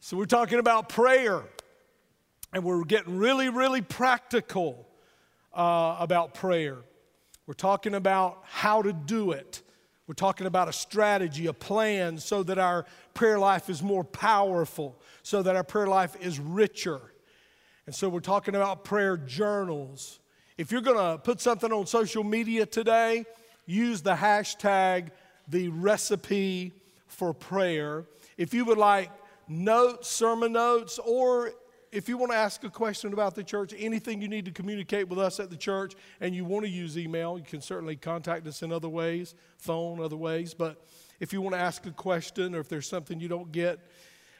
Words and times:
So, 0.00 0.18
we're 0.18 0.26
talking 0.26 0.58
about 0.58 0.90
prayer, 0.90 1.42
and 2.52 2.62
we're 2.62 2.84
getting 2.84 3.16
really, 3.16 3.48
really 3.48 3.80
practical 3.80 4.86
uh, 5.54 5.96
about 5.98 6.34
prayer. 6.34 6.76
We're 7.46 7.54
talking 7.54 7.94
about 7.94 8.42
how 8.44 8.82
to 8.82 8.92
do 8.92 9.32
it. 9.32 9.62
We're 10.06 10.14
talking 10.14 10.46
about 10.46 10.68
a 10.68 10.72
strategy, 10.72 11.46
a 11.46 11.54
plan, 11.54 12.18
so 12.18 12.42
that 12.42 12.58
our 12.58 12.84
prayer 13.14 13.38
life 13.38 13.70
is 13.70 13.82
more 13.82 14.04
powerful, 14.04 15.00
so 15.22 15.42
that 15.42 15.56
our 15.56 15.64
prayer 15.64 15.86
life 15.86 16.14
is 16.20 16.38
richer. 16.38 17.00
And 17.86 17.94
so, 17.94 18.10
we're 18.10 18.20
talking 18.20 18.54
about 18.54 18.84
prayer 18.84 19.16
journals. 19.16 20.20
If 20.58 20.72
you're 20.72 20.82
going 20.82 20.98
to 20.98 21.16
put 21.16 21.40
something 21.40 21.72
on 21.72 21.86
social 21.86 22.22
media 22.22 22.66
today, 22.66 23.24
use 23.64 24.02
the 24.02 24.14
hashtag 24.14 25.08
the 25.48 25.68
recipe 25.70 26.74
for 27.06 27.32
prayer. 27.32 28.04
If 28.36 28.52
you 28.52 28.66
would 28.66 28.78
like 28.78 29.10
notes, 29.48 30.08
sermon 30.08 30.52
notes, 30.52 30.98
or 30.98 31.52
if 31.92 32.08
you 32.08 32.18
want 32.18 32.32
to 32.32 32.38
ask 32.38 32.62
a 32.64 32.70
question 32.70 33.12
about 33.12 33.34
the 33.34 33.44
church, 33.44 33.72
anything 33.76 34.20
you 34.20 34.28
need 34.28 34.44
to 34.44 34.50
communicate 34.50 35.08
with 35.08 35.18
us 35.18 35.40
at 35.40 35.50
the 35.50 35.56
church, 35.56 35.94
and 36.20 36.34
you 36.34 36.44
want 36.44 36.64
to 36.64 36.70
use 36.70 36.98
email, 36.98 37.38
you 37.38 37.44
can 37.44 37.60
certainly 37.60 37.96
contact 37.96 38.46
us 38.46 38.62
in 38.62 38.72
other 38.72 38.88
ways, 38.88 39.34
phone, 39.56 40.00
other 40.00 40.16
ways. 40.16 40.52
But 40.52 40.84
if 41.20 41.32
you 41.32 41.40
want 41.40 41.54
to 41.54 41.60
ask 41.60 41.86
a 41.86 41.90
question, 41.90 42.54
or 42.54 42.60
if 42.60 42.68
there's 42.68 42.88
something 42.88 43.20
you 43.20 43.28
don't 43.28 43.52
get 43.52 43.78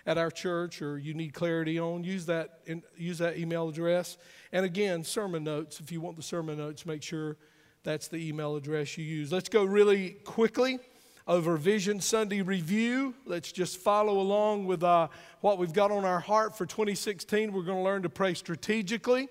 at 0.06 0.18
our 0.18 0.30
church, 0.30 0.82
or 0.82 0.98
you 0.98 1.14
need 1.14 1.34
clarity 1.34 1.78
on, 1.78 2.04
use 2.04 2.26
that 2.26 2.60
use 2.96 3.18
that 3.18 3.38
email 3.38 3.68
address. 3.68 4.18
And 4.52 4.64
again, 4.64 5.02
sermon 5.02 5.42
notes. 5.42 5.80
If 5.80 5.90
you 5.90 6.00
want 6.00 6.16
the 6.16 6.22
sermon 6.22 6.58
notes, 6.58 6.86
make 6.86 7.02
sure 7.02 7.36
that's 7.82 8.08
the 8.08 8.16
email 8.16 8.56
address 8.56 8.96
you 8.98 9.04
use. 9.04 9.32
Let's 9.32 9.48
go 9.48 9.64
really 9.64 10.10
quickly 10.24 10.78
over 11.26 11.56
Vision 11.56 12.00
Sunday 12.00 12.40
Review. 12.40 13.14
Let's 13.24 13.50
just 13.50 13.78
follow 13.78 14.20
along 14.20 14.66
with 14.66 14.84
uh, 14.84 15.08
what 15.40 15.58
we've 15.58 15.72
got 15.72 15.90
on 15.90 16.04
our 16.04 16.20
heart 16.20 16.56
for 16.56 16.66
2016. 16.66 17.52
We're 17.52 17.62
going 17.62 17.78
to 17.78 17.82
learn 17.82 18.02
to 18.02 18.08
pray 18.08 18.34
strategically. 18.34 19.28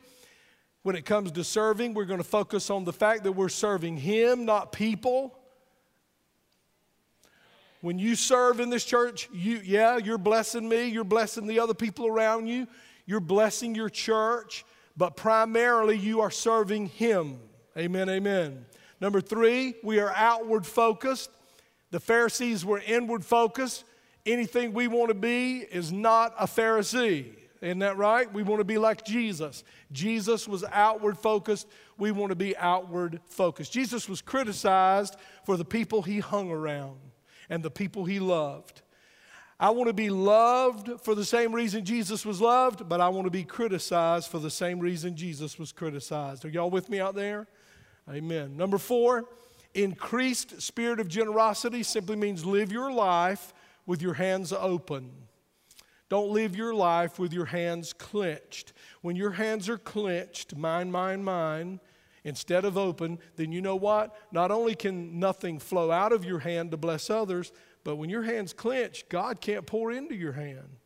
When 0.83 0.95
it 0.95 1.05
comes 1.05 1.31
to 1.31 1.44
serving, 1.44 1.94
we're 1.94 2.05
going 2.05 2.20
to 2.20 2.23
focus 2.23 2.70
on 2.70 2.83
the 2.83 2.94
fact 2.94 3.23
that 3.23 3.31
we're 3.31 3.50
serving 3.50 3.97
Him, 3.97 4.45
not 4.45 4.72
people. 4.72 5.39
When 7.81 7.98
you 7.98 8.16
serve 8.16 8.59
in 8.59 8.70
this 8.70 8.83
church, 8.83 9.30
you, 9.31 9.61
yeah, 9.64 9.98
you're 9.98 10.17
blessing 10.17 10.67
me, 10.67 10.88
you're 10.88 11.03
blessing 11.03 11.48
the 11.48 11.59
other 11.59 11.73
people 11.73 12.08
around 12.08 12.48
you, 12.48 12.67
you're 13.05 13.20
blessing 13.20 13.73
your 13.73 13.89
church, 13.89 14.66
but 14.98 15.16
primarily 15.16 15.98
you 15.98 16.22
are 16.22 16.31
serving 16.31 16.88
Him. 16.88 17.39
Amen, 17.77 18.09
amen. 18.09 18.66
Number 19.00 19.22
three, 19.22 19.75
we 19.83 20.00
are 20.00 20.11
outward 20.16 20.66
focused. 20.66 21.30
The 21.96 22.02
Pharisees 22.02 22.66
were 22.66 22.82
inward 22.86 23.24
focused. 23.24 23.86
Anything 24.26 24.74
we 24.74 24.90
want 24.90 25.08
to 25.12 25.16
be 25.16 25.60
is 25.60 25.94
not 25.94 26.36
a 26.38 26.46
Pharisee. 26.46 27.28
Isn't 27.62 27.80
that 27.80 27.96
right? 27.96 28.30
We 28.34 28.44
want 28.44 28.60
to 28.60 28.66
be 28.66 28.78
like 28.78 29.06
Jesus. 29.06 29.64
Jesus 29.94 30.46
was 30.46 30.66
outward 30.73 31.18
focused. 31.18 31.70
We 31.98 32.12
want 32.12 32.32
to 32.32 32.36
be 32.36 32.54
outward 32.58 33.22
focused. 33.28 33.72
Jesus 33.72 34.10
was 34.10 34.22
criticized 34.22 35.16
for 35.46 35.56
the 35.56 35.64
people 35.64 36.02
he 36.02 36.20
hung 36.20 36.52
around 36.52 36.98
and 37.50 37.64
the 37.64 37.72
people 37.72 38.04
he 38.04 38.20
loved. 38.20 38.82
I 39.58 39.70
want 39.70 39.88
to 39.88 39.94
be 39.94 40.10
loved 40.10 41.00
for 41.00 41.16
the 41.16 41.23
same 41.23 41.56
reason 41.56 41.86
Jesus 41.86 42.26
was 42.26 42.42
loved, 42.42 42.90
but 42.90 43.00
I 43.00 43.08
want 43.08 43.23
to 43.23 43.32
be 43.32 43.46
criticized 43.46 44.30
for 44.30 44.40
the 44.40 44.52
same 44.52 44.82
reason 44.82 45.16
Jesus 45.16 45.58
was 45.58 45.72
criticized. 45.72 46.44
Are 46.44 46.50
y'all 46.50 46.70
with 46.70 46.90
me 46.90 47.00
out 47.00 47.16
there? 47.16 47.48
Amen. 48.10 48.58
Number 48.58 48.78
four, 48.78 49.30
Increased 49.76 50.62
spirit 50.62 51.02
of 51.02 51.09
generosity 51.09 51.84
simply 51.84 52.16
means 52.16 52.45
live 52.45 52.72
your 52.72 52.92
life 52.92 53.54
with 53.86 54.02
your 54.02 54.14
hands 54.14 54.54
open. 54.54 55.12
Don't 56.08 56.32
live 56.32 56.56
your 56.56 56.73
life 56.73 57.20
with 57.20 57.34
your 57.34 57.45
hands 57.45 57.92
clenched. 57.92 58.72
When 59.02 59.17
your 59.17 59.32
hands 59.32 59.67
are 59.67 59.78
clenched, 59.78 60.56
mine, 60.56 60.92
mine, 60.92 61.26
mine, 61.26 61.82
instead 62.23 62.64
of 62.64 62.77
open, 62.77 63.20
then 63.36 63.52
you 63.52 63.61
know 63.61 63.76
what? 63.76 64.16
Not 64.32 64.49
only 64.49 64.76
can 64.76 65.20
nothing 65.20 65.60
flow 65.60 65.92
out 65.92 66.14
of 66.14 66.23
your 66.23 66.39
hand 66.39 66.72
to 66.72 66.78
bless 66.78 67.10
others, 67.10 67.52
but 67.83 67.98
when 67.98 68.10
your 68.10 68.23
hand's 68.23 68.54
clenched, 68.54 69.10
God 69.10 69.42
can't 69.42 69.66
pour 69.66 69.92
into 69.92 70.16
your 70.16 70.33
hand. 70.33 70.78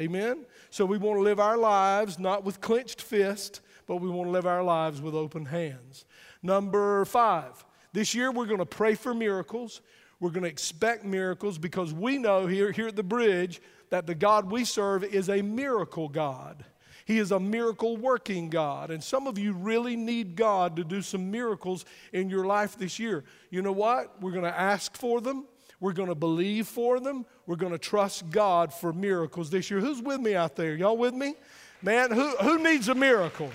Amen? 0.00 0.46
So 0.70 0.84
we 0.84 0.98
want 0.98 1.18
to 1.18 1.22
live 1.22 1.38
our 1.38 1.56
lives 1.56 2.18
not 2.18 2.42
with 2.42 2.60
clenched 2.60 3.00
fists, 3.00 3.60
but 3.86 3.96
we 3.96 4.10
want 4.10 4.26
to 4.26 4.32
live 4.32 4.46
our 4.46 4.64
lives 4.64 5.00
with 5.00 5.14
open 5.14 5.44
hands. 5.44 6.06
Number 6.42 7.04
five, 7.04 7.64
this 7.92 8.14
year, 8.14 8.30
we're 8.30 8.46
going 8.46 8.58
to 8.58 8.66
pray 8.66 8.94
for 8.94 9.14
miracles. 9.14 9.80
We're 10.20 10.30
going 10.30 10.44
to 10.44 10.48
expect 10.48 11.04
miracles 11.04 11.58
because 11.58 11.92
we 11.92 12.18
know 12.18 12.46
here, 12.46 12.72
here 12.72 12.88
at 12.88 12.96
the 12.96 13.02
bridge 13.02 13.60
that 13.90 14.06
the 14.06 14.14
God 14.14 14.50
we 14.50 14.64
serve 14.64 15.04
is 15.04 15.28
a 15.28 15.42
miracle 15.42 16.08
God. 16.08 16.64
He 17.04 17.18
is 17.18 17.32
a 17.32 17.40
miracle 17.40 17.96
working 17.96 18.48
God. 18.48 18.90
And 18.90 19.02
some 19.02 19.26
of 19.26 19.36
you 19.36 19.52
really 19.52 19.96
need 19.96 20.36
God 20.36 20.76
to 20.76 20.84
do 20.84 21.02
some 21.02 21.30
miracles 21.30 21.84
in 22.12 22.30
your 22.30 22.46
life 22.46 22.78
this 22.78 22.98
year. 22.98 23.24
You 23.50 23.62
know 23.62 23.72
what? 23.72 24.22
We're 24.22 24.30
going 24.30 24.44
to 24.44 24.58
ask 24.58 24.96
for 24.96 25.20
them. 25.20 25.46
We're 25.80 25.92
going 25.92 26.08
to 26.08 26.14
believe 26.14 26.68
for 26.68 27.00
them. 27.00 27.26
We're 27.46 27.56
going 27.56 27.72
to 27.72 27.78
trust 27.78 28.30
God 28.30 28.72
for 28.72 28.92
miracles 28.92 29.50
this 29.50 29.70
year. 29.70 29.80
Who's 29.80 30.00
with 30.00 30.20
me 30.20 30.36
out 30.36 30.54
there? 30.54 30.76
Y'all 30.76 30.96
with 30.96 31.14
me? 31.14 31.34
Man, 31.82 32.12
who, 32.12 32.28
who 32.36 32.62
needs 32.62 32.88
a 32.88 32.94
miracle? 32.94 33.50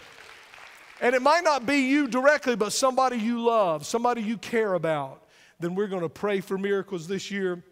And 1.01 1.15
it 1.15 1.21
might 1.21 1.43
not 1.43 1.65
be 1.65 1.77
you 1.77 2.07
directly, 2.07 2.55
but 2.55 2.73
somebody 2.73 3.17
you 3.17 3.41
love, 3.41 3.85
somebody 3.85 4.21
you 4.21 4.37
care 4.37 4.73
about, 4.73 5.23
then 5.59 5.75
we're 5.75 5.87
going 5.87 6.01
to 6.01 6.09
pray 6.09 6.41
for 6.41 6.57
miracles 6.57 7.07
this 7.07 7.31
year. 7.31 7.63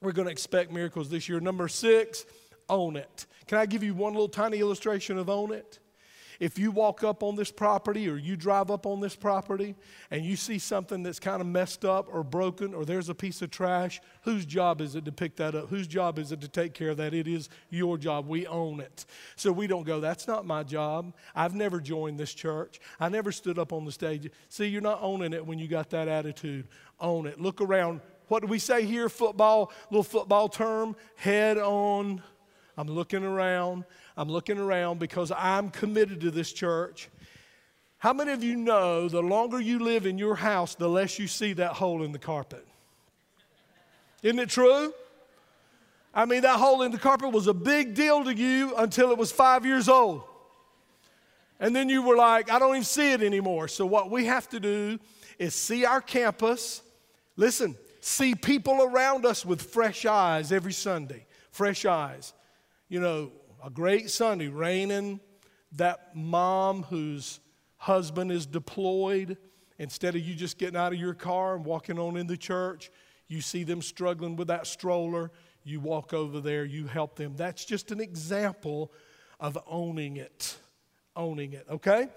We're 0.00 0.12
going 0.12 0.26
to 0.26 0.32
expect 0.32 0.72
miracles 0.72 1.08
this 1.08 1.28
year. 1.28 1.40
Number 1.40 1.68
six, 1.68 2.24
own 2.68 2.96
it. 2.96 3.26
Can 3.46 3.58
I 3.58 3.66
give 3.66 3.82
you 3.82 3.94
one 3.94 4.12
little 4.12 4.28
tiny 4.28 4.58
illustration 4.58 5.18
of 5.18 5.30
own 5.30 5.52
it? 5.52 5.78
If 6.40 6.58
you 6.58 6.70
walk 6.70 7.02
up 7.02 7.22
on 7.22 7.36
this 7.36 7.50
property 7.50 8.08
or 8.08 8.16
you 8.16 8.36
drive 8.36 8.70
up 8.70 8.86
on 8.86 9.00
this 9.00 9.16
property 9.16 9.74
and 10.10 10.24
you 10.24 10.36
see 10.36 10.58
something 10.58 11.02
that's 11.02 11.18
kind 11.18 11.40
of 11.40 11.46
messed 11.46 11.84
up 11.84 12.08
or 12.12 12.22
broken 12.22 12.74
or 12.74 12.84
there's 12.84 13.08
a 13.08 13.14
piece 13.14 13.42
of 13.42 13.50
trash, 13.50 14.00
whose 14.22 14.44
job 14.44 14.80
is 14.80 14.94
it 14.94 15.04
to 15.04 15.12
pick 15.12 15.36
that 15.36 15.54
up? 15.54 15.68
Whose 15.68 15.86
job 15.86 16.18
is 16.18 16.32
it 16.32 16.40
to 16.42 16.48
take 16.48 16.74
care 16.74 16.90
of 16.90 16.96
that? 16.98 17.14
It 17.14 17.26
is 17.26 17.48
your 17.70 17.96
job. 17.98 18.28
We 18.28 18.46
own 18.46 18.80
it. 18.80 19.06
So 19.36 19.52
we 19.52 19.66
don't 19.66 19.84
go, 19.84 20.00
that's 20.00 20.26
not 20.26 20.46
my 20.46 20.62
job. 20.62 21.14
I've 21.34 21.54
never 21.54 21.80
joined 21.80 22.18
this 22.18 22.34
church. 22.34 22.80
I 23.00 23.08
never 23.08 23.32
stood 23.32 23.58
up 23.58 23.72
on 23.72 23.84
the 23.84 23.92
stage. 23.92 24.30
See, 24.48 24.66
you're 24.66 24.82
not 24.82 25.02
owning 25.02 25.32
it 25.32 25.46
when 25.46 25.58
you 25.58 25.68
got 25.68 25.90
that 25.90 26.08
attitude. 26.08 26.68
Own 27.00 27.26
it. 27.26 27.40
Look 27.40 27.60
around. 27.60 28.00
What 28.28 28.42
do 28.42 28.48
we 28.48 28.58
say 28.58 28.84
here? 28.84 29.08
Football, 29.08 29.72
little 29.90 30.02
football 30.02 30.48
term, 30.48 30.96
head 31.14 31.58
on. 31.58 32.22
I'm 32.76 32.88
looking 32.88 33.24
around. 33.24 33.84
I'm 34.16 34.30
looking 34.30 34.58
around 34.58 34.98
because 34.98 35.30
I'm 35.30 35.70
committed 35.70 36.20
to 36.22 36.30
this 36.30 36.52
church. 36.52 37.08
How 37.98 38.12
many 38.12 38.32
of 38.32 38.42
you 38.42 38.56
know 38.56 39.08
the 39.08 39.20
longer 39.20 39.60
you 39.60 39.78
live 39.78 40.06
in 40.06 40.18
your 40.18 40.36
house, 40.36 40.74
the 40.74 40.88
less 40.88 41.18
you 41.18 41.26
see 41.26 41.52
that 41.54 41.72
hole 41.72 42.02
in 42.02 42.12
the 42.12 42.18
carpet? 42.18 42.66
Isn't 44.22 44.38
it 44.38 44.48
true? 44.48 44.94
I 46.14 46.24
mean, 46.24 46.42
that 46.42 46.58
hole 46.58 46.82
in 46.82 46.92
the 46.92 46.98
carpet 46.98 47.32
was 47.32 47.46
a 47.46 47.54
big 47.54 47.94
deal 47.94 48.24
to 48.24 48.34
you 48.34 48.74
until 48.76 49.10
it 49.10 49.18
was 49.18 49.30
five 49.30 49.66
years 49.66 49.88
old. 49.88 50.22
And 51.60 51.76
then 51.76 51.88
you 51.88 52.02
were 52.02 52.16
like, 52.16 52.50
I 52.50 52.58
don't 52.58 52.70
even 52.70 52.84
see 52.84 53.12
it 53.12 53.22
anymore. 53.22 53.68
So, 53.68 53.84
what 53.84 54.10
we 54.10 54.26
have 54.26 54.48
to 54.50 54.60
do 54.60 54.98
is 55.38 55.54
see 55.54 55.84
our 55.84 56.00
campus, 56.00 56.82
listen, 57.36 57.76
see 58.00 58.34
people 58.34 58.82
around 58.82 59.26
us 59.26 59.44
with 59.44 59.60
fresh 59.60 60.06
eyes 60.06 60.52
every 60.52 60.72
Sunday. 60.72 61.26
Fresh 61.50 61.84
eyes. 61.84 62.32
You 62.88 63.00
know, 63.00 63.30
a 63.64 63.70
great 63.70 64.10
Sunday, 64.10 64.48
raining, 64.48 65.20
that 65.72 66.14
mom 66.14 66.84
whose 66.84 67.40
husband 67.76 68.30
is 68.32 68.46
deployed, 68.46 69.36
instead 69.78 70.14
of 70.14 70.22
you 70.22 70.34
just 70.34 70.58
getting 70.58 70.76
out 70.76 70.92
of 70.92 70.98
your 70.98 71.14
car 71.14 71.56
and 71.56 71.64
walking 71.64 71.98
on 71.98 72.16
in 72.16 72.26
the 72.26 72.36
church, 72.36 72.90
you 73.28 73.40
see 73.40 73.64
them 73.64 73.82
struggling 73.82 74.36
with 74.36 74.48
that 74.48 74.66
stroller, 74.66 75.30
you 75.64 75.80
walk 75.80 76.14
over 76.14 76.40
there, 76.40 76.64
you 76.64 76.86
help 76.86 77.16
them. 77.16 77.34
That's 77.36 77.64
just 77.64 77.90
an 77.90 78.00
example 78.00 78.92
of 79.40 79.58
owning 79.66 80.16
it. 80.16 80.56
Owning 81.16 81.52
it, 81.52 81.66
okay? 81.70 82.08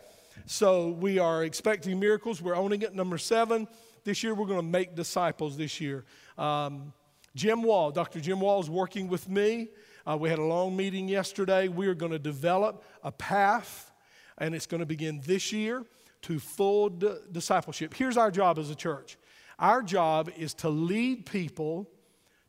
So 0.46 0.90
we 0.90 1.20
are 1.20 1.44
expecting 1.44 2.00
miracles. 2.00 2.42
We're 2.42 2.56
owning 2.56 2.82
it. 2.82 2.94
Number 2.94 3.18
seven, 3.18 3.68
this 4.04 4.24
year 4.24 4.34
we're 4.34 4.46
going 4.46 4.60
to 4.60 4.64
make 4.64 4.96
disciples 4.96 5.58
this 5.58 5.82
year. 5.82 6.06
Um, 6.38 6.94
Jim 7.36 7.64
Wall, 7.64 7.92
Dr. 7.92 8.20
Jim 8.20 8.40
Wall 8.40 8.60
is 8.60 8.70
working 8.70 9.08
with 9.08 9.30
me 9.30 9.70
uh, 10.10 10.18
we 10.18 10.30
had 10.30 10.40
a 10.40 10.44
long 10.44 10.76
meeting 10.76 11.08
yesterday. 11.08 11.68
We 11.68 11.88
are 11.88 11.94
going 11.94 12.12
to 12.12 12.20
develop 12.20 12.84
a 13.04 13.12
path, 13.12 13.92
and 14.38 14.56
it's 14.56 14.66
going 14.66 14.80
to 14.80 14.86
begin 14.86 15.22
this 15.26 15.54
year 15.54 15.86
to 16.24 16.40
full 16.40 16.90
d- 16.90 17.14
discipleship. 17.32 17.94
Here's 17.94 18.18
our 18.18 18.32
job 18.32 18.58
as 18.58 18.70
a 18.70 18.76
church 18.76 19.18
our 19.60 19.84
job 19.84 20.32
is 20.38 20.54
to 20.56 20.70
lead 20.70 21.26
people 21.26 21.90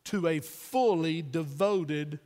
to 0.05 0.27
a 0.27 0.39
fully 0.39 1.21
devoted 1.21 2.19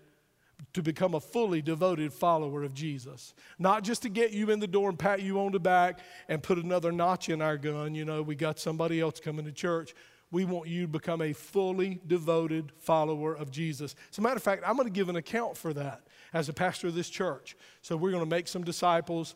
to 0.74 0.82
become 0.82 1.16
a 1.16 1.20
fully 1.20 1.62
devoted 1.62 2.14
follower 2.14 2.64
of 2.64 2.74
Jesus. 2.74 3.34
Not 3.60 3.84
just 3.84 4.04
to 4.04 4.10
get 4.10 4.32
you 4.32 4.52
in 4.52 4.60
the 4.60 4.68
door 4.68 4.90
and 4.90 5.00
pat 5.00 5.22
you 5.22 5.40
on 5.40 5.52
the 5.52 5.60
back 5.60 6.00
and 6.30 6.42
put 6.42 6.58
another 6.58 6.92
notch 6.92 7.30
in 7.30 7.42
our 7.42 7.58
gun, 7.58 7.96
you 7.96 8.06
know, 8.06 8.22
we 8.22 8.36
got 8.36 8.60
somebody 8.60 9.02
else 9.02 9.20
coming 9.20 9.46
to 9.46 9.52
church. 9.52 9.94
We 10.32 10.46
want 10.46 10.68
you 10.68 10.84
to 10.84 10.88
become 10.88 11.22
a 11.22 11.34
fully 11.34 12.00
devoted 12.08 12.72
follower 12.80 13.34
of 13.34 13.52
Jesus. 13.52 13.96
As 14.12 14.18
a 14.18 14.22
matter 14.22 14.36
of 14.36 14.44
fact, 14.44 14.64
I'm 14.66 14.76
going 14.76 14.88
to 14.88 14.94
give 14.94 15.10
an 15.10 15.16
account 15.16 15.56
for 15.56 15.74
that 15.74 16.02
as 16.34 16.50
a 16.50 16.54
pastor 16.54 16.88
of 16.88 16.96
this 16.96 17.10
church. 17.10 17.56
So 17.82 17.96
we're 17.96 18.12
going 18.12 18.24
to 18.24 18.30
make 18.30 18.48
some 18.48 18.64
disciples, 18.64 19.36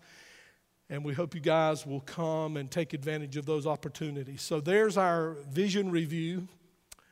and 0.90 1.06
we 1.06 1.14
hope 1.14 1.36
you 1.36 1.42
guys 1.42 1.86
will 1.86 2.02
come 2.02 2.58
and 2.58 2.70
take 2.70 2.94
advantage 2.94 3.38
of 3.38 3.46
those 3.46 3.66
opportunities. 3.66 4.42
So 4.42 4.60
there's 4.60 4.98
our 4.98 5.38
vision 5.50 5.92
review. 5.92 6.48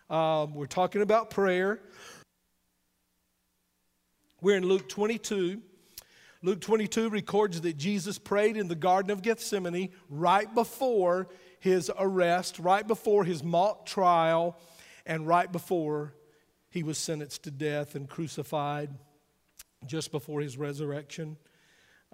Um, 0.09 0.53
we're 0.53 0.65
talking 0.65 1.01
about 1.01 1.29
prayer. 1.29 1.79
We're 4.41 4.57
in 4.57 4.65
Luke 4.65 4.89
22. 4.89 5.61
Luke 6.43 6.61
22 6.61 7.09
records 7.09 7.61
that 7.61 7.77
Jesus 7.77 8.19
prayed 8.19 8.57
in 8.57 8.67
the 8.67 8.75
Garden 8.75 9.11
of 9.11 9.21
Gethsemane 9.21 9.89
right 10.09 10.53
before 10.53 11.27
his 11.59 11.91
arrest, 11.97 12.59
right 12.59 12.87
before 12.87 13.23
his 13.23 13.43
mock 13.43 13.85
trial, 13.85 14.57
and 15.05 15.27
right 15.27 15.51
before 15.51 16.13
he 16.69 16.83
was 16.83 16.97
sentenced 16.97 17.43
to 17.43 17.51
death 17.51 17.95
and 17.95 18.09
crucified, 18.09 18.89
just 19.85 20.11
before 20.11 20.41
his 20.41 20.57
resurrection. 20.57 21.37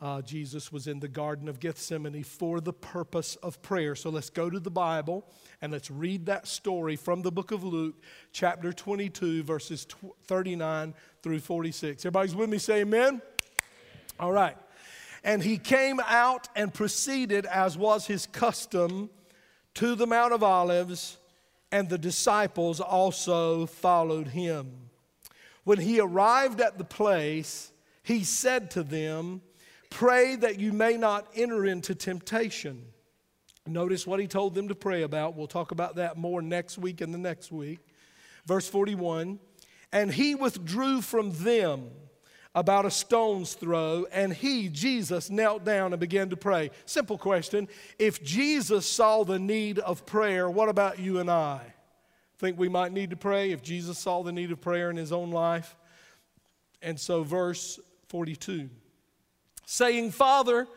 Uh, 0.02 0.22
Jesus 0.22 0.72
was 0.72 0.88
in 0.88 1.00
the 1.00 1.08
Garden 1.08 1.48
of 1.48 1.60
Gethsemane 1.60 2.24
for 2.24 2.60
the 2.60 2.74
purpose 2.74 3.36
of 3.38 3.62
prayer. 3.62 3.96
So 3.96 4.10
let's 4.10 4.30
go 4.30 4.50
to 4.50 4.60
the 4.60 4.72
Bible 4.72 5.26
and 5.62 5.72
let's 5.72 5.92
read 5.92 6.26
that 6.26 6.48
story 6.48 6.96
from 6.96 7.22
the 7.22 7.32
book 7.32 7.52
of 7.52 7.64
Luke, 7.64 7.96
chapter 8.32 8.74
22, 8.74 9.44
verses 9.44 9.88
39 10.26 10.94
through 11.22 11.40
46. 11.40 12.06
Everybody's 12.06 12.36
with 12.36 12.50
me? 12.50 12.58
Say 12.58 12.82
amen. 12.82 13.22
All 14.20 14.32
right. 14.32 14.58
And 15.24 15.42
he 15.42 15.58
came 15.58 16.02
out 16.06 16.50
and 16.56 16.74
proceeded, 16.74 17.46
as 17.46 17.78
was 17.78 18.08
his 18.08 18.26
custom, 18.26 19.10
to 19.76 19.96
the 19.96 20.08
Mount 20.08 20.34
of 20.34 20.44
Olives, 20.44 21.18
and 21.72 21.90
the 21.90 21.98
disciples 21.98 22.80
also 22.80 23.66
followed 23.66 24.28
him. 24.28 24.90
When 25.64 25.80
he 25.80 26.00
arrived 26.00 26.62
at 26.62 26.78
the 26.78 26.84
place, 26.84 27.72
he 28.04 28.24
said 28.24 28.72
to 28.72 28.84
them, 28.84 29.42
Pray 29.90 30.36
that 30.36 30.60
you 30.60 30.74
may 30.74 30.98
not 30.98 31.28
enter 31.36 31.66
into 31.66 31.96
temptation. 31.96 32.86
Notice 33.66 34.06
what 34.06 34.20
he 34.20 34.28
told 34.28 34.56
them 34.56 34.68
to 34.68 34.76
pray 34.76 35.04
about. 35.04 35.36
We'll 35.36 35.48
talk 35.48 35.72
about 35.72 35.96
that 35.96 36.18
more 36.18 36.42
next 36.42 36.78
week 36.78 37.00
and 37.00 37.14
the 37.14 37.18
next 37.18 37.52
week. 37.52 37.80
Verse 38.46 38.68
41 38.68 39.40
And 39.92 40.12
he 40.12 40.36
withdrew 40.36 41.02
from 41.02 41.32
them 41.32 41.92
about 42.56 42.86
a 42.86 42.92
stone's 42.92 43.54
throw, 43.54 44.06
and 44.12 44.32
he, 44.32 44.70
Jesus, 44.70 45.30
knelt 45.30 45.64
down 45.64 45.94
and 45.94 46.00
began 46.00 46.30
to 46.30 46.38
pray. 46.38 46.70
Simple 46.86 47.18
question. 47.18 47.68
If 47.98 48.24
Jesus 48.24 48.86
saw 48.86 49.24
the 49.24 49.40
need 49.40 49.80
of 49.80 50.06
prayer, 50.06 50.50
what 50.50 50.70
about 50.70 51.00
you 51.00 51.20
and 51.20 51.32
I? 51.32 51.62
Think 52.38 52.60
we 52.60 52.70
might 52.70 52.92
need 52.92 53.10
to 53.10 53.16
pray 53.16 53.52
if 53.52 53.64
Jesus 53.64 53.98
saw 53.98 54.22
the 54.22 54.32
need 54.32 54.52
of 54.52 54.62
prayer 54.62 54.90
in 54.90 54.98
his 54.98 55.12
own 55.12 55.32
life? 55.32 55.76
And 56.82 57.00
so, 57.00 57.24
verse 57.24 57.80
42 58.10 58.70
saying, 59.66 60.12
Father, 60.12 60.68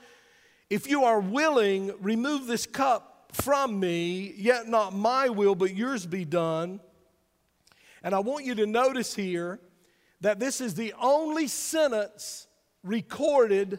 if 0.71 0.89
you 0.89 1.05
are 1.05 1.21
willing, 1.21 1.93
remove 2.01 2.47
this 2.47 2.67
cup 2.67 3.31
from 3.33 3.79
me, 3.79 4.33
yet 4.37 4.69
not 4.69 4.95
my 4.95 5.29
will, 5.29 5.55
but 5.55 5.75
yours 5.75 6.07
be 6.07 6.25
done. 6.25 6.81
And 8.03 8.15
I 8.15 8.21
want 8.21 8.45
you 8.45 8.55
to 8.55 8.67
notice 8.67 9.15
here 9.15 9.61
that 10.27 10.41
this 10.41 10.61
is 10.61 10.75
the 10.75 10.93
only 11.01 11.47
sentence 11.47 12.49
recorded 12.83 13.79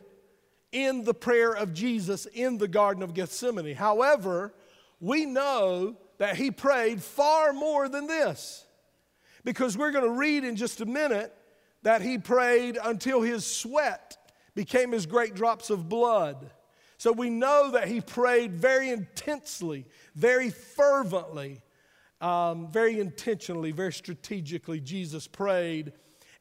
in 0.71 1.03
the 1.03 1.13
prayer 1.13 1.51
of 1.51 1.73
Jesus 1.73 2.25
in 2.25 2.57
the 2.57 2.69
Garden 2.69 3.03
of 3.03 3.13
Gethsemane. 3.13 3.75
However, 3.75 4.53
we 5.01 5.25
know 5.25 5.97
that 6.19 6.37
he 6.37 6.49
prayed 6.49 7.03
far 7.03 7.51
more 7.51 7.89
than 7.89 8.07
this 8.07 8.65
because 9.43 9.77
we're 9.77 9.91
going 9.91 10.05
to 10.05 10.17
read 10.17 10.45
in 10.45 10.55
just 10.55 10.79
a 10.79 10.85
minute 10.85 11.35
that 11.83 12.01
he 12.01 12.17
prayed 12.17 12.77
until 12.81 13.21
his 13.21 13.45
sweat 13.45 14.15
became 14.55 14.93
as 14.93 15.05
great 15.05 15.35
drops 15.35 15.69
of 15.69 15.89
blood. 15.89 16.49
So 16.97 17.11
we 17.11 17.29
know 17.29 17.71
that 17.71 17.89
he 17.89 17.99
prayed 17.99 18.53
very 18.53 18.89
intensely, 18.89 19.85
very 20.15 20.49
fervently, 20.51 21.61
um, 22.21 22.69
very 22.71 23.01
intentionally, 23.01 23.73
very 23.73 23.91
strategically. 23.91 24.79
Jesus 24.79 25.27
prayed 25.27 25.91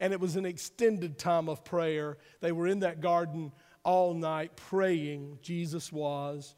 and 0.01 0.13
it 0.13 0.21
was 0.21 0.37
an 0.37 0.47
extended 0.47 1.19
time 1.19 1.49
of 1.49 1.65
prayer. 1.65 2.19
They 2.41 2.53
were 2.53 2.67
in 2.67 2.81
that 2.81 3.01
garden 3.01 3.53
all 3.85 4.15
night 4.15 4.57
praying, 4.57 5.39
Jesus 5.43 5.93
was. 5.93 6.55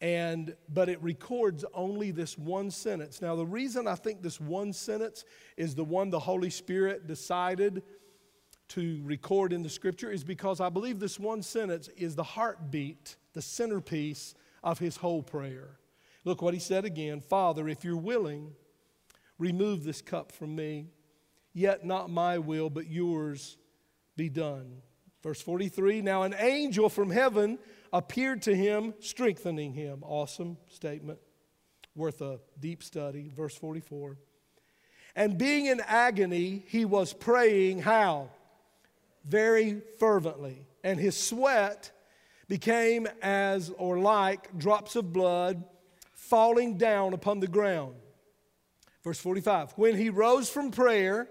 And 0.00 0.56
but 0.68 0.88
it 0.88 1.00
records 1.00 1.64
only 1.74 2.10
this 2.10 2.36
one 2.36 2.72
sentence. 2.72 3.22
Now 3.22 3.36
the 3.36 3.46
reason 3.46 3.86
I 3.86 3.94
think 3.94 4.20
this 4.20 4.40
one 4.40 4.72
sentence 4.72 5.24
is 5.56 5.76
the 5.76 5.84
one 5.84 6.10
the 6.10 6.18
Holy 6.18 6.50
Spirit 6.50 7.06
decided 7.06 7.84
to 8.70 9.00
record 9.04 9.52
in 9.52 9.62
the 9.62 9.68
scripture 9.68 10.10
is 10.10 10.24
because 10.24 10.60
I 10.60 10.70
believe 10.70 10.98
this 10.98 11.20
one 11.20 11.42
sentence 11.42 11.88
is 11.96 12.16
the 12.16 12.22
heartbeat, 12.22 13.16
the 13.32 13.42
centerpiece 13.42 14.34
of 14.64 14.78
his 14.78 14.96
whole 14.96 15.22
prayer. 15.22 15.78
Look 16.24 16.42
what 16.42 16.54
he 16.54 16.60
said 16.60 16.84
again 16.84 17.20
Father, 17.20 17.68
if 17.68 17.84
you're 17.84 17.96
willing, 17.96 18.52
remove 19.38 19.84
this 19.84 20.02
cup 20.02 20.32
from 20.32 20.56
me. 20.56 20.86
Yet 21.52 21.84
not 21.84 22.10
my 22.10 22.38
will, 22.38 22.70
but 22.70 22.90
yours 22.90 23.56
be 24.16 24.28
done. 24.28 24.82
Verse 25.22 25.40
43 25.40 26.02
Now 26.02 26.22
an 26.22 26.34
angel 26.38 26.88
from 26.88 27.10
heaven 27.10 27.58
appeared 27.92 28.42
to 28.42 28.54
him, 28.54 28.94
strengthening 29.00 29.72
him. 29.72 30.02
Awesome 30.02 30.56
statement, 30.68 31.18
worth 31.94 32.20
a 32.20 32.40
deep 32.58 32.82
study. 32.82 33.30
Verse 33.34 33.56
44. 33.56 34.16
And 35.14 35.36
being 35.36 35.66
in 35.66 35.80
agony, 35.80 36.64
he 36.68 36.84
was 36.84 37.12
praying 37.12 37.80
how? 37.80 38.30
Very 39.24 39.82
fervently. 39.98 40.66
And 40.82 40.98
his 40.98 41.16
sweat 41.16 41.90
became 42.48 43.06
as 43.20 43.70
or 43.76 43.98
like 43.98 44.56
drops 44.58 44.96
of 44.96 45.12
blood 45.12 45.64
falling 46.12 46.78
down 46.78 47.12
upon 47.12 47.40
the 47.40 47.46
ground. 47.46 47.94
Verse 49.04 49.18
45 49.18 49.72
When 49.72 49.96
he 49.96 50.08
rose 50.08 50.48
from 50.48 50.70
prayer, 50.70 51.28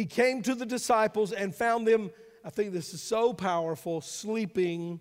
he 0.00 0.06
came 0.06 0.40
to 0.40 0.54
the 0.54 0.64
disciples 0.64 1.30
and 1.30 1.54
found 1.54 1.86
them, 1.86 2.10
I 2.42 2.48
think 2.48 2.72
this 2.72 2.94
is 2.94 3.02
so 3.02 3.34
powerful, 3.34 4.00
sleeping 4.00 4.98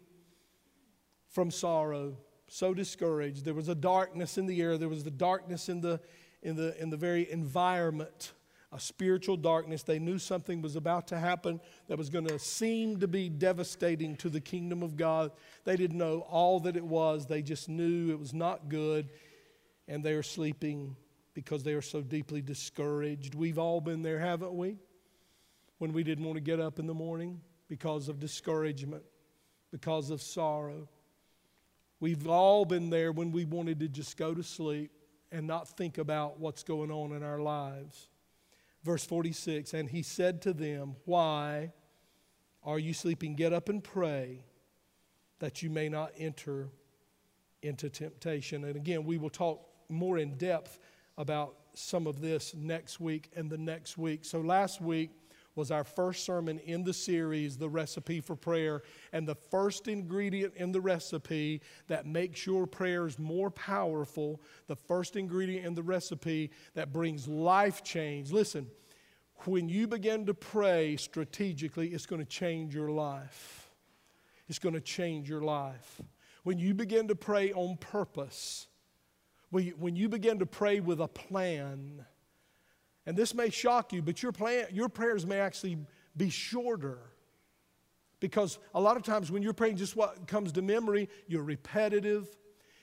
from 1.29 1.51
sorrow, 1.51 2.17
so 2.49 2.73
discouraged. 2.73 3.45
There 3.45 3.53
was 3.53 3.69
a 3.69 3.75
darkness 3.75 4.37
in 4.37 4.45
the 4.45 4.61
air, 4.61 4.77
there 4.77 4.89
was 4.89 5.05
the 5.05 5.09
darkness 5.09 5.69
in 5.69 5.79
the, 5.79 6.01
in 6.41 6.57
the, 6.57 6.77
in 6.81 6.89
the 6.89 6.97
very 6.97 7.31
environment, 7.31 8.33
a 8.73 8.79
spiritual 8.79 9.37
darkness. 9.37 9.83
They 9.83 9.99
knew 9.99 10.19
something 10.19 10.61
was 10.61 10.75
about 10.75 11.07
to 11.07 11.17
happen 11.17 11.61
that 11.87 11.97
was 11.97 12.09
going 12.09 12.27
to 12.27 12.37
seem 12.37 12.99
to 12.99 13.07
be 13.07 13.29
devastating 13.29 14.17
to 14.17 14.27
the 14.27 14.41
kingdom 14.41 14.83
of 14.83 14.97
God. 14.97 15.31
They 15.63 15.77
didn't 15.77 15.97
know 15.97 16.25
all 16.29 16.59
that 16.61 16.75
it 16.75 16.83
was, 16.83 17.25
they 17.25 17.41
just 17.41 17.69
knew 17.69 18.11
it 18.11 18.19
was 18.19 18.33
not 18.33 18.67
good, 18.67 19.07
and 19.87 20.03
they 20.03 20.13
were 20.13 20.23
sleeping 20.23 20.97
because 21.33 21.63
they 21.63 21.71
are 21.71 21.81
so 21.81 22.01
deeply 22.01 22.41
discouraged. 22.41 23.33
We've 23.33 23.59
all 23.59 23.79
been 23.79 24.01
there, 24.01 24.19
haven't 24.19 24.53
we? 24.53 24.75
When 25.79 25.91
we 25.91 26.03
didn't 26.03 26.25
want 26.25 26.35
to 26.35 26.41
get 26.41 26.59
up 26.59 26.77
in 26.77 26.87
the 26.87 26.93
morning 26.93 27.41
because 27.67 28.09
of 28.09 28.19
discouragement, 28.19 29.03
because 29.71 30.09
of 30.09 30.21
sorrow. 30.21 30.87
We've 31.99 32.27
all 32.27 32.65
been 32.65 32.89
there 32.89 33.11
when 33.11 33.31
we 33.31 33.45
wanted 33.45 33.79
to 33.81 33.87
just 33.87 34.17
go 34.17 34.33
to 34.33 34.43
sleep 34.43 34.91
and 35.31 35.45
not 35.45 35.67
think 35.67 35.97
about 35.97 36.39
what's 36.39 36.63
going 36.63 36.91
on 36.91 37.11
in 37.11 37.23
our 37.23 37.39
lives. 37.39 38.09
Verse 38.83 39.05
46 39.05 39.73
And 39.73 39.89
he 39.89 40.01
said 40.01 40.41
to 40.43 40.53
them, 40.53 40.95
Why 41.05 41.71
are 42.63 42.79
you 42.79 42.93
sleeping? 42.93 43.35
Get 43.35 43.53
up 43.53 43.69
and 43.69 43.83
pray 43.83 44.45
that 45.39 45.61
you 45.61 45.69
may 45.69 45.89
not 45.89 46.11
enter 46.17 46.69
into 47.61 47.89
temptation. 47.89 48.63
And 48.63 48.75
again, 48.75 49.05
we 49.05 49.17
will 49.17 49.29
talk 49.29 49.65
more 49.89 50.17
in 50.17 50.37
depth 50.37 50.79
about 51.17 51.55
some 51.73 52.07
of 52.07 52.21
this 52.21 52.53
next 52.55 52.99
week 52.99 53.29
and 53.35 53.49
the 53.49 53.57
next 53.57 53.97
week. 53.97 54.23
So, 54.23 54.41
last 54.41 54.81
week 54.81 55.11
was 55.59 55.71
our 55.71 55.83
first 55.83 56.25
sermon 56.25 56.57
in 56.59 56.83
the 56.85 56.93
series, 56.93 57.57
The 57.57 57.67
Recipe 57.67 58.21
for 58.21 58.37
Prayer. 58.37 58.81
And 59.11 59.27
the 59.27 59.35
first 59.35 59.89
ingredient 59.89 60.55
in 60.55 60.71
the 60.71 60.79
recipe 60.79 61.61
that 61.87 62.05
makes 62.05 62.45
your 62.45 62.65
prayers 62.65 63.19
more 63.19 63.51
powerful, 63.51 64.41
the 64.67 64.77
first 64.77 65.17
ingredient 65.17 65.65
in 65.65 65.75
the 65.75 65.83
recipe 65.83 66.51
that 66.75 66.93
brings 66.93 67.27
life 67.27 67.83
change. 67.83 68.31
Listen, 68.31 68.67
when 69.45 69.67
you 69.67 69.85
begin 69.85 70.25
to 70.27 70.33
pray 70.33 70.95
strategically, 70.95 71.89
it's 71.89 72.05
going 72.05 72.21
to 72.21 72.27
change 72.27 72.73
your 72.73 72.89
life. 72.89 73.69
It's 74.47 74.59
going 74.59 74.75
to 74.75 74.81
change 74.81 75.29
your 75.29 75.41
life. 75.41 76.01
When 76.43 76.57
you 76.57 76.73
begin 76.73 77.09
to 77.09 77.15
pray 77.15 77.51
on 77.51 77.75
purpose, 77.77 78.67
when 79.51 79.97
you 79.97 80.07
begin 80.07 80.39
to 80.39 80.45
pray 80.45 80.79
with 80.79 81.01
a 81.01 81.07
plan, 81.09 82.05
and 83.05 83.17
this 83.17 83.33
may 83.33 83.49
shock 83.49 83.93
you, 83.93 84.01
but 84.01 84.21
your, 84.21 84.31
plan, 84.31 84.67
your 84.71 84.89
prayers 84.89 85.25
may 85.25 85.39
actually 85.39 85.77
be 86.15 86.29
shorter. 86.29 86.99
Because 88.19 88.59
a 88.73 88.81
lot 88.81 88.97
of 88.97 89.03
times 89.03 89.31
when 89.31 89.41
you're 89.41 89.53
praying 89.53 89.77
just 89.77 89.95
what 89.95 90.27
comes 90.27 90.51
to 90.51 90.61
memory, 90.61 91.09
you're 91.27 91.43
repetitive. 91.43 92.27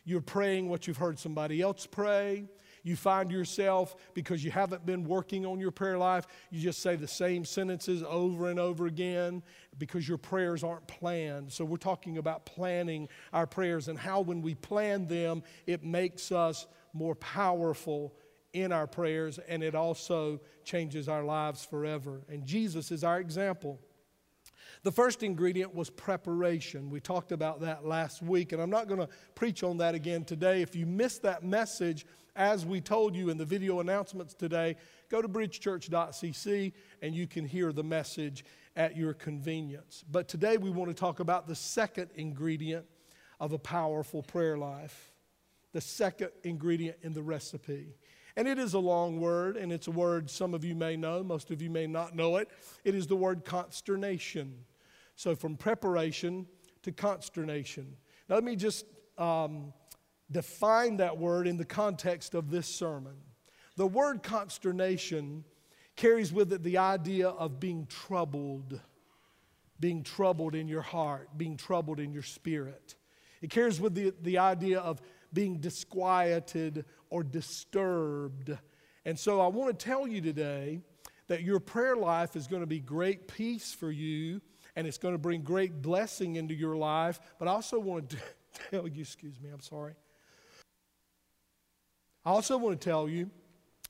You're 0.05 0.23
praying 0.23 0.69
what 0.69 0.87
you've 0.87 0.97
heard 0.97 1.19
somebody 1.19 1.61
else 1.61 1.87
pray. 1.87 2.49
you 2.87 2.95
find 2.95 3.33
yourself, 3.33 3.97
because 4.15 4.45
you 4.45 4.51
haven't 4.53 4.87
been 4.87 5.03
working 5.03 5.45
on 5.45 5.59
your 5.59 5.73
prayer 5.73 5.99
life, 5.99 6.25
you 6.51 6.61
just 6.61 6.81
say 6.81 6.95
the 6.95 7.09
same 7.09 7.45
sentences 7.45 8.05
over 8.07 8.49
and 8.49 8.61
over 8.61 8.87
again 8.87 9.43
because 9.77 10.09
your 10.09 10.19
prayers 10.19 10.63
aren't 10.63 10.87
planned. 10.87 11.53
So 11.53 11.65
we're 11.65 11.79
talking 11.79 12.19
about 12.19 12.47
planning 12.47 13.09
our 13.33 13.45
prayers 13.45 13.89
and 13.89 13.99
how 13.99 14.21
when 14.21 14.41
we 14.41 14.55
plan 14.55 15.09
them, 15.09 15.43
it 15.67 15.83
makes 15.83 16.31
us 16.31 16.69
more 16.93 17.17
powerful 17.17 18.15
in 18.63 18.73
our 18.73 18.87
prayers 18.87 19.39
and 19.49 19.63
it 19.63 19.75
also 19.75 20.41
changes 20.65 21.09
our 21.09 21.25
lives 21.25 21.65
forever. 21.65 22.23
And 22.29 22.45
Jesus 22.45 22.91
is 22.91 23.05
our 23.05 23.21
example. 23.21 23.81
The 24.83 24.93
first 24.93 25.23
ingredient 25.23 25.75
was 25.75 25.91
preparation. 25.91 26.91
We 26.91 27.01
talked 27.01 27.33
about 27.33 27.61
that 27.63 27.85
last 27.85 28.23
week, 28.23 28.53
and 28.53 28.63
I'm 28.63 28.71
not 28.71 28.89
going 28.89 29.01
to 29.01 29.09
preach 29.35 29.63
on 29.63 29.79
that 29.79 29.95
again 29.95 30.25
today. 30.25 30.63
If 30.63 30.77
you 30.77 30.87
missed 30.87 31.23
that 31.23 31.43
message, 31.43 32.07
as 32.37 32.67
we 32.67 32.81
told 32.81 33.17
you 33.17 33.31
in 33.31 33.39
the 33.39 33.45
video 33.45 33.81
announcements 33.81 34.35
today, 34.35 34.77
go 35.09 35.23
to 35.23 35.29
bridgechurch.cc 35.29 36.73
and 37.03 37.15
you 37.15 37.27
can 37.27 37.45
hear 37.47 37.73
the 37.73 37.83
message 37.83 38.45
at 38.77 38.97
your 38.97 39.15
convenience. 39.15 40.05
But 40.11 40.29
today 40.29 40.59
we 40.59 40.71
want 40.71 40.91
to 40.91 40.95
talk 40.95 41.21
about 41.21 41.49
the 41.49 41.55
second 41.55 42.11
ingredient 42.15 42.85
of 43.41 43.53
a 43.53 43.59
powerful 43.59 44.23
prayer 44.23 44.59
life, 44.59 45.13
the 45.73 45.81
second 45.81 46.31
ingredient 46.45 46.99
in 47.03 47.13
the 47.13 47.23
recipe. 47.23 47.97
And 48.37 48.47
it 48.47 48.59
is 48.59 48.75
a 48.75 48.79
long 48.79 49.19
word, 49.19 49.57
and 49.57 49.73
it's 49.73 49.87
a 49.87 49.91
word 49.91 50.31
some 50.31 50.53
of 50.53 50.65
you 50.65 50.75
may 50.75 50.97
know, 50.97 51.23
most 51.23 51.51
of 51.51 51.63
you 51.63 51.71
may 51.71 51.87
not 51.87 52.15
know 52.15 52.37
it. 52.37 52.51
It 52.85 52.95
is 52.95 53.07
the 53.07 53.17
word 53.17 53.45
consternation. 53.45 54.55
So, 55.15 55.35
from 55.35 55.57
preparation 55.57 56.47
to 56.83 56.93
consternation. 56.93 57.97
Now, 58.29 58.35
let 58.35 58.45
me 58.45 58.55
just 58.55 58.85
um, 59.17 59.73
define 60.31 60.99
that 60.99 61.17
word 61.17 61.47
in 61.47 61.57
the 61.57 61.65
context 61.65 62.35
of 62.35 62.51
this 62.51 62.67
sermon. 62.67 63.15
The 63.77 63.87
word 63.87 64.23
consternation 64.23 65.45
carries 65.97 66.33
with 66.33 66.53
it 66.53 66.63
the 66.63 66.79
idea 66.79 67.29
of 67.29 67.59
being 67.59 67.87
troubled, 67.87 68.81
being 69.81 70.03
troubled 70.03 70.55
in 70.55 70.69
your 70.69 70.83
heart, 70.83 71.31
being 71.37 71.57
troubled 71.57 72.01
in 72.01 72.13
your 72.13 72.23
spirit. 72.23 72.95
It 73.41 73.51
carries 73.51 73.81
with 73.81 73.95
the, 73.95 74.13
the 74.23 74.39
idea 74.39 74.81
of 74.81 75.01
being 75.37 75.59
disquieted 75.59 76.87
or 77.11 77.23
disturbed. 77.23 78.57
And 79.05 79.19
so 79.19 79.41
I 79.41 79.49
want 79.49 79.79
to 79.79 79.85
tell 79.85 80.09
you 80.09 80.23
today 80.23 80.81
that 81.29 81.43
your 81.43 81.61
prayer 81.61 81.95
life 81.95 82.37
is 82.37 82.47
going 82.47 82.63
to 82.63 82.67
be 82.67 82.81
great 82.81 83.29
peace 83.29 83.75
for 83.75 83.93
you 83.93 84.41
and 84.75 84.87
it's 84.87 84.97
going 84.97 85.15
to 85.15 85.19
bring 85.19 85.43
great 85.43 85.83
blessing 85.83 86.37
into 86.37 86.55
your 86.55 86.75
life. 86.75 87.21
But 87.39 87.49
I 87.49 87.51
also 87.51 87.79
want 87.79 88.11
to 88.11 88.17
tell 88.71 88.89
you, 88.89 89.03
excuse 89.03 89.39
me, 89.41 89.51
I'm 89.53 89.61
sorry. 89.61 89.93
I 92.25 92.31
also 92.31 92.57
want 92.57 92.81
to 92.81 92.89
tell 92.89 93.07
you 93.07 93.31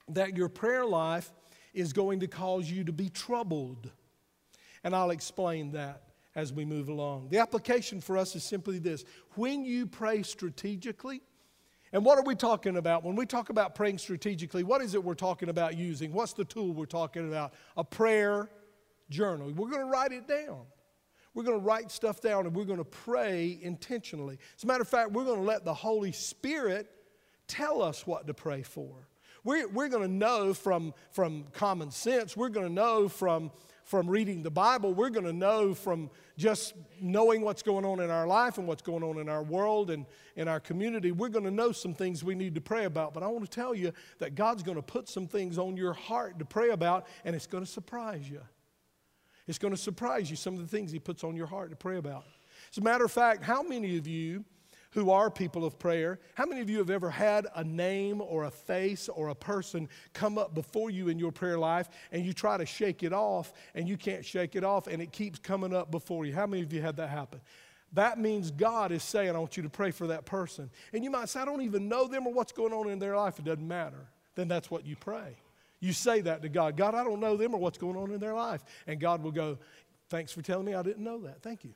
that 0.08 0.36
your 0.36 0.48
prayer 0.48 0.84
life 0.84 1.32
is 1.74 1.92
going 1.92 2.20
to 2.20 2.26
cause 2.26 2.68
you 2.68 2.82
to 2.84 2.92
be 2.92 3.08
troubled. 3.08 3.90
And 4.82 4.96
I'll 4.96 5.10
explain 5.10 5.72
that 5.72 6.02
as 6.36 6.52
we 6.52 6.64
move 6.64 6.88
along. 6.88 7.28
The 7.30 7.38
application 7.38 8.00
for 8.00 8.16
us 8.16 8.36
is 8.36 8.44
simply 8.44 8.78
this 8.78 9.04
when 9.34 9.64
you 9.64 9.86
pray 9.86 10.22
strategically, 10.22 11.22
and 11.96 12.04
what 12.04 12.18
are 12.18 12.24
we 12.24 12.34
talking 12.34 12.76
about? 12.76 13.04
When 13.04 13.16
we 13.16 13.24
talk 13.24 13.48
about 13.48 13.74
praying 13.74 13.96
strategically, 13.96 14.62
what 14.64 14.82
is 14.82 14.94
it 14.94 15.02
we're 15.02 15.14
talking 15.14 15.48
about 15.48 15.78
using? 15.78 16.12
What's 16.12 16.34
the 16.34 16.44
tool 16.44 16.74
we're 16.74 16.84
talking 16.84 17.26
about? 17.26 17.54
A 17.78 17.84
prayer 17.84 18.50
journal. 19.08 19.50
We're 19.50 19.70
going 19.70 19.80
to 19.80 19.90
write 19.90 20.12
it 20.12 20.28
down. 20.28 20.66
We're 21.32 21.44
going 21.44 21.58
to 21.58 21.64
write 21.64 21.90
stuff 21.90 22.20
down 22.20 22.44
and 22.44 22.54
we're 22.54 22.66
going 22.66 22.80
to 22.80 22.84
pray 22.84 23.58
intentionally. 23.62 24.38
As 24.58 24.64
a 24.64 24.66
matter 24.66 24.82
of 24.82 24.88
fact, 24.88 25.12
we're 25.12 25.24
going 25.24 25.38
to 25.38 25.46
let 25.46 25.64
the 25.64 25.72
Holy 25.72 26.12
Spirit 26.12 26.90
tell 27.48 27.80
us 27.80 28.06
what 28.06 28.26
to 28.26 28.34
pray 28.34 28.60
for. 28.60 29.08
We're, 29.42 29.66
we're 29.66 29.88
going 29.88 30.02
to 30.02 30.14
know 30.14 30.52
from, 30.52 30.92
from 31.12 31.44
common 31.54 31.90
sense, 31.90 32.36
we're 32.36 32.50
going 32.50 32.66
to 32.66 32.72
know 32.74 33.08
from, 33.08 33.50
from 33.86 34.10
reading 34.10 34.42
the 34.42 34.50
Bible, 34.50 34.92
we're 34.92 35.10
going 35.10 35.26
to 35.26 35.32
know 35.32 35.72
from 35.72 36.10
just 36.36 36.74
knowing 37.00 37.42
what's 37.42 37.62
going 37.62 37.84
on 37.84 38.00
in 38.00 38.10
our 38.10 38.26
life 38.26 38.58
and 38.58 38.66
what's 38.66 38.82
going 38.82 39.04
on 39.04 39.18
in 39.18 39.28
our 39.28 39.44
world 39.44 39.90
and 39.90 40.06
in 40.34 40.48
our 40.48 40.58
community. 40.58 41.12
We're 41.12 41.28
going 41.28 41.44
to 41.44 41.52
know 41.52 41.70
some 41.70 41.94
things 41.94 42.24
we 42.24 42.34
need 42.34 42.56
to 42.56 42.60
pray 42.60 42.86
about. 42.86 43.14
But 43.14 43.22
I 43.22 43.28
want 43.28 43.44
to 43.44 43.50
tell 43.50 43.76
you 43.76 43.92
that 44.18 44.34
God's 44.34 44.64
going 44.64 44.74
to 44.74 44.82
put 44.82 45.08
some 45.08 45.28
things 45.28 45.56
on 45.56 45.76
your 45.76 45.92
heart 45.92 46.40
to 46.40 46.44
pray 46.44 46.70
about, 46.70 47.06
and 47.24 47.36
it's 47.36 47.46
going 47.46 47.64
to 47.64 47.70
surprise 47.70 48.28
you. 48.28 48.40
It's 49.46 49.58
going 49.58 49.72
to 49.72 49.80
surprise 49.80 50.28
you 50.28 50.36
some 50.36 50.54
of 50.54 50.60
the 50.60 50.66
things 50.66 50.90
He 50.90 50.98
puts 50.98 51.22
on 51.22 51.36
your 51.36 51.46
heart 51.46 51.70
to 51.70 51.76
pray 51.76 51.98
about. 51.98 52.24
As 52.72 52.78
a 52.78 52.82
matter 52.82 53.04
of 53.04 53.12
fact, 53.12 53.44
how 53.44 53.62
many 53.62 53.96
of 53.98 54.08
you 54.08 54.44
who 54.96 55.10
are 55.10 55.30
people 55.30 55.66
of 55.66 55.78
prayer, 55.78 56.18
how 56.36 56.46
many 56.46 56.62
of 56.62 56.70
you 56.70 56.78
have 56.78 56.88
ever 56.88 57.10
had 57.10 57.46
a 57.54 57.62
name 57.62 58.22
or 58.22 58.44
a 58.44 58.50
face 58.50 59.10
or 59.10 59.28
a 59.28 59.34
person 59.34 59.90
come 60.14 60.38
up 60.38 60.54
before 60.54 60.88
you 60.88 61.08
in 61.08 61.18
your 61.18 61.30
prayer 61.30 61.58
life 61.58 61.90
and 62.12 62.24
you 62.24 62.32
try 62.32 62.56
to 62.56 62.64
shake 62.64 63.02
it 63.02 63.12
off 63.12 63.52
and 63.74 63.86
you 63.86 63.98
can't 63.98 64.24
shake 64.24 64.56
it 64.56 64.64
off 64.64 64.86
and 64.86 65.02
it 65.02 65.12
keeps 65.12 65.38
coming 65.38 65.74
up 65.74 65.90
before 65.90 66.24
you? 66.24 66.32
How 66.32 66.46
many 66.46 66.62
of 66.62 66.72
you 66.72 66.80
had 66.80 66.96
that 66.96 67.10
happen? 67.10 67.42
That 67.92 68.18
means 68.18 68.50
God 68.50 68.90
is 68.90 69.02
saying, 69.02 69.36
I 69.36 69.38
want 69.38 69.58
you 69.58 69.62
to 69.64 69.68
pray 69.68 69.90
for 69.90 70.06
that 70.06 70.24
person. 70.24 70.70
And 70.94 71.04
you 71.04 71.10
might 71.10 71.28
say, 71.28 71.40
I 71.40 71.44
don't 71.44 71.60
even 71.60 71.90
know 71.90 72.06
them 72.06 72.26
or 72.26 72.32
what's 72.32 72.52
going 72.52 72.72
on 72.72 72.88
in 72.88 72.98
their 72.98 73.18
life. 73.18 73.38
It 73.38 73.44
doesn't 73.44 73.68
matter. 73.68 74.08
Then 74.34 74.48
that's 74.48 74.70
what 74.70 74.86
you 74.86 74.96
pray. 74.96 75.36
You 75.78 75.92
say 75.92 76.22
that 76.22 76.40
to 76.40 76.48
God 76.48 76.74
God, 76.74 76.94
I 76.94 77.04
don't 77.04 77.20
know 77.20 77.36
them 77.36 77.54
or 77.54 77.60
what's 77.60 77.76
going 77.76 77.96
on 77.96 78.12
in 78.12 78.18
their 78.18 78.34
life. 78.34 78.64
And 78.86 78.98
God 78.98 79.22
will 79.22 79.30
go, 79.30 79.58
Thanks 80.08 80.32
for 80.32 80.40
telling 80.40 80.64
me 80.64 80.72
I 80.72 80.82
didn't 80.82 81.04
know 81.04 81.18
that. 81.18 81.42
Thank 81.42 81.64
you. 81.64 81.74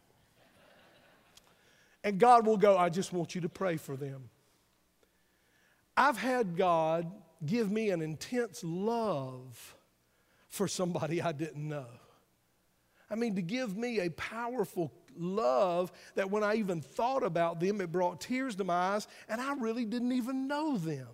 And 2.02 2.18
God 2.18 2.46
will 2.46 2.56
go, 2.56 2.76
I 2.76 2.88
just 2.88 3.12
want 3.12 3.34
you 3.34 3.42
to 3.42 3.48
pray 3.48 3.76
for 3.76 3.96
them. 3.96 4.30
I've 5.96 6.16
had 6.16 6.56
God 6.56 7.10
give 7.44 7.70
me 7.70 7.90
an 7.90 8.00
intense 8.00 8.62
love 8.64 9.76
for 10.48 10.66
somebody 10.66 11.20
I 11.20 11.32
didn't 11.32 11.68
know. 11.68 11.86
I 13.10 13.16
mean, 13.16 13.34
to 13.36 13.42
give 13.42 13.76
me 13.76 14.00
a 14.00 14.10
powerful 14.10 14.92
love 15.16 15.90
that 16.14 16.30
when 16.30 16.44
I 16.44 16.54
even 16.54 16.80
thought 16.80 17.22
about 17.22 17.60
them, 17.60 17.80
it 17.80 17.90
brought 17.90 18.20
tears 18.20 18.54
to 18.56 18.64
my 18.64 18.94
eyes, 18.94 19.08
and 19.28 19.40
I 19.40 19.54
really 19.54 19.84
didn't 19.84 20.12
even 20.12 20.46
know 20.46 20.78
them. 20.78 21.08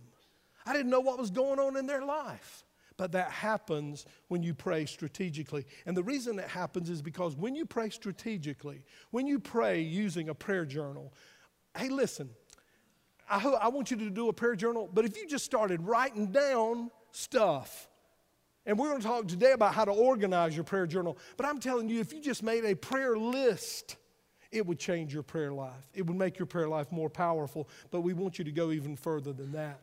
I 0.66 0.73
didn't 0.73 0.90
know 0.90 1.00
what 1.00 1.19
was 1.19 1.31
going 1.31 1.59
on 1.59 1.76
in 1.76 1.87
their 1.87 2.05
life. 2.05 2.64
But 2.97 3.12
that 3.12 3.31
happens 3.31 4.07
when 4.29 4.43
you 4.43 4.55
pray 4.55 4.87
strategically. 4.87 5.67
And 5.85 5.97
the 5.97 6.03
reason 6.03 6.37
that 6.37 6.49
happens 6.49 6.88
is 6.88 7.03
because 7.03 7.37
when 7.37 7.55
you 7.55 7.67
pray 7.67 7.91
strategically, 7.91 8.85
when 9.11 9.26
you 9.26 9.38
pray 9.38 9.81
using 9.81 10.31
a 10.31 10.35
prayer 10.35 10.65
journal, 10.65 11.12
hey, 11.76 11.91
listen, 11.91 12.31
I, 13.29 13.45
I 13.45 13.69
want 13.69 13.91
you 13.91 13.99
to 13.99 14.11
do 14.11 14.29
a 14.29 14.33
prayer 14.33 14.57
journal, 14.57 14.88
but 14.93 15.05
if 15.05 15.17
you 15.17 15.26
just 15.26 15.45
started 15.45 15.83
writing 15.83 16.29
down 16.29 16.91
stuff, 17.11 17.88
and 18.65 18.79
we're 18.79 18.88
going 18.88 19.00
to 19.00 19.07
talk 19.07 19.29
today 19.29 19.53
about 19.53 19.75
how 19.75 19.85
to 19.85 19.93
organize 19.93 20.55
your 20.55 20.65
prayer 20.65 20.87
journal, 20.87 21.19
but 21.37 21.45
I'm 21.47 21.61
telling 21.61 21.88
you, 21.88 22.00
if 22.00 22.12
you 22.12 22.21
just 22.21 22.43
made 22.43 22.65
a 22.65 22.75
prayer 22.75 23.17
list, 23.17 23.97
it 24.50 24.67
would 24.67 24.79
change 24.79 25.12
your 25.12 25.23
prayer 25.23 25.53
life. 25.53 25.87
It 25.93 26.07
would 26.07 26.17
make 26.17 26.38
your 26.38 26.47
prayer 26.47 26.69
life 26.69 26.91
more 26.91 27.11
powerful, 27.11 27.69
but 27.91 28.00
we 28.00 28.15
want 28.15 28.38
you 28.38 28.45
to 28.45 28.53
go 28.53 28.71
even 28.73 28.97
further 28.97 29.33
than 29.33 29.53
that 29.53 29.81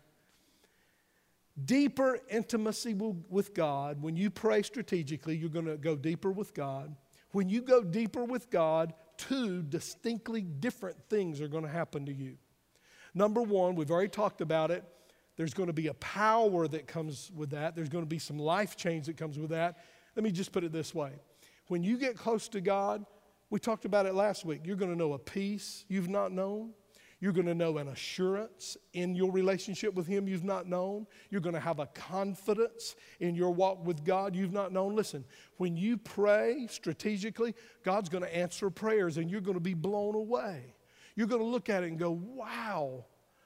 deeper 1.65 2.19
intimacy 2.29 2.93
with 2.93 3.53
God, 3.53 4.01
when 4.01 4.15
you 4.15 4.29
pray 4.29 4.63
strategically, 4.63 5.37
you're 5.37 5.49
going 5.49 5.65
to 5.65 5.77
go 5.77 5.95
deeper 5.95 6.31
with 6.31 6.53
God. 6.53 6.95
When 7.31 7.49
you 7.49 7.61
go 7.61 7.83
deeper 7.83 8.23
with 8.23 8.49
God, 8.49 8.93
two 9.17 9.63
distinctly 9.63 10.41
different 10.41 10.97
things 11.09 11.41
are 11.41 11.47
going 11.47 11.63
to 11.63 11.69
happen 11.69 12.05
to 12.05 12.13
you. 12.13 12.37
Number 13.13 13.41
one, 13.41 13.75
we've 13.75 13.91
already 13.91 14.09
talked 14.09 14.41
about 14.41 14.71
it. 14.71 14.83
There's 15.35 15.53
going 15.53 15.67
to 15.67 15.73
be 15.73 15.87
a 15.87 15.93
power 15.95 16.67
that 16.67 16.87
comes 16.87 17.31
with 17.35 17.51
that. 17.51 17.75
There's 17.75 17.89
going 17.89 18.03
to 18.03 18.09
be 18.09 18.19
some 18.19 18.37
life 18.37 18.75
change 18.75 19.07
that 19.07 19.17
comes 19.17 19.39
with 19.39 19.49
that. 19.49 19.79
Let 20.15 20.23
me 20.23 20.31
just 20.31 20.51
put 20.51 20.63
it 20.63 20.71
this 20.71 20.93
way 20.93 21.13
when 21.67 21.83
you 21.83 21.97
get 21.97 22.17
close 22.17 22.47
to 22.49 22.61
God, 22.61 23.05
we 23.49 23.59
talked 23.59 23.85
about 23.85 24.05
it 24.05 24.13
last 24.13 24.45
week, 24.45 24.61
you're 24.63 24.75
going 24.75 24.91
to 24.91 24.97
know 24.97 25.13
a 25.13 25.19
peace 25.19 25.85
you've 25.87 26.09
not 26.09 26.31
known. 26.31 26.71
You're 27.23 27.31
going 27.31 27.47
to 27.47 27.55
know 27.55 27.77
an 27.77 27.87
assurance 27.87 28.75
in 28.91 29.15
your 29.15 29.31
relationship 29.31 29.93
with 29.93 30.05
Him 30.05 30.27
you've 30.27 30.43
not 30.43 30.67
known. 30.67 31.07
You're 31.29 31.39
going 31.39 31.55
to 31.55 31.61
have 31.61 31.79
a 31.79 31.85
confidence 31.85 32.97
in 33.21 33.33
your 33.33 33.51
walk 33.51 33.85
with 33.85 34.03
God 34.03 34.35
you've 34.35 34.51
not 34.51 34.73
known. 34.73 34.93
Listen, 34.93 35.23
when 35.55 35.77
you 35.77 35.95
pray 35.95 36.67
strategically, 36.69 37.55
God's 37.85 38.09
going 38.09 38.25
to 38.25 38.35
answer 38.35 38.69
prayers 38.69 39.15
and 39.15 39.31
you're 39.31 39.39
going 39.39 39.53
to 39.53 39.61
be 39.61 39.73
blown 39.73 40.15
away. 40.15 40.75
You're 41.15 41.27
going 41.27 41.39
to 41.39 41.47
look 41.47 41.69
at 41.69 41.83
it 41.83 41.91
and 41.91 41.97
go, 41.97 42.11
wow, 42.11 43.05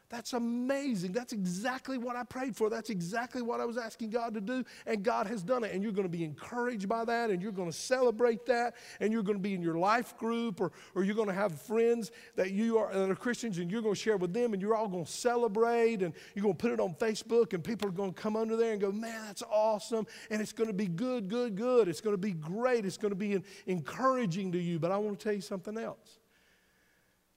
that's 0.09 0.31
amazing. 0.31 1.11
That's 1.11 1.33
exactly 1.33 1.97
what 1.97 2.15
I 2.15 2.23
prayed 2.23 2.55
for. 2.55 2.69
That's 2.69 2.89
exactly 2.89 3.41
what 3.41 3.59
I 3.59 3.65
was 3.65 3.77
asking 3.77 4.11
God 4.11 4.33
to 4.35 4.41
do, 4.41 4.63
and 4.85 5.03
God 5.03 5.27
has 5.27 5.43
done 5.43 5.65
it. 5.65 5.73
And 5.73 5.83
you're 5.83 5.91
going 5.91 6.07
to 6.07 6.17
be 6.17 6.23
encouraged 6.23 6.87
by 6.87 7.03
that, 7.03 7.29
and 7.29 7.41
you're 7.41 7.51
going 7.51 7.69
to 7.69 7.77
celebrate 7.77 8.45
that, 8.45 8.75
and 9.01 9.11
you're 9.11 9.23
going 9.23 9.37
to 9.37 9.41
be 9.41 9.53
in 9.53 9.61
your 9.61 9.77
life 9.77 10.17
group, 10.17 10.61
or, 10.61 10.71
or 10.95 11.03
you're 11.03 11.15
going 11.15 11.27
to 11.27 11.33
have 11.33 11.61
friends 11.61 12.11
that 12.35 12.51
you 12.51 12.77
are 12.77 12.93
that 12.93 13.09
are 13.09 13.15
Christians, 13.15 13.57
and 13.57 13.69
you're 13.69 13.81
going 13.81 13.95
to 13.95 13.99
share 13.99 14.15
with 14.15 14.33
them, 14.33 14.53
and 14.53 14.61
you're 14.61 14.75
all 14.75 14.87
going 14.87 15.03
to 15.05 15.11
celebrate, 15.11 16.01
and 16.01 16.13
you're 16.35 16.43
going 16.43 16.55
to 16.55 16.61
put 16.61 16.71
it 16.71 16.79
on 16.79 16.93
Facebook, 16.95 17.51
and 17.51 17.61
people 17.61 17.89
are 17.89 17.91
going 17.93 18.13
to 18.13 18.21
come 18.21 18.37
under 18.37 18.55
there 18.55 18.71
and 18.71 18.79
go, 18.79 18.93
"Man, 18.93 19.25
that's 19.25 19.43
awesome!" 19.51 20.07
And 20.29 20.41
it's 20.41 20.53
going 20.53 20.69
to 20.69 20.73
be 20.73 20.87
good, 20.87 21.27
good, 21.27 21.57
good. 21.57 21.89
It's 21.89 22.01
going 22.01 22.13
to 22.13 22.21
be 22.21 22.31
great. 22.31 22.85
It's 22.85 22.97
going 22.97 23.11
to 23.11 23.15
be 23.15 23.41
encouraging 23.65 24.53
to 24.53 24.57
you. 24.57 24.79
But 24.79 24.91
I 24.91 24.97
want 24.97 25.19
to 25.19 25.23
tell 25.23 25.33
you 25.33 25.41
something 25.41 25.77
else. 25.77 26.19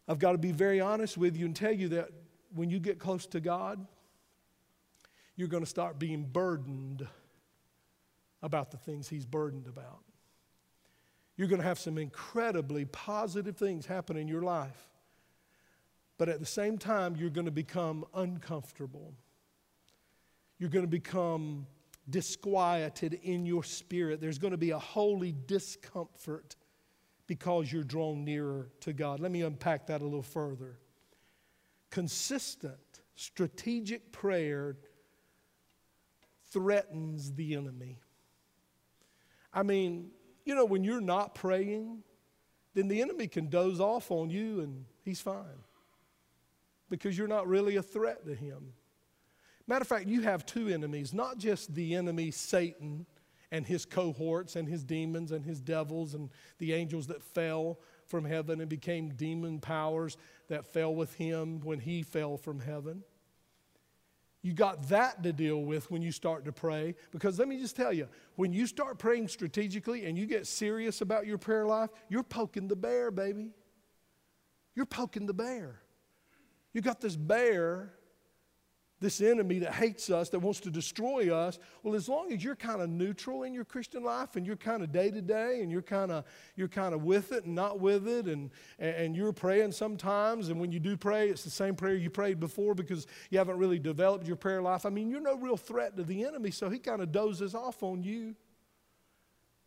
I've 0.06 0.18
got 0.18 0.32
to 0.32 0.38
be 0.38 0.52
very 0.52 0.80
honest 0.80 1.16
with 1.16 1.36
you 1.36 1.46
and 1.46 1.54
tell 1.54 1.72
you 1.72 1.88
that 1.90 2.10
when 2.54 2.70
you 2.70 2.80
get 2.80 2.98
close 2.98 3.26
to 3.28 3.40
God, 3.40 3.86
you're 5.36 5.48
going 5.48 5.62
to 5.62 5.70
start 5.70 5.98
being 5.98 6.24
burdened 6.24 7.06
about 8.42 8.70
the 8.70 8.76
things 8.76 9.08
He's 9.08 9.26
burdened 9.26 9.66
about. 9.66 10.00
You're 11.36 11.48
going 11.48 11.60
to 11.60 11.66
have 11.66 11.78
some 11.78 11.96
incredibly 11.96 12.84
positive 12.84 13.56
things 13.56 13.86
happen 13.86 14.16
in 14.16 14.28
your 14.28 14.42
life. 14.42 14.90
But 16.18 16.28
at 16.28 16.38
the 16.38 16.46
same 16.46 16.76
time, 16.76 17.16
you're 17.16 17.30
going 17.30 17.46
to 17.46 17.50
become 17.50 18.04
uncomfortable. 18.14 19.14
You're 20.58 20.68
going 20.68 20.84
to 20.84 20.90
become 20.90 21.66
disquieted 22.10 23.18
in 23.22 23.46
your 23.46 23.64
spirit. 23.64 24.20
There's 24.20 24.38
going 24.38 24.50
to 24.50 24.58
be 24.58 24.72
a 24.72 24.78
holy 24.78 25.34
discomfort 25.46 26.56
because 27.26 27.72
you're 27.72 27.84
drawn 27.84 28.24
nearer 28.24 28.68
to 28.80 28.92
God. 28.92 29.20
Let 29.20 29.32
me 29.32 29.40
unpack 29.40 29.86
that 29.86 30.02
a 30.02 30.04
little 30.04 30.22
further. 30.22 30.78
Consistent, 31.90 33.00
strategic 33.14 34.12
prayer 34.12 34.76
threatens 36.50 37.32
the 37.34 37.54
enemy. 37.54 37.98
I 39.52 39.62
mean, 39.62 40.10
you 40.44 40.54
know, 40.54 40.64
when 40.64 40.84
you're 40.84 41.00
not 41.00 41.34
praying, 41.34 42.02
then 42.74 42.88
the 42.88 43.02
enemy 43.02 43.26
can 43.26 43.48
doze 43.48 43.80
off 43.80 44.10
on 44.10 44.30
you 44.30 44.60
and 44.60 44.84
he's 45.04 45.20
fine 45.20 45.64
because 46.88 47.16
you're 47.16 47.28
not 47.28 47.46
really 47.46 47.76
a 47.76 47.82
threat 47.82 48.24
to 48.26 48.34
him. 48.34 48.72
Matter 49.66 49.82
of 49.82 49.88
fact, 49.88 50.06
you 50.06 50.22
have 50.22 50.44
two 50.46 50.68
enemies, 50.68 51.14
not 51.14 51.38
just 51.38 51.74
the 51.74 51.94
enemy 51.94 52.30
Satan 52.30 53.06
and 53.52 53.66
his 53.66 53.84
cohorts 53.84 54.56
and 54.56 54.68
his 54.68 54.84
demons 54.84 55.32
and 55.32 55.44
his 55.44 55.60
devils 55.60 56.14
and 56.14 56.30
the 56.58 56.72
angels 56.72 57.06
that 57.08 57.22
fell 57.22 57.78
from 58.10 58.24
heaven 58.24 58.60
and 58.60 58.68
became 58.68 59.10
demon 59.10 59.60
powers 59.60 60.16
that 60.48 60.66
fell 60.66 60.94
with 60.94 61.14
him 61.14 61.60
when 61.60 61.78
he 61.78 62.02
fell 62.02 62.36
from 62.36 62.60
heaven. 62.60 63.02
You 64.42 64.54
got 64.54 64.88
that 64.88 65.22
to 65.22 65.32
deal 65.32 65.62
with 65.62 65.90
when 65.90 66.02
you 66.02 66.12
start 66.12 66.44
to 66.46 66.52
pray. 66.52 66.94
Because 67.12 67.38
let 67.38 67.46
me 67.46 67.58
just 67.58 67.76
tell 67.76 67.92
you, 67.92 68.08
when 68.36 68.52
you 68.52 68.66
start 68.66 68.98
praying 68.98 69.28
strategically 69.28 70.06
and 70.06 70.16
you 70.16 70.26
get 70.26 70.46
serious 70.46 71.02
about 71.02 71.26
your 71.26 71.38
prayer 71.38 71.66
life, 71.66 71.90
you're 72.08 72.22
poking 72.22 72.66
the 72.66 72.76
bear, 72.76 73.10
baby. 73.10 73.50
You're 74.74 74.86
poking 74.86 75.26
the 75.26 75.34
bear. 75.34 75.82
You 76.72 76.80
got 76.80 77.00
this 77.00 77.16
bear 77.16 77.92
this 79.00 79.22
enemy 79.22 79.58
that 79.60 79.72
hates 79.72 80.10
us, 80.10 80.28
that 80.28 80.38
wants 80.38 80.60
to 80.60 80.70
destroy 80.70 81.34
us. 81.34 81.58
Well, 81.82 81.94
as 81.94 82.08
long 82.08 82.32
as 82.32 82.44
you're 82.44 82.54
kind 82.54 82.82
of 82.82 82.90
neutral 82.90 83.44
in 83.44 83.54
your 83.54 83.64
Christian 83.64 84.04
life 84.04 84.36
and 84.36 84.46
you're 84.46 84.56
kind 84.56 84.82
of 84.82 84.92
day 84.92 85.10
to 85.10 85.22
day 85.22 85.60
and 85.62 85.70
you're 85.70 85.80
kind 85.82 86.12
of 86.12 86.24
you're 86.54 86.68
kind 86.68 86.94
of 86.94 87.02
with 87.02 87.32
it 87.32 87.44
and 87.44 87.54
not 87.54 87.80
with 87.80 88.06
it 88.06 88.26
and, 88.26 88.50
and 88.78 89.16
you're 89.16 89.32
praying 89.32 89.72
sometimes 89.72 90.50
and 90.50 90.60
when 90.60 90.70
you 90.70 90.78
do 90.78 90.96
pray, 90.96 91.30
it's 91.30 91.44
the 91.44 91.50
same 91.50 91.74
prayer 91.74 91.94
you 91.94 92.10
prayed 92.10 92.38
before 92.38 92.74
because 92.74 93.06
you 93.30 93.38
haven't 93.38 93.56
really 93.56 93.78
developed 93.78 94.26
your 94.26 94.36
prayer 94.36 94.60
life. 94.60 94.84
I 94.84 94.90
mean, 94.90 95.08
you're 95.08 95.20
no 95.20 95.36
real 95.36 95.56
threat 95.56 95.96
to 95.96 96.04
the 96.04 96.24
enemy, 96.24 96.50
so 96.50 96.68
he 96.68 96.78
kind 96.78 97.00
of 97.00 97.10
dozes 97.10 97.54
off 97.54 97.82
on 97.82 98.02
you. 98.02 98.36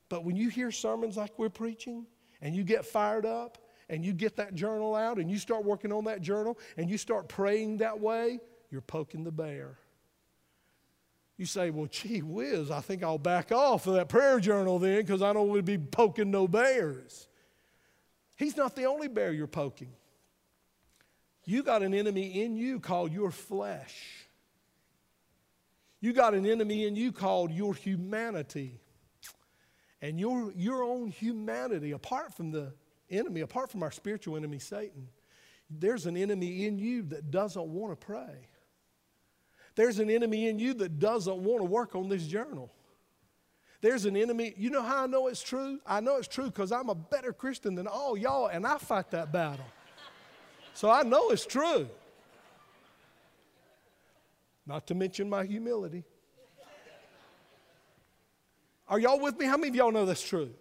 But 0.09 0.23
when 0.23 0.35
you 0.35 0.49
hear 0.49 0.69
sermons 0.69 1.17
like 1.17 1.31
we're 1.39 1.49
preaching 1.49 2.05
and 2.41 2.55
you 2.55 2.63
get 2.63 2.85
fired 2.85 3.25
up 3.25 3.57
and 3.89 4.05
you 4.05 4.13
get 4.13 4.35
that 4.35 4.53
journal 4.53 4.95
out 4.95 5.17
and 5.17 5.29
you 5.29 5.39
start 5.39 5.65
working 5.65 5.91
on 5.91 6.03
that 6.05 6.21
journal 6.21 6.59
and 6.77 6.87
you 6.87 6.99
start 6.99 7.27
praying 7.27 7.77
that 7.77 7.99
way, 7.99 8.39
you're 8.73 8.81
poking 8.81 9.23
the 9.23 9.31
bear. 9.31 9.77
You 11.37 11.45
say, 11.45 11.69
well, 11.69 11.87
gee 11.89 12.21
whiz, 12.21 12.71
I 12.71 12.81
think 12.81 13.03
I'll 13.03 13.17
back 13.17 13.51
off 13.51 13.87
of 13.87 13.93
that 13.93 14.09
prayer 14.09 14.39
journal 14.39 14.79
then 14.79 15.01
because 15.01 15.21
I 15.21 15.31
don't 15.31 15.47
want 15.47 15.59
to 15.59 15.63
be 15.63 15.77
poking 15.77 16.31
no 16.31 16.47
bears. 16.47 17.27
He's 18.35 18.57
not 18.57 18.75
the 18.75 18.85
only 18.85 19.07
bear 19.07 19.31
you're 19.31 19.47
poking. 19.47 19.93
You 21.45 21.63
got 21.63 21.83
an 21.83 21.93
enemy 21.93 22.43
in 22.43 22.55
you 22.55 22.79
called 22.79 23.11
your 23.11 23.31
flesh. 23.31 24.27
You 26.01 26.13
got 26.13 26.33
an 26.33 26.45
enemy 26.45 26.85
in 26.85 26.95
you 26.95 27.11
called 27.11 27.51
your 27.51 27.73
humanity. 27.73 28.79
And 30.01 30.19
your, 30.19 30.51
your 30.55 30.83
own 30.83 31.09
humanity, 31.09 31.91
apart 31.91 32.33
from 32.33 32.51
the 32.51 32.73
enemy, 33.09 33.41
apart 33.41 33.71
from 33.71 33.83
our 33.83 33.91
spiritual 33.91 34.35
enemy, 34.35 34.59
Satan, 34.59 35.07
there's 35.69 36.05
an 36.05 36.17
enemy 36.17 36.65
in 36.65 36.77
you 36.77 37.03
that 37.03 37.31
doesn't 37.31 37.67
want 37.67 37.99
to 37.99 38.05
pray. 38.05 38.47
There's 39.75 39.99
an 39.99 40.09
enemy 40.09 40.47
in 40.47 40.59
you 40.59 40.73
that 40.75 40.99
doesn't 40.99 41.37
want 41.37 41.61
to 41.61 41.65
work 41.65 41.95
on 41.95 42.09
this 42.09 42.25
journal. 42.27 42.71
There's 43.81 44.05
an 44.05 44.15
enemy. 44.15 44.53
You 44.55 44.69
know 44.69 44.81
how 44.81 45.03
I 45.03 45.07
know 45.07 45.27
it's 45.27 45.43
true? 45.43 45.79
I 45.85 45.99
know 45.99 46.17
it's 46.17 46.27
true 46.27 46.45
because 46.45 46.71
I'm 46.71 46.89
a 46.89 46.95
better 46.95 47.33
Christian 47.33 47.75
than 47.75 47.87
all 47.87 48.17
y'all, 48.17 48.47
and 48.47 48.65
I 48.65 48.77
fight 48.77 49.11
that 49.11 49.31
battle. 49.31 49.65
So 50.73 50.89
I 50.89 51.03
know 51.03 51.31
it's 51.31 51.45
true. 51.45 51.87
Not 54.65 54.87
to 54.87 54.95
mention 54.95 55.29
my 55.29 55.43
humility. 55.43 56.03
Are 58.87 58.99
y'all 58.99 59.19
with 59.19 59.37
me? 59.37 59.45
How 59.45 59.57
many 59.57 59.69
of 59.69 59.75
y'all 59.75 59.91
know 59.91 60.05
that's 60.05 60.21
true? 60.21 60.51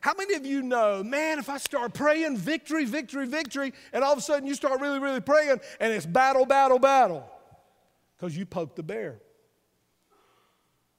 How 0.00 0.14
many 0.14 0.34
of 0.34 0.46
you 0.46 0.62
know, 0.62 1.02
man, 1.02 1.38
if 1.38 1.50
I 1.50 1.58
start 1.58 1.92
praying 1.92 2.36
victory, 2.36 2.84
victory, 2.84 3.26
victory, 3.26 3.72
and 3.92 4.02
all 4.02 4.12
of 4.12 4.18
a 4.18 4.22
sudden 4.22 4.46
you 4.46 4.54
start 4.54 4.80
really, 4.80 4.98
really 4.98 5.20
praying 5.20 5.60
and 5.78 5.92
it's 5.92 6.06
battle, 6.06 6.46
battle, 6.46 6.78
battle? 6.78 7.28
Because 8.20 8.36
you 8.36 8.44
poked 8.44 8.76
the 8.76 8.82
bear. 8.82 9.18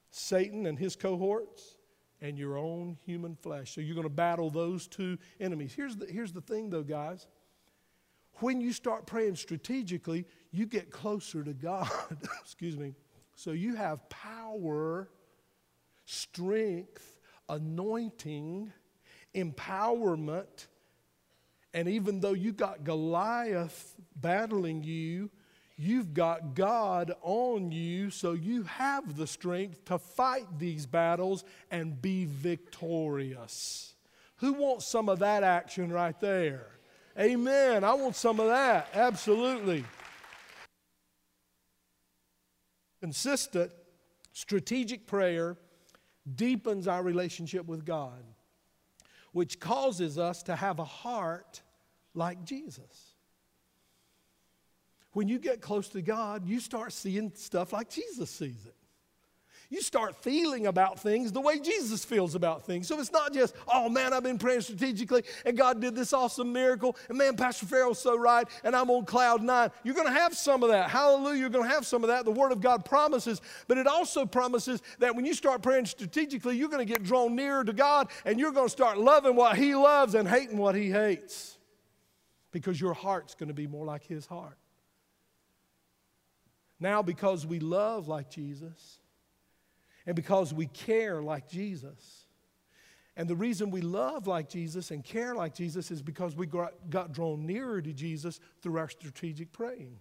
Satan 0.10 0.66
and 0.66 0.78
his 0.78 0.96
cohorts 0.96 1.78
and 2.20 2.38
your 2.38 2.58
own 2.58 2.98
human 3.06 3.36
flesh. 3.36 3.76
So 3.76 3.82
you're 3.82 3.94
going 3.96 4.08
to 4.08 4.10
battle 4.10 4.50
those 4.50 4.88
two 4.88 5.20
enemies. 5.40 5.74
Here's 5.76 5.96
the, 5.96 6.08
here's 6.08 6.34
the 6.34 6.42
thing, 6.42 6.72
though, 6.72 6.84
guys. 6.84 7.28
When 8.36 8.60
you 8.60 8.74
start 8.74 9.06
praying 9.06 9.36
strategically, 9.36 10.26
you 10.52 10.66
get 10.66 10.90
closer 10.90 11.44
to 11.44 11.54
God. 11.54 11.90
Excuse 12.42 12.76
me. 12.76 12.96
So 13.36 13.52
you 13.52 13.76
have 13.76 14.10
power, 14.10 15.10
strength, 16.06 17.20
anointing, 17.48 18.74
empowerment. 19.36 20.68
And 21.74 21.88
even 21.88 22.20
though 22.20 22.34
you 22.34 22.52
got 22.52 22.84
Goliath 22.84 23.96
battling 24.16 24.84
you, 24.84 25.30
You've 25.78 26.14
got 26.14 26.54
God 26.54 27.14
on 27.22 27.72
you, 27.72 28.12
so 28.12 28.34
you 28.34 28.64
have 28.64 29.18
the 29.18 29.26
strength 29.26 29.86
to 29.86 29.98
fight 29.98 30.60
these 30.60 30.86
battles 30.86 31.44
and 31.72 32.02
be 32.02 32.26
victorious. 32.26 33.96
Who 34.38 34.54
wants 34.54 34.86
some 34.86 35.10
of 35.10 35.20
that 35.20 35.44
action 35.44 35.92
right 35.92 36.20
there? 36.20 36.68
Amen. 37.20 37.84
I 37.84 37.94
want 37.94 38.16
some 38.16 38.40
of 38.40 38.48
that. 38.48 38.90
Absolutely. 38.94 39.84
Consistent, 43.02 43.72
strategic 44.34 45.08
prayer 45.08 45.58
deepens 46.36 46.88
our 46.88 47.02
relationship 47.02 47.66
with 47.66 47.86
God, 47.86 48.24
which 49.32 49.60
causes 49.60 50.18
us 50.18 50.44
to 50.44 50.56
have 50.56 50.80
a 50.80 50.86
heart 50.86 51.62
like 52.14 52.44
Jesus. 52.44 53.11
When 55.14 55.28
you 55.28 55.40
get 55.40 55.62
close 55.62 55.90
to 55.90 56.02
God, 56.02 56.48
you 56.48 56.60
start 56.60 56.94
seeing 56.94 57.32
stuff 57.36 57.74
like 57.74 57.90
Jesus 57.90 58.30
sees 58.30 58.66
it. 58.66 58.76
You 59.72 59.82
start 59.82 60.18
feeling 60.22 60.68
about 60.68 61.00
things 61.00 61.32
the 61.32 61.40
way 61.40 61.58
Jesus 61.58 62.04
feels 62.04 62.36
about 62.36 62.66
things. 62.66 62.90
So 62.90 63.00
it's 63.00 63.12
not 63.12 63.34
just, 63.34 63.56
oh 63.70 63.88
man, 63.88 64.12
I've 64.12 64.22
been 64.22 64.38
praying 64.38 64.62
strategically 64.62 65.24
and 65.46 65.58
God 65.58 65.80
did 65.80 65.96
this 65.96 66.12
awesome 66.12 66.52
miracle, 66.52 66.98
and 67.08 67.18
man, 67.18 67.38
Pastor 67.38 67.66
Farrell's 67.66 67.98
so 67.98 68.18
right, 68.18 68.46
and 68.66 68.76
I'm 68.76 68.90
on 68.90 69.06
cloud 69.06 69.42
nine. 69.42 69.72
You're 69.86 69.96
going 69.96 70.08
to 70.08 70.14
have 70.14 70.36
some 70.36 70.62
of 70.62 70.70
that. 70.70 70.90
Hallelujah, 70.90 71.40
you're 71.40 71.50
going 71.50 71.64
to 71.64 71.74
have 71.74 71.88
some 71.88 72.04
of 72.04 72.10
that. 72.10 72.26
The 72.26 72.32
Word 72.32 72.52
of 72.52 72.60
God 72.60 72.84
promises, 72.84 73.40
but 73.70 73.78
it 73.78 73.88
also 73.88 74.26
promises 74.26 74.82
that 75.00 75.16
when 75.16 75.26
you 75.26 75.34
start 75.34 75.62
praying 75.62 75.86
strategically, 75.86 76.58
you're 76.58 76.70
going 76.70 76.86
to 76.86 76.94
get 76.94 77.04
drawn 77.04 77.34
nearer 77.34 77.64
to 77.64 77.74
God 77.74 78.10
and 78.26 78.38
you're 78.42 78.52
going 78.52 78.68
to 78.68 78.72
start 78.72 78.98
loving 78.98 79.38
what 79.38 79.56
He 79.56 79.74
loves 79.74 80.16
and 80.16 80.28
hating 80.28 80.58
what 80.58 80.76
He 80.76 80.92
hates 80.92 81.58
because 82.52 82.80
your 82.80 82.94
heart's 82.94 83.36
going 83.36 83.48
to 83.48 83.56
be 83.56 83.68
more 83.68 83.86
like 83.86 84.04
His 84.04 84.26
heart. 84.26 84.58
Now, 86.82 87.04
because 87.04 87.46
we 87.46 87.60
love 87.60 88.08
like 88.08 88.32
Jesus 88.32 89.00
and 90.08 90.16
because 90.16 90.52
we 90.52 90.66
care 90.66 91.22
like 91.22 91.48
Jesus. 91.48 92.26
And 93.16 93.30
the 93.30 93.36
reason 93.36 93.70
we 93.70 93.82
love 93.82 94.26
like 94.26 94.50
Jesus 94.50 94.90
and 94.90 95.04
care 95.04 95.36
like 95.36 95.54
Jesus 95.54 95.92
is 95.92 96.02
because 96.02 96.36
we 96.36 96.48
got, 96.48 96.74
drawn 97.14 97.46
nearer 97.46 97.84
to 97.84 97.94
Jesus 97.94 98.40
through 98.64 98.80
our 98.80 98.90
strategic 98.90 99.52
praying. 99.52 100.00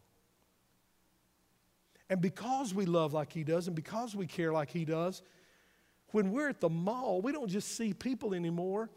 And 2.08 2.22
because 2.22 2.72
we 2.72 2.86
love 2.86 3.12
like 3.12 3.30
He 3.30 3.44
does 3.44 3.66
and 3.66 3.76
because 3.76 4.16
we 4.16 4.26
care 4.26 4.50
like 4.50 4.70
He 4.70 4.86
does, 4.86 5.22
when 6.12 6.32
we're 6.32 6.48
at 6.48 6.60
the 6.60 6.70
mall, 6.70 7.20
we 7.20 7.30
don't 7.30 7.50
just 7.50 7.76
see 7.76 7.92
people 7.92 8.32
anymore. 8.32 8.88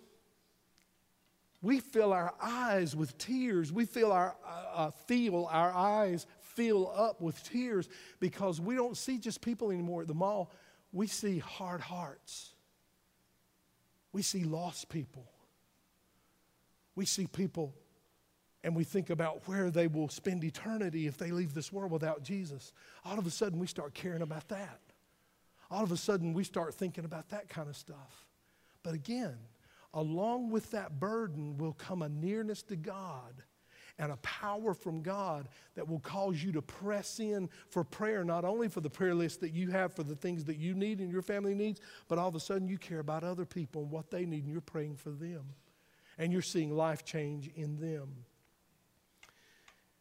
We 1.62 1.82
fill 1.82 2.14
our 2.14 2.34
eyes 2.42 2.96
with 2.96 3.18
tears. 3.18 3.74
We 3.74 3.86
feel 3.86 4.14
our, 4.14 4.38
uh, 4.46 4.64
uh 4.74 4.92
feel 4.92 5.50
our 5.52 5.74
eyes 5.74 6.26
fill 6.56 6.92
up 6.96 7.22
with 7.22 7.44
tears 7.44 7.90
because 8.20 8.60
we 8.60 8.76
don't 8.76 8.98
see 8.98 9.18
just 9.18 9.42
people 9.42 9.72
anymore 9.72 10.02
at 10.02 10.08
the 10.08 10.14
mall. 10.14 10.52
We 10.92 11.08
see 11.08 11.40
hard 11.40 11.82
hearts. 11.82 12.52
We 14.12 14.22
see 14.22 14.44
lost 14.44 14.90
people. 14.90 15.26
We 16.96 17.06
see 17.06 17.28
people 17.28 17.74
and 18.64 18.76
we 18.76 18.84
think 18.84 19.10
about 19.10 19.42
where 19.46 19.70
they 19.70 19.88
will 19.88 20.08
spend 20.08 20.44
eternity 20.44 21.06
if 21.06 21.18
they 21.18 21.32
leave 21.32 21.54
this 21.54 21.72
world 21.72 21.92
without 21.92 22.24
Jesus, 22.24 22.72
all 23.04 23.20
of 23.20 23.28
a 23.28 23.32
sudden 23.32 23.60
we 23.60 23.68
start 23.68 23.94
caring 23.94 24.22
about 24.22 24.48
that. 24.50 24.80
All 25.70 25.84
of 25.84 25.92
a 25.92 25.98
sudden 25.98 26.34
we 26.34 26.44
start 26.44 26.74
thinking 26.74 27.04
about 27.04 27.30
that 27.30 27.50
kind 27.50 27.68
of 27.68 27.76
stuff. 27.76 28.26
But 28.82 28.94
again, 28.94 29.38
along 29.94 30.52
with 30.52 30.72
that 30.72 31.00
burden 31.00 31.58
will 31.58 31.74
come 31.74 32.02
a 32.02 32.10
nearness 32.10 32.62
to 32.64 32.76
God 32.76 33.44
and 34.00 34.12
a 34.12 34.18
power 34.18 34.74
from 34.74 35.02
God 35.02 35.48
that 35.76 35.88
will 35.88 36.00
cause 36.00 36.44
you 36.44 36.52
to 36.54 36.62
press 36.62 37.20
in 37.20 37.50
for 37.70 37.84
prayer, 37.84 38.24
not 38.24 38.44
only 38.44 38.68
for 38.68 38.82
the 38.82 38.90
prayer 38.90 39.14
list 39.14 39.40
that 39.42 39.52
you 39.52 39.70
have 39.72 39.94
for 39.94 40.04
the 40.04 40.16
things 40.16 40.44
that 40.46 40.58
you 40.58 40.74
need 40.74 41.00
and 41.00 41.12
your 41.12 41.22
family 41.22 41.54
needs, 41.54 41.80
but 42.08 42.18
all 42.18 42.28
of 42.28 42.36
a 42.36 42.40
sudden 42.40 42.68
you 42.68 42.78
care 42.78 43.00
about 43.00 43.24
other 43.24 43.46
people 43.46 43.84
and 43.84 43.92
what 43.92 44.10
they 44.10 44.26
need 44.26 44.44
and 44.44 44.52
you're 44.52 44.62
praying 44.62 44.96
for 44.96 45.12
them. 45.12 45.44
And 46.18 46.32
you're 46.32 46.42
seeing 46.42 46.76
life 46.76 47.04
change 47.04 47.50
in 47.56 47.80
them. 47.80 48.10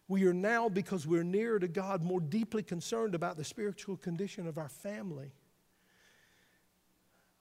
We 0.09 0.26
are 0.26 0.35
now, 0.35 0.68
because 0.68 1.07
we're 1.07 1.22
nearer 1.22 1.59
to 1.59 1.68
God, 1.68 2.02
more 2.02 2.20
deeply 2.20 2.62
concerned 2.62 3.14
about 3.14 3.38
the 3.38 3.44
spiritual 3.44 3.96
condition 3.96 4.46
of 4.46 4.59
our 4.59 4.68
family. 4.68 5.33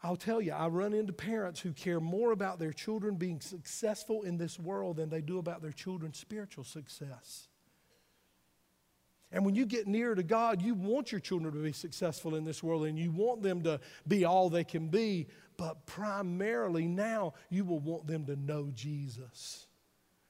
I'll 0.04 0.16
tell 0.16 0.42
you, 0.42 0.52
I 0.52 0.68
run 0.68 0.94
into 0.94 1.14
parents 1.14 1.60
who 1.60 1.74
care 1.74 2.00
more 2.00 2.32
about 2.32 2.58
their 2.58 2.74
children 2.74 3.16
being 3.16 3.40
successful 3.40 4.24
in 4.24 4.38
this 4.38 4.58
world 4.60 4.98
than 4.98 5.10
they 5.10 5.22
do 5.22 5.38
about 5.38 5.62
their 5.62 5.72
children's 5.72 6.18
spiritual 6.18 6.64
success. 6.64 7.48
And 9.32 9.46
when 9.46 9.56
you 9.56 9.66
get 9.66 9.88
near 9.88 10.14
to 10.14 10.24
God, 10.24 10.62
you 10.62 10.74
want 10.74 11.12
your 11.12 11.22
children 11.22 11.54
to 11.54 11.60
be 11.60 11.72
successful 11.72 12.36
in 12.36 12.44
this 12.44 12.62
world 12.62 12.86
and 12.86 13.00
you 13.00 13.12
want 13.12 13.42
them 13.42 13.62
to 13.64 13.80
be 14.08 14.26
all 14.26 14.50
they 14.50 14.66
can 14.66 14.90
be. 14.90 15.28
But 15.56 15.86
primarily 15.86 16.88
now, 16.88 17.34
you 17.50 17.64
will 17.64 17.80
want 17.80 18.08
them 18.08 18.26
to 18.26 18.36
know 18.36 18.72
Jesus 18.74 19.68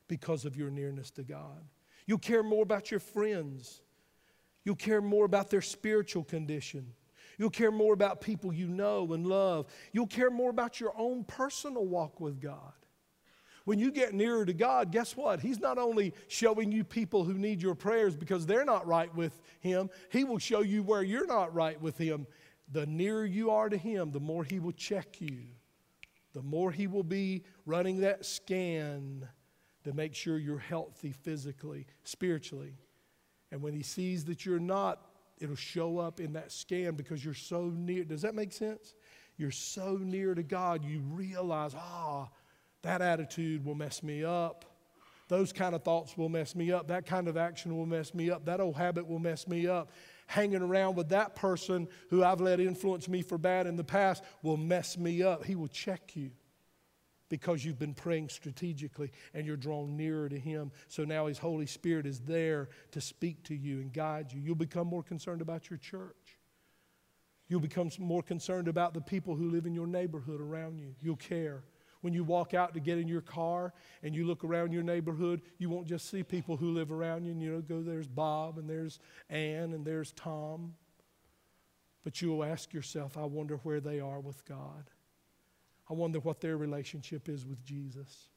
because 0.08 0.46
of 0.46 0.56
your 0.56 0.70
nearness 0.70 1.10
to 1.12 1.24
God. 1.24 1.64
You'll 2.06 2.20
care 2.20 2.44
more 2.44 2.64
about 2.64 2.92
your 2.92 3.00
friends, 3.00 3.82
you'll 4.66 4.76
care 4.76 5.02
more 5.02 5.26
about 5.26 5.50
their 5.50 5.62
spiritual 5.62 6.24
condition. 6.24 6.94
You'll 7.42 7.50
care 7.50 7.72
more 7.72 7.96
about 7.96 8.22
people 8.22 8.54
you 8.54 8.68
know 8.68 9.14
and 9.14 9.26
love. 9.26 9.66
You'll 9.94 10.06
care 10.06 10.30
more 10.30 10.52
about 10.52 10.80
your 10.80 10.94
own 10.96 11.24
personal 11.24 11.88
walk 11.88 12.20
with 12.20 12.40
God. 12.40 12.74
When 13.66 13.80
you 13.80 13.92
get 13.92 14.14
nearer 14.14 14.46
to 14.46 14.54
God, 14.54 14.92
guess 14.92 15.18
what? 15.18 15.40
He's 15.40 15.60
not 15.60 15.80
only 15.80 16.14
showing 16.28 16.72
you 16.72 16.84
people 16.84 17.24
who 17.24 17.34
need 17.34 17.60
your 17.60 17.74
prayers 17.74 18.16
because 18.16 18.46
they're 18.46 18.64
not 18.64 18.86
right 18.86 19.12
with 19.16 19.42
Him, 19.60 19.90
He 20.12 20.24
will 20.24 20.38
show 20.38 20.62
you 20.62 20.84
where 20.84 21.02
you're 21.02 21.26
not 21.26 21.52
right 21.52 21.82
with 21.82 21.98
Him. 21.98 22.28
The 22.72 22.86
nearer 22.86 23.26
you 23.26 23.50
are 23.50 23.70
to 23.70 23.78
Him, 23.78 24.12
the 24.12 24.20
more 24.20 24.44
He 24.44 24.60
will 24.60 24.72
check 24.72 25.20
you, 25.20 25.40
the 26.36 26.44
more 26.44 26.72
He 26.72 26.86
will 26.86 27.02
be 27.02 27.42
running 27.66 28.02
that 28.02 28.24
scan 28.24 29.28
to 29.84 29.94
make 29.94 30.14
sure 30.14 30.38
you're 30.38 30.60
healthy 30.60 31.12
physically, 31.12 31.88
spiritually. 32.04 32.76
And 33.52 33.64
when 33.64 33.74
He 33.74 33.82
sees 33.82 34.26
that 34.26 34.46
you're 34.46 34.60
not 34.60 35.11
it'll 35.42 35.56
show 35.56 35.98
up 35.98 36.20
in 36.20 36.34
that 36.34 36.52
scan 36.52 36.96
because 36.96 37.24
you're 37.24 37.34
so 37.34 37.72
near. 37.76 38.04
Does 38.04 38.22
that 38.22 38.36
make 38.36 38.54
sense? 38.54 38.94
You're 39.38 39.52
so 39.52 39.98
near 39.98 40.36
to 40.36 40.44
God, 40.44 40.86
you 40.86 41.00
realize, 41.00 41.74
ah, 41.76 42.30
that 42.84 43.02
attitude 43.02 43.66
will 43.66 43.76
mess 43.76 44.04
me 44.04 44.24
up. 44.24 44.66
Those 45.28 45.54
kind 45.54 45.74
of 45.74 45.84
thoughts 45.84 46.18
will 46.18 46.30
mess 46.30 46.56
me 46.56 46.72
up. 46.72 46.88
That 46.90 47.06
kind 47.06 47.28
of 47.28 47.38
action 47.38 47.78
will 47.78 47.86
mess 47.86 48.14
me 48.14 48.30
up. 48.30 48.46
That 48.46 48.60
old 48.60 48.76
habit 48.76 49.08
will 49.08 49.20
mess 49.20 49.48
me 49.48 49.66
up. 49.66 49.92
Hanging 50.28 50.62
around 50.62 50.96
with 50.96 51.10
that 51.10 51.36
person 51.36 51.88
who 52.10 52.24
I've 52.24 52.42
let 52.42 52.60
influence 52.60 53.08
me 53.08 53.22
for 53.22 53.38
bad 53.38 53.66
in 53.66 53.78
the 53.78 53.84
past 53.84 54.24
will 54.44 54.58
mess 54.58 54.98
me 54.98 55.24
up. 55.24 55.46
He 55.46 55.56
will 55.56 55.70
check 55.70 56.16
you 56.16 56.32
because 57.32 57.64
you've 57.64 57.80
been 57.80 57.94
praying 57.94 58.28
strategically 58.28 59.10
and 59.34 59.48
you're 59.48 59.56
drawn 59.56 59.96
nearer 59.96 60.28
to 60.28 60.38
Him. 60.38 60.70
So 60.90 61.06
now 61.06 61.28
His 61.28 61.38
Holy 61.38 61.66
Spirit 61.66 62.06
is 62.06 62.20
there 62.20 62.68
to 62.92 63.00
speak 63.00 63.42
to 63.46 63.56
you 63.56 63.80
and 63.80 63.92
guide 63.92 64.34
you. 64.34 64.42
You'll 64.42 64.56
become 64.56 64.86
more 64.86 65.02
concerned 65.02 65.42
about 65.42 65.70
your 65.70 65.78
church. 65.78 66.38
You'll 67.48 67.62
become 67.62 67.90
more 68.00 68.22
concerned 68.22 68.68
about 68.68 68.94
the 68.94 69.00
people 69.00 69.36
who 69.36 69.50
live 69.50 69.66
in 69.66 69.74
your 69.74 69.88
neighborhood 69.88 70.42
around 70.42 70.78
you. 70.78 70.94
You'll 71.02 71.16
care. 71.16 71.64
When 72.02 72.14
you 72.14 72.26
walk 72.26 72.54
out 72.54 72.74
to 72.74 72.82
get 72.82 72.98
in 72.98 73.08
your 73.08 73.22
car 73.22 73.74
and 74.04 74.14
you 74.14 74.26
look 74.26 74.44
around 74.44 74.74
your 74.74 74.84
neighborhood, 74.84 75.42
you 75.58 75.70
won't 75.70 75.88
just 75.88 76.10
see 76.10 76.24
people 76.24 76.58
who 76.58 76.72
live 76.72 76.92
around 76.92 77.24
you 77.24 77.32
and 77.32 77.42
you 77.42 77.50
know, 77.50 77.62
go, 77.62 77.82
there's 77.82 78.08
Bob 78.08 78.58
and 78.58 78.70
there's 78.70 79.00
Ann 79.30 79.72
and 79.74 79.86
there's 79.86 80.12
Tom. 80.12 80.74
But 82.04 82.22
you'll 82.22 82.44
ask 82.44 82.74
yourself, 82.74 83.18
I 83.18 83.24
wonder 83.24 83.58
where 83.64 83.80
they 83.80 84.02
are 84.02 84.20
with 84.20 84.44
God. 84.44 84.90
I 85.92 85.94
wonder 85.94 86.20
what 86.20 86.40
their 86.40 86.56
relationship 86.56 87.28
is 87.28 87.46
with 87.46 87.66
Jesus. 87.66 88.30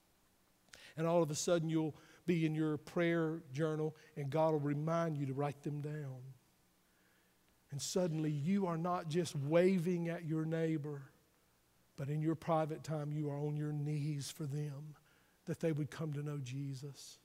And 0.96 1.06
all 1.06 1.22
of 1.22 1.30
a 1.30 1.36
sudden, 1.36 1.68
you'll 1.68 1.94
be 2.26 2.44
in 2.44 2.52
your 2.52 2.78
prayer 2.78 3.42
journal, 3.52 3.94
and 4.16 4.28
God 4.28 4.52
will 4.52 4.58
remind 4.58 5.16
you 5.16 5.26
to 5.26 5.32
write 5.32 5.62
them 5.62 5.80
down. 5.80 6.18
And 7.70 7.80
suddenly, 7.80 8.32
you 8.32 8.66
are 8.66 8.76
not 8.76 9.08
just 9.08 9.36
waving 9.36 10.08
at 10.08 10.24
your 10.24 10.44
neighbor, 10.44 11.02
but 11.96 12.08
in 12.08 12.20
your 12.20 12.34
private 12.34 12.82
time, 12.82 13.12
you 13.12 13.30
are 13.30 13.38
on 13.38 13.56
your 13.56 13.72
knees 13.72 14.32
for 14.32 14.46
them 14.46 14.96
that 15.46 15.60
they 15.60 15.70
would 15.70 15.92
come 15.92 16.12
to 16.14 16.24
know 16.24 16.38
Jesus. 16.42 17.18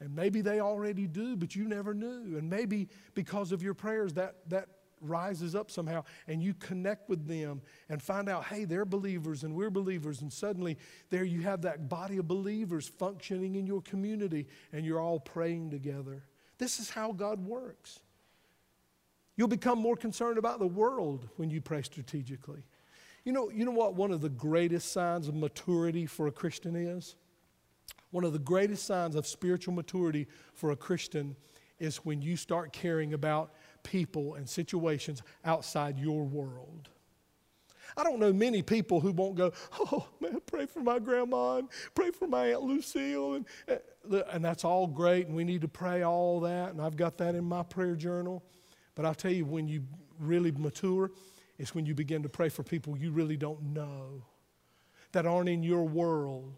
And 0.00 0.14
maybe 0.14 0.40
they 0.40 0.58
already 0.58 1.06
do, 1.06 1.36
but 1.36 1.54
you 1.54 1.68
never 1.68 1.94
knew. 1.94 2.36
And 2.36 2.50
maybe 2.50 2.88
because 3.14 3.52
of 3.52 3.62
your 3.62 3.74
prayers, 3.74 4.14
that, 4.14 4.48
that 4.48 4.68
rises 5.00 5.54
up 5.54 5.70
somehow 5.70 6.04
and 6.26 6.42
you 6.42 6.54
connect 6.54 7.08
with 7.08 7.26
them 7.26 7.62
and 7.88 8.02
find 8.02 8.28
out, 8.28 8.44
hey, 8.44 8.64
they're 8.64 8.84
believers 8.84 9.44
and 9.44 9.54
we're 9.54 9.70
believers. 9.70 10.22
And 10.22 10.32
suddenly 10.32 10.78
there 11.10 11.24
you 11.24 11.42
have 11.42 11.62
that 11.62 11.88
body 11.88 12.18
of 12.18 12.28
believers 12.28 12.88
functioning 12.88 13.56
in 13.56 13.66
your 13.66 13.82
community 13.82 14.46
and 14.72 14.84
you're 14.84 15.00
all 15.00 15.20
praying 15.20 15.70
together. 15.70 16.24
This 16.58 16.80
is 16.80 16.90
how 16.90 17.12
God 17.12 17.44
works. 17.44 18.00
You'll 19.36 19.48
become 19.48 19.78
more 19.78 19.96
concerned 19.96 20.38
about 20.38 20.58
the 20.58 20.66
world 20.66 21.28
when 21.36 21.50
you 21.50 21.60
pray 21.60 21.82
strategically. 21.82 22.62
You 23.24 23.32
know, 23.32 23.50
you 23.50 23.64
know 23.64 23.72
what 23.72 23.94
one 23.94 24.12
of 24.12 24.20
the 24.20 24.30
greatest 24.30 24.92
signs 24.92 25.28
of 25.28 25.34
maturity 25.34 26.06
for 26.06 26.26
a 26.26 26.32
Christian 26.32 26.74
is? 26.76 27.16
One 28.10 28.24
of 28.24 28.32
the 28.32 28.38
greatest 28.38 28.86
signs 28.86 29.14
of 29.14 29.26
spiritual 29.26 29.74
maturity 29.74 30.26
for 30.54 30.70
a 30.70 30.76
Christian 30.76 31.36
is 31.78 31.98
when 31.98 32.22
you 32.22 32.36
start 32.36 32.72
caring 32.72 33.12
about 33.12 33.52
people 33.86 34.34
and 34.34 34.48
situations 34.48 35.22
outside 35.44 35.98
your 35.98 36.24
world. 36.24 36.90
I 37.96 38.02
don't 38.02 38.18
know 38.18 38.32
many 38.32 38.62
people 38.62 39.00
who 39.00 39.12
won't 39.12 39.36
go, 39.36 39.52
oh 39.78 40.08
man, 40.20 40.40
pray 40.44 40.66
for 40.66 40.80
my 40.80 40.98
grandma 40.98 41.58
and 41.58 41.68
pray 41.94 42.10
for 42.10 42.26
my 42.26 42.52
Aunt 42.52 42.62
Lucille. 42.62 43.34
And, 43.34 43.46
uh, 43.68 44.22
and 44.32 44.44
that's 44.44 44.64
all 44.64 44.86
great, 44.86 45.28
and 45.28 45.36
we 45.36 45.44
need 45.44 45.60
to 45.60 45.68
pray 45.68 46.02
all 46.02 46.40
that, 46.40 46.72
and 46.72 46.82
I've 46.82 46.96
got 46.96 47.16
that 47.18 47.34
in 47.34 47.44
my 47.44 47.62
prayer 47.62 47.94
journal. 47.94 48.42
But 48.96 49.06
I'll 49.06 49.14
tell 49.14 49.32
you, 49.32 49.44
when 49.44 49.68
you 49.68 49.84
really 50.18 50.50
mature, 50.50 51.10
it's 51.58 51.74
when 51.74 51.86
you 51.86 51.94
begin 51.94 52.22
to 52.22 52.28
pray 52.28 52.48
for 52.48 52.62
people 52.62 52.98
you 52.98 53.12
really 53.12 53.36
don't 53.36 53.62
know, 53.62 54.24
that 55.12 55.24
aren't 55.24 55.48
in 55.48 55.62
your 55.62 55.84
world, 55.84 56.54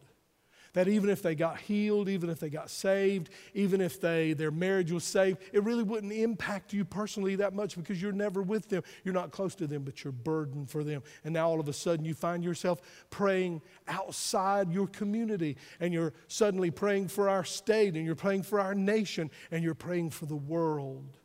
that 0.78 0.86
even 0.86 1.10
if 1.10 1.22
they 1.22 1.34
got 1.34 1.58
healed, 1.58 2.08
even 2.08 2.30
if 2.30 2.38
they 2.38 2.48
got 2.48 2.70
saved, 2.70 3.30
even 3.52 3.80
if 3.80 4.00
they, 4.00 4.32
their 4.32 4.52
marriage 4.52 4.92
was 4.92 5.02
saved, 5.02 5.38
it 5.52 5.64
really 5.64 5.82
wouldn't 5.82 6.12
impact 6.12 6.72
you 6.72 6.84
personally 6.84 7.34
that 7.34 7.52
much 7.52 7.76
because 7.76 8.00
you're 8.00 8.12
never 8.12 8.42
with 8.42 8.68
them. 8.68 8.84
You're 9.02 9.12
not 9.12 9.32
close 9.32 9.56
to 9.56 9.66
them, 9.66 9.82
but 9.82 10.04
you're 10.04 10.12
burdened 10.12 10.70
for 10.70 10.84
them. 10.84 11.02
And 11.24 11.34
now 11.34 11.48
all 11.48 11.58
of 11.58 11.66
a 11.66 11.72
sudden 11.72 12.04
you 12.04 12.14
find 12.14 12.44
yourself 12.44 12.80
praying 13.10 13.60
outside 13.88 14.70
your 14.70 14.86
community 14.86 15.56
and 15.80 15.92
you're 15.92 16.12
suddenly 16.28 16.70
praying 16.70 17.08
for 17.08 17.28
our 17.28 17.42
state 17.42 17.94
and 17.94 18.06
you're 18.06 18.14
praying 18.14 18.44
for 18.44 18.60
our 18.60 18.76
nation 18.76 19.32
and 19.50 19.64
you're 19.64 19.74
praying 19.74 20.10
for 20.10 20.26
the 20.26 20.36
world. 20.36 21.18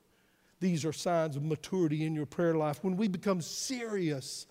These 0.61 0.83
are 0.83 0.93
signs 0.93 1.35
of 1.35 1.43
maturity 1.43 2.07
in 2.07 2.15
your 2.15 2.25
prayer 2.25 2.55
life. 2.55 2.83
When 2.83 2.97
we 2.97 3.07
become 3.07 3.39
serious 3.39 4.47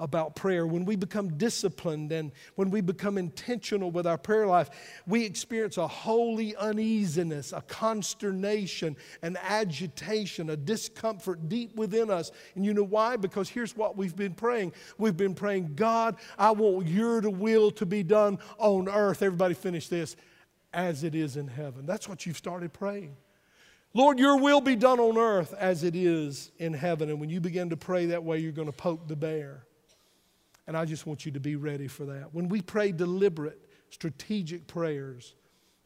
about 0.00 0.34
prayer, 0.34 0.66
when 0.66 0.84
we 0.84 0.96
become 0.96 1.36
disciplined 1.38 2.10
and 2.12 2.32
when 2.56 2.70
we 2.70 2.80
become 2.80 3.18
intentional 3.18 3.90
with 3.90 4.06
our 4.06 4.18
prayer 4.18 4.46
life, 4.46 4.70
we 5.06 5.24
experience 5.24 5.76
a 5.76 5.86
holy 5.86 6.56
uneasiness, 6.56 7.52
a 7.52 7.60
consternation, 7.62 8.96
an 9.22 9.36
agitation, 9.42 10.50
a 10.50 10.56
discomfort 10.56 11.48
deep 11.48 11.76
within 11.76 12.10
us. 12.10 12.32
And 12.54 12.64
you 12.64 12.74
know 12.74 12.82
why? 12.82 13.16
Because 13.16 13.48
here's 13.48 13.76
what 13.76 13.96
we've 13.96 14.16
been 14.16 14.34
praying 14.34 14.72
we've 14.98 15.16
been 15.16 15.34
praying, 15.34 15.74
God, 15.74 16.16
I 16.38 16.50
want 16.50 16.88
your 16.88 17.20
will 17.20 17.70
to 17.72 17.86
be 17.86 18.02
done 18.02 18.38
on 18.58 18.88
earth. 18.88 19.22
Everybody 19.22 19.54
finish 19.54 19.88
this 19.88 20.16
as 20.72 21.04
it 21.04 21.14
is 21.14 21.36
in 21.36 21.48
heaven. 21.48 21.86
That's 21.86 22.08
what 22.08 22.26
you've 22.26 22.36
started 22.36 22.72
praying. 22.72 23.16
Lord, 23.94 24.18
your 24.18 24.38
will 24.38 24.62
be 24.62 24.74
done 24.74 24.98
on 25.00 25.18
earth 25.18 25.52
as 25.58 25.84
it 25.84 25.94
is 25.94 26.50
in 26.58 26.72
heaven. 26.72 27.10
And 27.10 27.20
when 27.20 27.28
you 27.28 27.40
begin 27.40 27.70
to 27.70 27.76
pray 27.76 28.06
that 28.06 28.24
way, 28.24 28.38
you're 28.38 28.52
going 28.52 28.70
to 28.70 28.72
poke 28.72 29.06
the 29.06 29.16
bear. 29.16 29.66
And 30.66 30.76
I 30.76 30.84
just 30.84 31.06
want 31.06 31.26
you 31.26 31.32
to 31.32 31.40
be 31.40 31.56
ready 31.56 31.88
for 31.88 32.04
that. 32.06 32.32
When 32.32 32.48
we 32.48 32.62
pray 32.62 32.92
deliberate, 32.92 33.58
strategic 33.90 34.66
prayers 34.66 35.34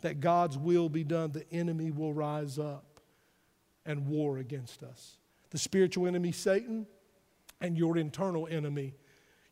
that 0.03 0.21
God's 0.21 0.59
will 0.59 0.89
be 0.89 1.03
done, 1.03 1.33
the 1.33 1.51
enemy 1.51 1.91
will 1.91 2.13
rise 2.13 2.59
up 2.59 3.01
and 3.87 4.07
war 4.07 4.39
against 4.39 4.83
us. 4.83 5.17
The 5.51 5.59
spiritual 5.59 6.07
enemy, 6.07 6.33
Satan, 6.33 6.87
and 7.61 7.79
your 7.79 7.97
internal 7.97 8.47
enemy. 8.49 8.95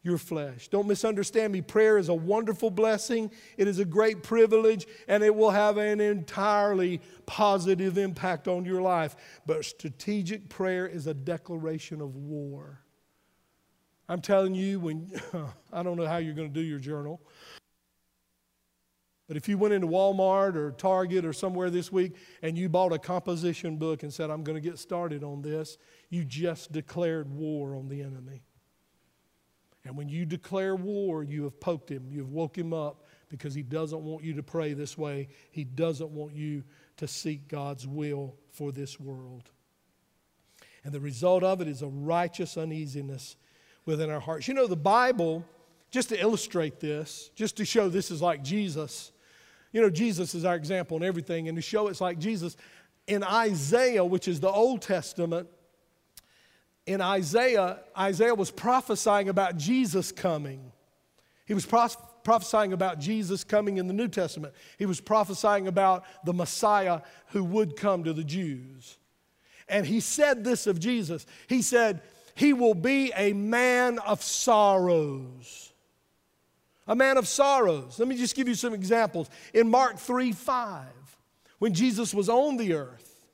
your 0.04 0.18
flesh. 0.18 0.68
Don't 0.68 0.87
misunderstand 0.87 1.52
me. 1.52 1.62
Prayer 1.62 1.96
is 1.96 2.10
a 2.10 2.14
wonderful 2.14 2.70
blessing, 2.70 3.30
it 3.56 3.66
is 3.66 3.78
a 3.78 3.84
great 3.84 4.22
privilege, 4.22 4.87
and 5.08 5.24
it 5.24 5.34
will 5.34 5.50
have 5.50 5.78
an 5.78 6.00
entirely 6.00 7.00
positive 7.26 7.96
impact 7.96 8.46
on 8.46 8.66
your 8.66 8.82
life. 8.82 9.16
But 9.46 9.64
strategic 9.64 10.48
prayer 10.50 10.87
is 10.87 11.06
a 11.06 11.14
declaration 11.14 12.02
of 12.02 12.14
war. 12.14 12.80
I'm 14.08 14.20
telling 14.20 14.54
you, 14.54 14.80
when 14.80 15.10
I 15.72 15.82
don't 15.82 15.96
know 15.96 16.06
how 16.06 16.18
you're 16.18 16.34
going 16.34 16.52
to 16.52 16.54
do 16.54 16.64
your 16.64 16.78
journal, 16.78 17.20
but 19.26 19.38
if 19.38 19.48
you 19.48 19.56
went 19.56 19.72
into 19.72 19.86
Walmart 19.86 20.54
or 20.54 20.72
Target 20.72 21.24
or 21.24 21.32
somewhere 21.32 21.70
this 21.70 21.90
week 21.90 22.14
and 22.42 22.58
you 22.58 22.68
bought 22.68 22.92
a 22.92 22.98
composition 22.98 23.78
book 23.78 24.02
and 24.02 24.12
said, 24.12 24.30
I'm 24.30 24.44
going 24.44 24.60
to 24.60 24.68
get 24.68 24.78
started 24.78 25.24
on 25.24 25.40
this, 25.40 25.78
you 26.10 26.24
just 26.24 26.72
declared 26.72 27.30
war 27.30 27.74
on 27.74 27.88
the 27.88 28.02
enemy. 28.02 28.42
And 29.86 29.96
when 29.96 30.08
you 30.08 30.26
declare 30.26 30.76
war, 30.76 31.22
you 31.22 31.44
have 31.44 31.58
poked 31.60 31.90
him, 31.90 32.06
you've 32.10 32.30
woke 32.30 32.56
him 32.56 32.72
up 32.72 33.04
because 33.28 33.54
he 33.54 33.62
doesn't 33.62 34.00
want 34.02 34.24
you 34.24 34.34
to 34.34 34.42
pray 34.42 34.74
this 34.74 34.96
way. 34.96 35.28
He 35.50 35.64
doesn't 35.64 36.10
want 36.10 36.34
you 36.34 36.62
to 36.98 37.08
seek 37.08 37.48
God's 37.48 37.86
will 37.86 38.36
for 38.50 38.72
this 38.72 39.00
world. 39.00 39.50
And 40.84 40.92
the 40.92 41.00
result 41.00 41.42
of 41.42 41.60
it 41.60 41.68
is 41.68 41.82
a 41.82 41.88
righteous 41.88 42.56
uneasiness 42.56 43.36
within 43.87 44.11
our 44.11 44.20
hearts. 44.20 44.49
You 44.49 44.55
know, 44.55 44.66
the 44.66 44.77
Bible, 44.77 45.44
just 45.90 46.09
to 46.11 46.20
illustrate 46.20 46.81
this, 46.81 47.31
just 47.35 47.57
to 47.59 47.64
show 47.64 47.88
this 47.88 48.11
is 48.11 48.23
like 48.23 48.42
Jesus, 48.42 49.12
you 49.73 49.81
know, 49.81 49.90
Jesus 49.90 50.35
is 50.35 50.44
our 50.44 50.55
example 50.55 50.97
in 50.97 51.03
everything, 51.03 51.49
and 51.49 51.57
to 51.57 51.62
show 51.62 51.88
it's 51.88 52.01
like 52.01 52.18
Jesus, 52.18 52.57
in 53.07 53.23
Isaiah, 53.23 54.05
which 54.05 54.29
is 54.29 54.40
the 54.40 54.51
Old 54.51 54.83
Testament, 54.83 55.49
in 56.87 57.01
Isaiah, 57.01 57.81
Isaiah 57.99 58.35
was 58.35 58.51
prophesying 58.51 59.29
about 59.29 59.57
Jesus 59.57 60.12
coming. 60.12 60.73
He 61.47 61.55
was 61.55 61.66
prophesying 61.66 62.73
about 62.73 63.01
Jesus 63.01 63.42
coming 63.44 63.79
in 63.79 63.87
the 63.87 63.92
New 63.92 64.09
Testament. 64.09 64.55
He 64.79 64.87
was 64.87 65.01
prophesying 65.01 65.66
about 65.66 66.05
the 66.25 66.33
Messiah 66.33 67.01
who 67.29 67.42
would 67.44 67.77
come 67.77 68.05
to 68.05 68.12
the 68.12 68.25
Jews. 68.25 68.99
And 69.68 69.87
he 69.87 70.01
said 70.01 70.44
this 70.44 70.66
of 70.66 70.79
Jesus 70.79 71.27
He 71.49 71.62
said, 71.62 72.03
He 72.35 72.53
will 72.53 72.75
be 72.75 73.12
a 73.16 73.33
man 73.33 73.99
of 74.01 74.23
sorrows. 74.23 75.73
A 76.87 76.94
man 76.94 77.16
of 77.16 77.29
sorrows. 77.29 77.99
Let 77.99 78.09
me 78.09 78.16
just 78.16 78.35
give 78.35 78.49
you 78.49 78.55
some 78.55 78.75
examples. 78.75 79.31
In 79.53 79.70
Mark 79.70 79.99
3 79.99 80.33
5, 80.33 80.87
when 81.59 81.73
Jesus 81.73 82.12
was 82.12 82.29
on 82.29 82.57
the 82.57 82.75
earth, 82.75 83.27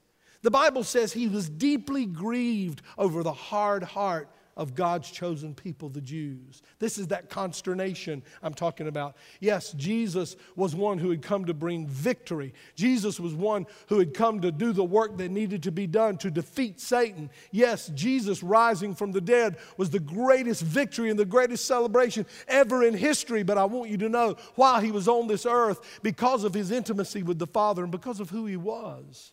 the 0.43 0.51
Bible 0.51 0.85
says 0.85 1.13
he 1.13 1.29
was 1.29 1.49
deeply 1.49 2.07
grieved 2.07 2.83
over 2.97 3.23
the 3.23 3.33
hard 3.33 3.83
heart 3.83 4.29
of 4.61 4.75
God's 4.75 5.11
chosen 5.11 5.55
people, 5.55 5.89
the 5.89 6.03
Jews. 6.03 6.61
This 6.79 6.99
is 6.99 7.07
that 7.09 7.31
consternation 7.31 8.23
I'm 8.43 8.53
talking 8.53 8.89
about. 8.89 9.17
Yes, 9.41 9.73
Jesus 9.73 10.37
was 10.55 10.75
one 10.75 10.99
who 10.99 11.09
had 11.09 11.23
come 11.23 11.47
to 11.47 11.55
bring 11.55 11.87
victory. 11.87 12.53
Jesus 12.77 13.19
was 13.19 13.33
one 13.33 13.67
who 13.89 13.99
had 13.99 14.13
come 14.13 14.43
to 14.43 14.53
do 14.53 14.75
the 14.75 14.85
work 14.85 15.17
that 15.17 15.31
needed 15.31 15.63
to 15.63 15.73
be 15.73 15.87
done 15.87 16.19
to 16.19 16.31
defeat 16.31 16.79
Satan. 16.79 17.31
Yes, 17.51 17.91
Jesus 17.95 18.43
rising 18.43 18.95
from 18.95 19.13
the 19.13 19.23
dead 19.23 19.57
was 19.79 19.89
the 19.89 19.99
greatest 19.99 20.61
victory 20.61 21.09
and 21.09 21.19
the 21.19 21.25
greatest 21.25 21.65
celebration 21.65 22.27
ever 22.47 22.85
in 22.85 22.93
history. 22.93 23.43
But 23.43 23.57
I 23.57 23.65
want 23.65 23.89
you 23.89 23.97
to 23.97 24.11
know, 24.11 24.37
while 24.57 24.83
he 24.83 24.93
was 24.93 25.09
on 25.09 25.27
this 25.27 25.47
earth, 25.47 26.01
because 26.03 26.45
of 26.45 26.53
his 26.53 26.71
intimacy 26.71 27.23
with 27.23 27.39
the 27.39 27.47
Father 27.47 27.83
and 27.83 27.91
because 27.91 28.21
of 28.21 28.29
who 28.29 28.45
he 28.45 28.59
was, 28.59 29.33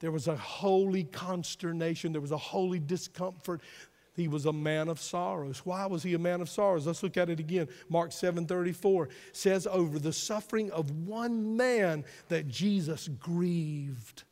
there 0.00 0.10
was 0.10 0.28
a 0.28 0.36
holy 0.36 1.04
consternation, 1.04 2.12
there 2.12 2.20
was 2.20 2.32
a 2.32 2.38
holy 2.38 2.80
discomfort. 2.80 3.60
He 4.14 4.28
was 4.28 4.44
a 4.44 4.52
man 4.52 4.88
of 4.88 5.00
sorrows. 5.00 5.64
Why 5.64 5.86
was 5.86 6.02
he 6.02 6.14
a 6.14 6.18
man 6.18 6.40
of 6.40 6.48
sorrows? 6.48 6.86
Let's 6.86 7.02
look 7.02 7.16
at 7.16 7.30
it 7.30 7.38
again. 7.38 7.68
Mark 7.88 8.10
7:34 8.10 9.08
says 9.32 9.66
over 9.66 9.98
the 9.98 10.12
suffering 10.12 10.70
of 10.72 10.90
one 11.06 11.56
man 11.56 12.04
that 12.28 12.48
Jesus 12.48 13.08
grieved. 13.08 14.24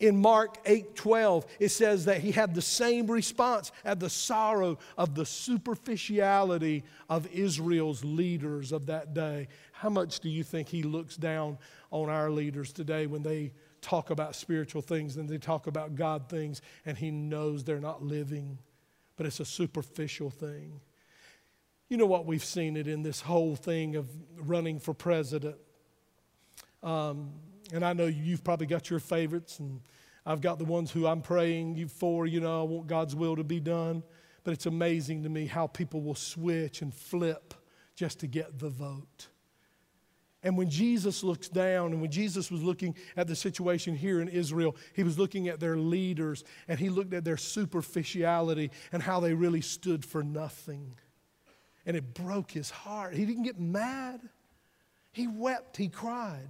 In 0.00 0.16
Mark 0.16 0.58
8:12, 0.64 1.44
it 1.58 1.70
says 1.70 2.04
that 2.04 2.20
he 2.20 2.30
had 2.30 2.54
the 2.54 2.62
same 2.62 3.08
response 3.08 3.72
at 3.84 3.98
the 3.98 4.08
sorrow 4.08 4.78
of 4.96 5.14
the 5.16 5.26
superficiality 5.26 6.84
of 7.08 7.26
Israel's 7.32 8.04
leaders 8.04 8.70
of 8.70 8.86
that 8.86 9.12
day. 9.12 9.48
How 9.72 9.90
much 9.90 10.20
do 10.20 10.28
you 10.28 10.44
think 10.44 10.68
he 10.68 10.84
looks 10.84 11.16
down 11.16 11.58
on 11.90 12.08
our 12.08 12.30
leaders 12.30 12.72
today 12.72 13.06
when 13.08 13.22
they 13.22 13.52
talk 13.80 14.10
about 14.10 14.34
spiritual 14.34 14.82
things 14.82 15.16
and 15.16 15.28
they 15.28 15.38
talk 15.38 15.66
about 15.66 15.94
God 15.94 16.28
things, 16.28 16.62
and 16.84 16.96
he 16.96 17.10
knows 17.10 17.64
they're 17.64 17.80
not 17.80 18.02
living, 18.02 18.58
but 19.16 19.26
it's 19.26 19.40
a 19.40 19.44
superficial 19.44 20.30
thing. 20.30 20.80
You 21.88 21.96
know 21.96 22.06
what? 22.06 22.26
We've 22.26 22.44
seen 22.44 22.76
it 22.76 22.86
in 22.86 23.02
this 23.02 23.20
whole 23.20 23.56
thing 23.56 23.96
of 23.96 24.08
running 24.36 24.78
for 24.78 24.92
president. 24.92 25.56
Um, 26.82 27.32
and 27.72 27.84
I 27.84 27.92
know 27.92 28.06
you've 28.06 28.44
probably 28.44 28.66
got 28.66 28.90
your 28.90 29.00
favorites, 29.00 29.58
and 29.58 29.80
I've 30.26 30.40
got 30.40 30.58
the 30.58 30.64
ones 30.64 30.90
who 30.90 31.06
I'm 31.06 31.22
praying 31.22 31.88
for. 31.88 32.26
You 32.26 32.40
know, 32.40 32.60
I 32.60 32.64
want 32.64 32.86
God's 32.86 33.14
will 33.14 33.36
to 33.36 33.44
be 33.44 33.60
done. 33.60 34.02
But 34.44 34.52
it's 34.54 34.66
amazing 34.66 35.24
to 35.24 35.28
me 35.28 35.46
how 35.46 35.66
people 35.66 36.00
will 36.00 36.14
switch 36.14 36.80
and 36.80 36.94
flip 36.94 37.54
just 37.94 38.20
to 38.20 38.26
get 38.26 38.58
the 38.58 38.70
vote. 38.70 39.28
And 40.42 40.56
when 40.56 40.70
Jesus 40.70 41.24
looks 41.24 41.48
down, 41.48 41.92
and 41.92 42.00
when 42.00 42.12
Jesus 42.12 42.50
was 42.50 42.62
looking 42.62 42.94
at 43.16 43.26
the 43.26 43.34
situation 43.34 43.96
here 43.96 44.20
in 44.20 44.28
Israel, 44.28 44.76
he 44.94 45.02
was 45.02 45.18
looking 45.18 45.48
at 45.48 45.58
their 45.58 45.76
leaders 45.76 46.44
and 46.68 46.78
he 46.78 46.90
looked 46.90 47.12
at 47.12 47.24
their 47.24 47.36
superficiality 47.36 48.70
and 48.92 49.02
how 49.02 49.18
they 49.18 49.34
really 49.34 49.60
stood 49.60 50.04
for 50.04 50.22
nothing. 50.22 50.94
And 51.86 51.96
it 51.96 52.14
broke 52.14 52.52
his 52.52 52.70
heart. 52.70 53.14
He 53.14 53.24
didn't 53.24 53.42
get 53.42 53.58
mad, 53.58 54.20
he 55.12 55.26
wept, 55.26 55.76
he 55.76 55.88
cried. 55.88 56.48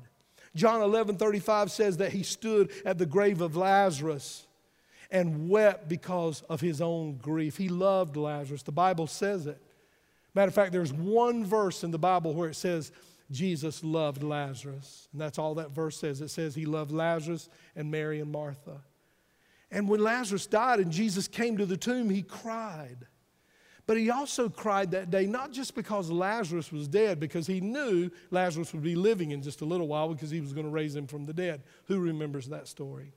John 0.54 0.82
11 0.82 1.16
35 1.16 1.70
says 1.70 1.98
that 1.98 2.12
he 2.12 2.22
stood 2.22 2.70
at 2.84 2.98
the 2.98 3.06
grave 3.06 3.40
of 3.40 3.56
Lazarus 3.56 4.46
and 5.10 5.48
wept 5.48 5.88
because 5.88 6.42
of 6.42 6.60
his 6.60 6.80
own 6.80 7.16
grief. 7.16 7.56
He 7.56 7.68
loved 7.68 8.16
Lazarus. 8.16 8.62
The 8.62 8.72
Bible 8.72 9.06
says 9.06 9.46
it. 9.46 9.62
Matter 10.34 10.48
of 10.48 10.54
fact, 10.54 10.72
there's 10.72 10.92
one 10.92 11.44
verse 11.44 11.82
in 11.84 11.90
the 11.90 11.98
Bible 11.98 12.34
where 12.34 12.48
it 12.48 12.54
says, 12.54 12.92
Jesus 13.30 13.84
loved 13.84 14.22
Lazarus. 14.22 15.08
And 15.12 15.20
that's 15.20 15.38
all 15.38 15.56
that 15.56 15.70
verse 15.70 15.98
says. 15.98 16.20
It 16.20 16.28
says 16.28 16.54
he 16.54 16.66
loved 16.66 16.92
Lazarus 16.92 17.48
and 17.76 17.90
Mary 17.90 18.20
and 18.20 18.32
Martha. 18.32 18.80
And 19.70 19.88
when 19.88 20.00
Lazarus 20.00 20.46
died 20.46 20.80
and 20.80 20.90
Jesus 20.90 21.28
came 21.28 21.58
to 21.58 21.66
the 21.66 21.76
tomb, 21.76 22.08
he 22.08 22.22
cried. 22.22 23.06
But 23.86 23.96
he 23.96 24.10
also 24.10 24.48
cried 24.48 24.90
that 24.90 25.10
day, 25.10 25.26
not 25.26 25.50
just 25.52 25.74
because 25.74 26.10
Lazarus 26.10 26.70
was 26.70 26.88
dead, 26.88 27.18
because 27.18 27.46
he 27.46 27.60
knew 27.60 28.10
Lazarus 28.30 28.72
would 28.72 28.82
be 28.82 28.94
living 28.94 29.30
in 29.30 29.42
just 29.42 29.62
a 29.62 29.64
little 29.64 29.88
while 29.88 30.12
because 30.12 30.30
he 30.30 30.42
was 30.42 30.52
going 30.52 30.66
to 30.66 30.70
raise 30.70 30.94
him 30.94 31.06
from 31.06 31.24
the 31.24 31.32
dead. 31.32 31.62
Who 31.86 31.98
remembers 31.98 32.48
that 32.48 32.68
story? 32.68 33.14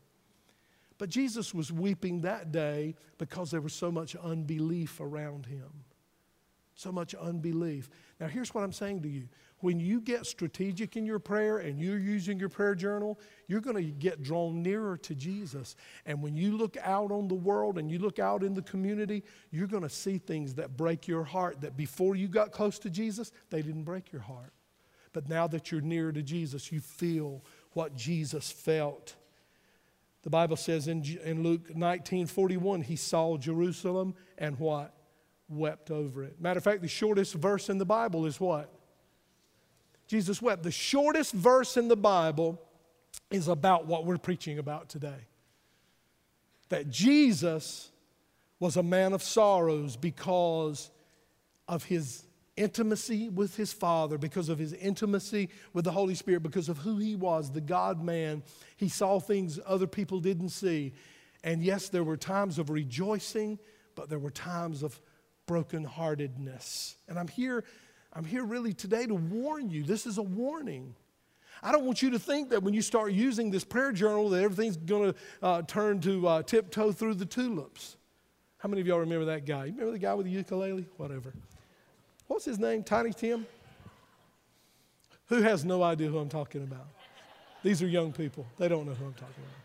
But 0.97 1.10
Jesus 1.10 1.54
was 1.54 1.71
weeping 1.71 2.21
that 2.21 2.52
day 2.52 2.95
because 3.17 3.52
there 3.52 3.60
was 3.60 3.74
so 3.74 3.91
much 3.91 4.15
unbelief 4.15 5.02
around 5.02 5.45
him. 5.45 5.84
So 6.82 6.91
much 6.91 7.13
unbelief. 7.13 7.91
Now, 8.20 8.26
here's 8.26 8.56
what 8.56 8.63
I'm 8.63 8.72
saying 8.72 9.04
to 9.04 9.08
you 9.08 9.28
when 9.60 9.80
you 9.80 10.02
get 10.02 10.26
strategic 10.26 10.98
in 10.98 11.06
your 11.06 11.20
prayer 11.20 11.60
and 11.60 11.80
you're 11.80 12.00
using 12.00 12.39
your 12.39 12.50
prayer 12.50 12.74
journal, 12.74 13.20
you're 13.46 13.62
going 13.62 13.76
to 13.76 13.84
get 13.84 14.24
drawn 14.24 14.63
nearer 14.63 14.98
to 14.98 15.13
Jesus. 15.13 15.76
And 16.08 16.24
when 16.24 16.36
you 16.36 16.58
look 16.58 16.78
out 16.82 17.12
on 17.12 17.28
the 17.28 17.36
world 17.36 17.78
and 17.78 17.91
you 17.91 18.00
look 18.00 18.17
out 18.17 18.41
in 18.41 18.56
the 18.56 18.63
community, 18.63 19.24
you're 19.52 19.67
going 19.67 19.84
to 19.84 19.89
see 19.89 20.17
things 20.17 20.56
that 20.56 20.76
break 20.76 21.08
your 21.08 21.24
heart 21.24 21.62
that 21.62 21.78
before 21.78 22.15
you 22.15 22.28
got 22.28 22.52
close 22.52 22.80
to 22.80 22.89
Jesus, 22.89 23.32
they 23.52 23.62
didn't 23.62 23.84
break 23.84 24.12
your 24.12 24.24
heart. 24.24 24.52
But 25.13 25.30
now 25.30 25.46
that 25.50 25.72
you're 25.72 25.82
nearer 25.82 26.12
to 26.12 26.24
Jesus, 26.24 26.72
you 26.72 26.80
feel 26.80 27.46
what 27.74 27.96
Jesus 27.96 28.50
felt. 28.50 29.13
The 30.24 30.32
Bible 30.32 30.58
says 30.58 30.88
in, 30.88 31.04
in 31.24 31.44
Luke 31.44 31.76
19 31.76 32.26
41, 32.26 32.82
he 32.82 32.96
saw 32.96 33.38
Jerusalem 33.38 34.15
and 34.39 34.58
what? 34.58 34.96
Wept 35.52 35.92
over 35.92 36.24
it. 36.24 36.40
Matter 36.40 36.60
of 36.60 36.64
fact, 36.64 36.82
the 36.82 36.88
shortest 36.88 37.34
verse 37.34 37.70
in 37.70 37.78
the 37.78 37.86
Bible 37.86 38.26
is 38.26 38.40
what? 38.40 38.74
Jesus 40.08 40.42
wept. 40.42 40.64
The 40.64 40.72
shortest 40.72 41.34
verse 41.34 41.78
in 41.78 41.88
the 41.88 41.96
Bible 41.96 42.62
is 43.30 43.48
about 43.48 43.86
what 43.86 44.06
we're 44.06 44.18
preaching 44.18 44.60
about 44.60 44.90
today. 44.90 45.28
That 46.70 46.90
Jesus 46.90 47.92
was 48.60 48.78
a 48.78 48.84
man 48.84 49.14
of 49.14 49.22
sorrows 49.22 49.98
because 49.98 50.90
of 51.68 51.84
his 51.84 52.24
intimacy 52.56 53.30
with 53.30 53.56
his 53.56 53.74
Father, 53.74 54.18
because 54.18 54.50
of 54.50 54.60
his 54.60 54.74
intimacy 54.74 55.50
with 55.74 55.84
the 55.86 55.92
Holy 55.92 56.16
Spirit, 56.16 56.44
because 56.44 56.70
of 56.70 56.78
who 56.78 56.98
he 56.98 57.16
was, 57.16 57.52
the 57.52 57.62
God 57.62 58.04
man. 58.04 58.44
He 58.78 58.88
saw 58.88 59.20
things 59.20 59.60
other 59.66 59.88
people 59.88 60.20
didn't 60.20 60.50
see. 60.50 60.94
And 61.44 61.64
yes, 61.64 61.90
there 61.90 62.04
were 62.04 62.18
times 62.18 62.60
of 62.60 62.70
rejoicing, 62.70 63.60
but 63.96 64.10
there 64.10 64.20
were 64.20 64.30
times 64.30 64.84
of 64.84 65.00
brokenheartedness. 65.52 66.96
And 67.10 67.20
I'm 67.20 67.28
here 67.28 67.64
I'm 68.14 68.26
here 68.26 68.44
really 68.44 68.74
today 68.74 69.06
to 69.06 69.16
warn 69.16 69.70
you. 69.70 69.84
This 69.84 70.06
is 70.06 70.18
a 70.18 70.24
warning. 70.24 70.96
I 71.64 71.72
don't 71.72 71.86
want 71.86 72.02
you 72.02 72.10
to 72.12 72.20
think 72.20 72.50
that 72.50 72.62
when 72.62 72.74
you 72.74 72.82
start 72.82 73.14
using 73.14 73.52
this 73.52 73.64
prayer 73.64 73.92
journal 73.92 74.30
that 74.30 74.44
everything's 74.44 74.78
going 74.78 75.14
to 75.14 75.20
uh, 75.42 75.62
turn 75.62 76.02
to 76.02 76.28
uh, 76.28 76.44
tiptoe 76.44 76.92
through 76.92 77.16
the 77.16 77.26
tulips. 77.26 77.96
How 78.58 78.68
many 78.68 78.82
of 78.82 78.88
y'all 78.88 79.00
remember 79.00 79.26
that 79.26 79.46
guy? 79.46 79.66
You 79.66 79.72
remember 79.72 79.92
the 79.94 80.00
guy 80.00 80.14
with 80.14 80.26
the 80.26 80.32
ukulele? 80.32 80.88
Whatever. 80.98 81.34
What's 82.28 82.46
his 82.46 82.60
name? 82.60 82.84
Tiny 82.84 83.14
Tim? 83.14 83.46
Who 85.28 85.42
has 85.42 85.64
no 85.64 85.82
idea 85.82 86.10
who 86.10 86.18
I'm 86.18 86.30
talking 86.30 86.64
about? 86.64 86.88
These 87.64 87.82
are 87.82 87.88
young 87.88 88.12
people. 88.12 88.46
They 88.58 88.68
don't 88.68 88.86
know 88.86 88.94
who 88.94 89.06
I'm 89.06 89.14
talking 89.14 89.36
about. 89.38 89.61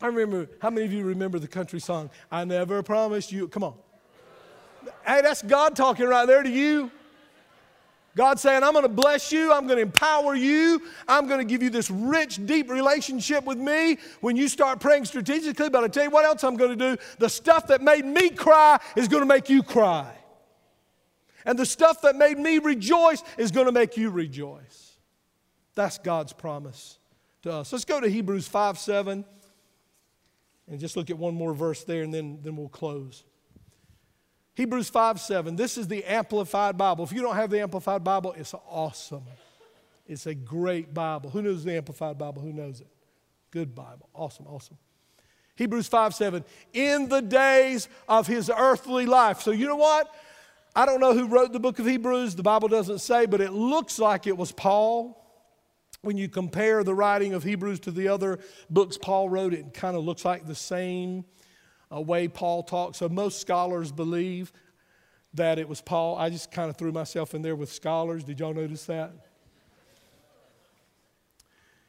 I 0.00 0.06
remember, 0.06 0.48
how 0.60 0.70
many 0.70 0.86
of 0.86 0.92
you 0.92 1.04
remember 1.04 1.38
the 1.38 1.48
country 1.48 1.80
song, 1.80 2.10
I 2.30 2.44
never 2.44 2.82
promised 2.82 3.32
you? 3.32 3.48
Come 3.48 3.64
on. 3.64 3.74
Hey, 5.04 5.22
that's 5.22 5.42
God 5.42 5.74
talking 5.74 6.06
right 6.06 6.26
there 6.26 6.42
to 6.42 6.50
you. 6.50 6.90
God 8.16 8.38
saying, 8.38 8.62
I'm 8.62 8.72
going 8.72 8.84
to 8.84 8.88
bless 8.88 9.32
you. 9.32 9.52
I'm 9.52 9.66
going 9.66 9.76
to 9.76 9.82
empower 9.82 10.34
you. 10.34 10.82
I'm 11.06 11.26
going 11.26 11.38
to 11.38 11.44
give 11.44 11.62
you 11.62 11.70
this 11.70 11.90
rich, 11.90 12.44
deep 12.46 12.70
relationship 12.70 13.44
with 13.44 13.58
me 13.58 13.98
when 14.20 14.36
you 14.36 14.48
start 14.48 14.80
praying 14.80 15.04
strategically. 15.04 15.68
But 15.68 15.84
I 15.84 15.88
tell 15.88 16.04
you 16.04 16.10
what 16.10 16.24
else 16.24 16.42
I'm 16.42 16.56
going 16.56 16.76
to 16.76 16.96
do. 16.96 17.02
The 17.18 17.28
stuff 17.28 17.66
that 17.68 17.80
made 17.80 18.04
me 18.04 18.30
cry 18.30 18.80
is 18.96 19.08
going 19.08 19.22
to 19.22 19.26
make 19.26 19.48
you 19.48 19.62
cry. 19.62 20.16
And 21.44 21.58
the 21.58 21.66
stuff 21.66 22.02
that 22.02 22.16
made 22.16 22.38
me 22.38 22.58
rejoice 22.58 23.22
is 23.36 23.50
going 23.50 23.66
to 23.66 23.72
make 23.72 23.96
you 23.96 24.10
rejoice. 24.10 24.96
That's 25.74 25.98
God's 25.98 26.32
promise 26.32 26.98
to 27.42 27.52
us. 27.52 27.72
Let's 27.72 27.84
go 27.84 28.00
to 28.00 28.08
Hebrews 28.08 28.48
5 28.48 28.78
7 28.78 29.24
and 30.70 30.78
just 30.78 30.96
look 30.96 31.10
at 31.10 31.18
one 31.18 31.34
more 31.34 31.54
verse 31.54 31.84
there 31.84 32.02
and 32.02 32.12
then, 32.12 32.38
then 32.42 32.56
we'll 32.56 32.68
close. 32.68 33.24
Hebrews 34.54 34.90
5 34.90 35.20
7. 35.20 35.56
This 35.56 35.78
is 35.78 35.86
the 35.86 36.04
Amplified 36.04 36.76
Bible. 36.76 37.04
If 37.04 37.12
you 37.12 37.22
don't 37.22 37.36
have 37.36 37.50
the 37.50 37.60
Amplified 37.60 38.02
Bible, 38.02 38.34
it's 38.36 38.54
awesome. 38.68 39.22
It's 40.06 40.26
a 40.26 40.34
great 40.34 40.92
Bible. 40.92 41.30
Who 41.30 41.42
knows 41.42 41.64
the 41.64 41.76
Amplified 41.76 42.18
Bible? 42.18 42.42
Who 42.42 42.52
knows 42.52 42.80
it? 42.80 42.88
Good 43.50 43.74
Bible. 43.74 44.08
Awesome, 44.14 44.46
awesome. 44.46 44.76
Hebrews 45.54 45.88
5 45.88 46.14
7. 46.14 46.44
In 46.72 47.08
the 47.08 47.20
days 47.20 47.88
of 48.08 48.26
his 48.26 48.50
earthly 48.50 49.06
life. 49.06 49.42
So, 49.42 49.50
you 49.50 49.66
know 49.66 49.76
what? 49.76 50.12
I 50.74 50.86
don't 50.86 51.00
know 51.00 51.12
who 51.12 51.28
wrote 51.28 51.52
the 51.52 51.60
book 51.60 51.78
of 51.78 51.86
Hebrews. 51.86 52.34
The 52.34 52.42
Bible 52.42 52.68
doesn't 52.68 52.98
say, 52.98 53.26
but 53.26 53.40
it 53.40 53.52
looks 53.52 53.98
like 53.98 54.26
it 54.26 54.36
was 54.36 54.52
Paul. 54.52 55.24
When 56.02 56.16
you 56.16 56.28
compare 56.28 56.84
the 56.84 56.94
writing 56.94 57.34
of 57.34 57.42
Hebrews 57.42 57.80
to 57.80 57.90
the 57.90 58.08
other 58.08 58.38
books 58.70 58.96
Paul 58.96 59.28
wrote, 59.28 59.52
it 59.52 59.74
kind 59.74 59.96
of 59.96 60.04
looks 60.04 60.24
like 60.24 60.46
the 60.46 60.54
same 60.54 61.24
a 61.90 62.00
way 62.00 62.28
Paul 62.28 62.62
talks. 62.62 62.98
So 62.98 63.08
most 63.08 63.40
scholars 63.40 63.90
believe 63.90 64.52
that 65.34 65.58
it 65.58 65.68
was 65.68 65.80
Paul. 65.80 66.16
I 66.16 66.30
just 66.30 66.50
kind 66.50 66.70
of 66.70 66.76
threw 66.76 66.92
myself 66.92 67.34
in 67.34 67.42
there 67.42 67.56
with 67.56 67.72
scholars. 67.72 68.24
Did 68.24 68.40
y'all 68.40 68.54
notice 68.54 68.84
that? 68.84 69.12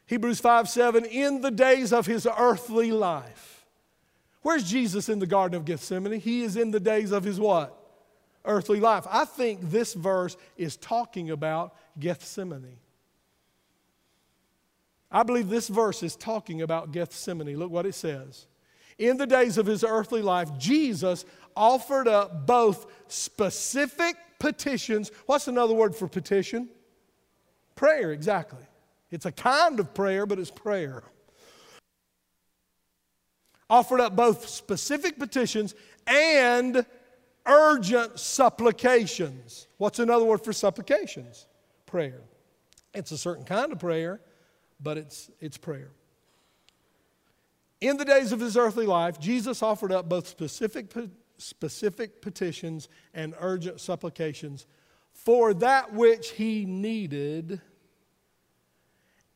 Hebrews 0.05 0.39
5 0.39 0.67
7, 0.67 1.05
in 1.05 1.41
the 1.41 1.51
days 1.51 1.93
of 1.93 2.07
his 2.07 2.27
earthly 2.37 2.91
life. 2.91 3.65
Where's 4.41 4.69
Jesus 4.69 5.09
in 5.09 5.19
the 5.19 5.27
Garden 5.27 5.55
of 5.55 5.65
Gethsemane? 5.65 6.19
He 6.19 6.41
is 6.41 6.55
in 6.55 6.71
the 6.71 6.79
days 6.79 7.11
of 7.11 7.23
his 7.23 7.39
what? 7.39 7.75
Earthly 8.45 8.79
life. 8.79 9.05
I 9.09 9.25
think 9.25 9.69
this 9.69 9.93
verse 9.93 10.35
is 10.57 10.77
talking 10.77 11.29
about 11.29 11.75
Gethsemane. 11.99 12.77
I 15.11 15.23
believe 15.23 15.49
this 15.49 15.67
verse 15.67 16.03
is 16.03 16.15
talking 16.15 16.61
about 16.61 16.91
Gethsemane. 16.91 17.57
Look 17.57 17.71
what 17.71 17.85
it 17.85 17.95
says 17.95 18.47
in 18.99 19.15
the 19.15 19.25
days 19.25 19.57
of 19.57 19.65
his 19.65 19.83
earthly 19.83 20.21
life, 20.21 20.49
Jesus 20.57 21.25
offered 21.55 22.07
up 22.07 22.45
both 22.45 22.85
specific 23.07 24.17
petitions. 24.39 25.09
What's 25.25 25.47
another 25.47 25.73
word 25.73 25.95
for 25.95 26.07
petition? 26.07 26.69
Prayer, 27.75 28.11
exactly. 28.11 28.63
It's 29.09 29.25
a 29.25 29.31
kind 29.31 29.79
of 29.79 29.93
prayer, 29.93 30.25
but 30.25 30.37
it's 30.37 30.51
prayer. 30.51 31.01
Offered 33.69 34.01
up 34.01 34.15
both 34.15 34.47
specific 34.49 35.17
petitions 35.17 35.75
and 36.05 36.85
urgent 37.45 38.19
supplications. 38.19 39.67
What's 39.77 39.99
another 39.99 40.25
word 40.25 40.43
for 40.43 40.51
supplications? 40.51 41.47
Prayer. 41.85 42.21
It's 42.93 43.11
a 43.11 43.17
certain 43.17 43.45
kind 43.45 43.71
of 43.71 43.79
prayer, 43.79 44.19
but 44.79 44.97
it's, 44.97 45.29
it's 45.39 45.57
prayer. 45.57 45.89
In 47.81 47.97
the 47.97 48.05
days 48.05 48.31
of 48.31 48.39
his 48.39 48.57
earthly 48.57 48.85
life, 48.85 49.19
Jesus 49.19 49.63
offered 49.63 49.91
up 49.91 50.09
both 50.09 50.27
specific, 50.27 50.93
specific 51.37 52.21
petitions 52.21 52.89
and 53.13 53.33
urgent 53.39 53.79
supplications 53.79 54.65
for 55.13 55.53
that 55.55 55.93
which 55.93 56.31
he 56.31 56.65
needed 56.65 57.61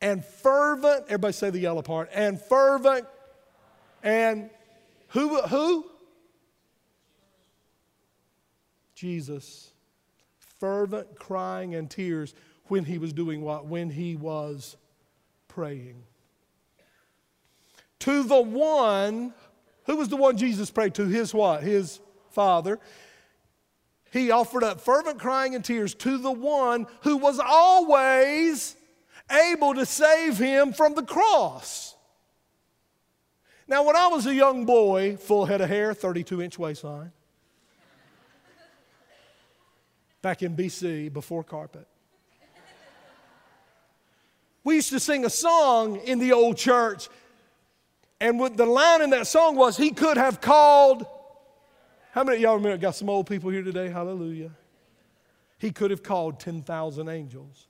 and 0.00 0.22
fervent, 0.22 1.04
everybody 1.06 1.32
say 1.32 1.48
the 1.48 1.58
yellow 1.58 1.80
part, 1.80 2.10
and 2.12 2.38
fervent, 2.38 3.06
and 4.02 4.50
who, 5.08 5.40
who? 5.40 5.86
Jesus. 8.94 9.70
Fervent 10.58 11.18
crying 11.18 11.74
and 11.74 11.90
tears 11.90 12.34
when 12.64 12.84
he 12.84 12.98
was 12.98 13.14
doing 13.14 13.40
what? 13.40 13.64
When 13.64 13.88
he 13.88 14.14
was 14.14 14.76
praying 15.54 16.02
to 18.04 18.22
the 18.22 18.40
one, 18.40 19.32
who 19.84 19.96
was 19.96 20.08
the 20.08 20.16
one 20.16 20.36
Jesus 20.36 20.70
prayed 20.70 20.94
to? 20.96 21.06
His 21.06 21.32
what? 21.32 21.62
His 21.62 22.00
Father. 22.32 22.78
He 24.12 24.30
offered 24.30 24.62
up 24.62 24.82
fervent 24.82 25.18
crying 25.18 25.54
and 25.54 25.64
tears 25.64 25.94
to 25.96 26.18
the 26.18 26.30
one 26.30 26.86
who 27.00 27.16
was 27.16 27.40
always 27.42 28.76
able 29.30 29.74
to 29.74 29.86
save 29.86 30.36
him 30.36 30.74
from 30.74 30.94
the 30.94 31.02
cross. 31.02 31.96
Now, 33.66 33.84
when 33.84 33.96
I 33.96 34.08
was 34.08 34.26
a 34.26 34.34
young 34.34 34.66
boy, 34.66 35.16
full 35.16 35.46
head 35.46 35.62
of 35.62 35.70
hair, 35.70 35.94
32 35.94 36.42
inch 36.42 36.58
waistline, 36.58 37.10
back 40.20 40.42
in 40.42 40.54
BC 40.54 41.10
before 41.10 41.42
carpet, 41.42 41.88
we 44.64 44.76
used 44.76 44.90
to 44.90 45.00
sing 45.00 45.24
a 45.24 45.30
song 45.30 45.96
in 45.96 46.18
the 46.18 46.32
old 46.32 46.56
church 46.56 47.08
and 48.20 48.38
what 48.38 48.56
the 48.56 48.64
line 48.64 49.02
in 49.02 49.10
that 49.10 49.26
song 49.26 49.54
was, 49.54 49.76
he 49.76 49.90
could 49.90 50.16
have 50.16 50.40
called. 50.40 51.06
How 52.12 52.24
many 52.24 52.36
of 52.36 52.42
y'all 52.42 52.56
remember? 52.56 52.78
Got 52.78 52.96
some 52.96 53.10
old 53.10 53.26
people 53.26 53.50
here 53.50 53.62
today? 53.62 53.90
Hallelujah. 53.90 54.50
He 55.58 55.70
could 55.70 55.90
have 55.90 56.02
called 56.02 56.40
10,000 56.40 57.08
angels. 57.08 57.66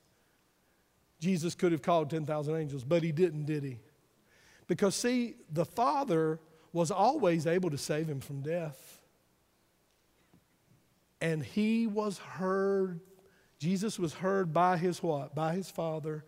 Jesus 1.19 1.55
could 1.55 1.73
have 1.73 1.81
called 1.81 2.09
10,000 2.09 2.55
angels, 2.55 2.83
but 2.83 3.03
he 3.03 3.11
didn't, 3.11 3.45
did 3.45 3.63
he? 3.63 3.79
Because, 4.67 4.95
see, 4.95 5.35
the 5.51 5.65
Father 5.65 6.39
was 6.71 6.91
always 6.91 7.47
able 7.47 7.69
to 7.69 7.77
save 7.77 8.07
him 8.07 8.19
from 8.19 8.41
death. 8.41 9.01
And 11.21 11.43
he 11.43 11.87
was 11.87 12.17
heard, 12.17 12.99
Jesus 13.59 13.97
was 13.97 14.13
heard 14.13 14.53
by 14.53 14.77
his 14.77 15.01
what? 15.01 15.33
By 15.33 15.53
his 15.53 15.69
Father 15.69 16.23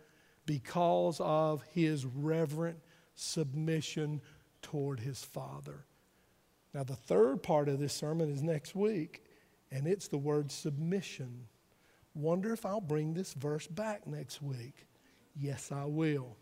because 0.48 1.20
of 1.20 1.62
his 1.74 2.06
reverent 2.06 2.78
submission 3.14 4.18
toward 4.62 4.98
his 4.98 5.22
Father. 5.22 5.84
Now, 6.72 6.84
the 6.84 6.96
third 6.96 7.42
part 7.42 7.68
of 7.68 7.78
this 7.78 7.92
sermon 7.92 8.32
is 8.32 8.42
next 8.42 8.74
week, 8.74 9.22
and 9.70 9.86
it's 9.86 10.08
the 10.08 10.16
word 10.16 10.50
submission. 10.50 11.44
Wonder 12.14 12.54
if 12.54 12.64
I'll 12.64 12.80
bring 12.80 13.12
this 13.12 13.34
verse 13.34 13.66
back 13.66 14.06
next 14.06 14.40
week. 14.40 14.86
Yes, 15.38 15.70
I 15.70 15.84
will. 15.84 16.34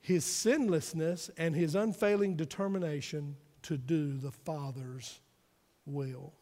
His 0.00 0.24
sinlessness 0.24 1.30
and 1.38 1.54
his 1.54 1.76
unfailing 1.76 2.34
determination 2.34 3.36
to 3.62 3.76
do 3.76 4.18
the 4.18 4.32
Father's 4.32 5.20
will. 5.86 6.32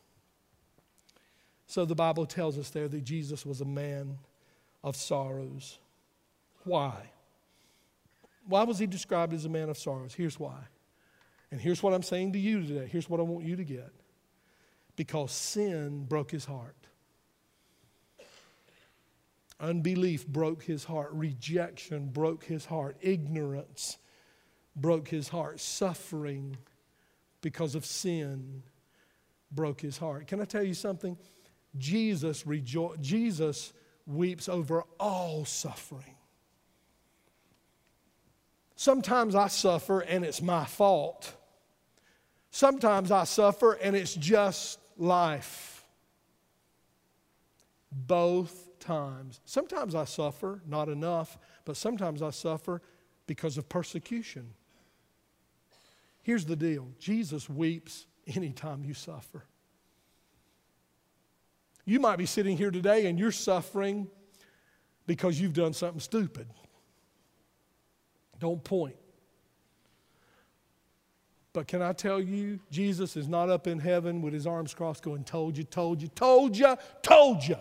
So 1.66 1.84
the 1.84 1.94
Bible 1.94 2.24
tells 2.24 2.56
us 2.56 2.70
there 2.70 2.88
that 2.88 3.04
Jesus 3.04 3.44
was 3.44 3.60
a 3.60 3.66
man 3.66 4.16
of 4.82 4.96
sorrows. 4.96 5.78
Why? 6.64 7.10
Why 8.46 8.64
was 8.64 8.78
he 8.78 8.86
described 8.86 9.32
as 9.32 9.44
a 9.44 9.48
man 9.48 9.68
of 9.68 9.78
sorrows? 9.78 10.14
Here's 10.14 10.38
why. 10.38 10.58
And 11.50 11.60
here's 11.60 11.82
what 11.82 11.92
I'm 11.92 12.02
saying 12.02 12.32
to 12.32 12.38
you 12.38 12.66
today. 12.66 12.88
Here's 12.90 13.08
what 13.08 13.20
I 13.20 13.22
want 13.22 13.44
you 13.44 13.56
to 13.56 13.64
get. 13.64 13.92
Because 14.96 15.32
sin 15.32 16.04
broke 16.04 16.30
his 16.30 16.44
heart. 16.44 16.76
Unbelief 19.60 20.26
broke 20.26 20.64
his 20.64 20.84
heart. 20.84 21.10
Rejection 21.12 22.06
broke 22.06 22.44
his 22.44 22.64
heart. 22.64 22.96
Ignorance 23.00 23.98
broke 24.74 25.08
his 25.08 25.28
heart. 25.28 25.60
Suffering 25.60 26.56
because 27.42 27.74
of 27.74 27.84
sin 27.84 28.62
broke 29.52 29.80
his 29.80 29.98
heart. 29.98 30.26
Can 30.26 30.40
I 30.40 30.44
tell 30.44 30.64
you 30.64 30.74
something? 30.74 31.16
Jesus, 31.78 32.42
rejo- 32.42 33.00
Jesus 33.00 33.72
weeps 34.06 34.48
over 34.48 34.84
all 34.98 35.44
suffering. 35.44 36.16
Sometimes 38.82 39.36
I 39.36 39.46
suffer 39.46 40.00
and 40.00 40.24
it's 40.24 40.42
my 40.42 40.64
fault. 40.64 41.36
Sometimes 42.50 43.12
I 43.12 43.22
suffer 43.22 43.74
and 43.74 43.94
it's 43.94 44.12
just 44.12 44.80
life. 44.98 45.86
Both 47.92 48.80
times. 48.80 49.38
Sometimes 49.44 49.94
I 49.94 50.04
suffer, 50.04 50.62
not 50.66 50.88
enough, 50.88 51.38
but 51.64 51.76
sometimes 51.76 52.22
I 52.22 52.30
suffer 52.30 52.82
because 53.28 53.56
of 53.56 53.68
persecution. 53.68 54.52
Here's 56.24 56.44
the 56.44 56.56
deal 56.56 56.88
Jesus 56.98 57.48
weeps 57.48 58.06
anytime 58.34 58.82
you 58.82 58.94
suffer. 58.94 59.44
You 61.84 62.00
might 62.00 62.16
be 62.16 62.26
sitting 62.26 62.56
here 62.56 62.72
today 62.72 63.06
and 63.06 63.16
you're 63.16 63.30
suffering 63.30 64.08
because 65.06 65.40
you've 65.40 65.54
done 65.54 65.72
something 65.72 66.00
stupid. 66.00 66.48
Don't 68.42 68.64
point. 68.64 68.96
But 71.52 71.68
can 71.68 71.80
I 71.80 71.92
tell 71.92 72.20
you, 72.20 72.58
Jesus 72.72 73.16
is 73.16 73.28
not 73.28 73.48
up 73.48 73.68
in 73.68 73.78
heaven 73.78 74.20
with 74.20 74.34
his 74.34 74.48
arms 74.48 74.74
crossed 74.74 75.04
going, 75.04 75.22
Told 75.22 75.56
you, 75.56 75.62
told 75.62 76.02
you, 76.02 76.08
told 76.08 76.56
you, 76.56 76.76
told 77.02 77.46
you. 77.46 77.54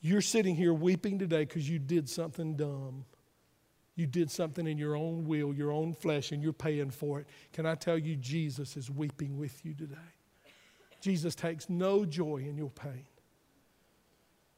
You're 0.00 0.20
sitting 0.20 0.54
here 0.54 0.72
weeping 0.72 1.18
today 1.18 1.44
because 1.44 1.68
you 1.68 1.80
did 1.80 2.08
something 2.08 2.54
dumb. 2.54 3.06
You 3.96 4.06
did 4.06 4.30
something 4.30 4.68
in 4.68 4.78
your 4.78 4.94
own 4.94 5.26
will, 5.26 5.52
your 5.52 5.72
own 5.72 5.92
flesh, 5.92 6.30
and 6.30 6.40
you're 6.40 6.52
paying 6.52 6.90
for 6.90 7.18
it. 7.18 7.26
Can 7.52 7.66
I 7.66 7.74
tell 7.74 7.98
you, 7.98 8.14
Jesus 8.14 8.76
is 8.76 8.88
weeping 8.88 9.36
with 9.36 9.64
you 9.64 9.74
today? 9.74 9.96
Jesus 11.00 11.34
takes 11.34 11.68
no 11.68 12.04
joy 12.04 12.36
in 12.36 12.56
your 12.56 12.70
pain, 12.70 13.06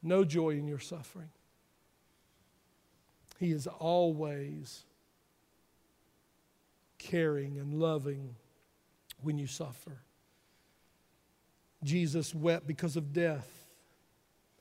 no 0.03 0.23
joy 0.23 0.51
in 0.51 0.67
your 0.67 0.77
suffering. 0.77 1.31
He 3.43 3.51
is 3.51 3.67
always 3.67 4.85
caring 6.97 7.57
and 7.57 7.73
loving 7.73 8.37
when 9.21 9.37
you 9.37 9.47
suffer. 9.47 10.01
Jesus 11.83 12.33
wept 12.33 12.65
because 12.65 12.95
of 12.95 13.11
death. 13.11 13.67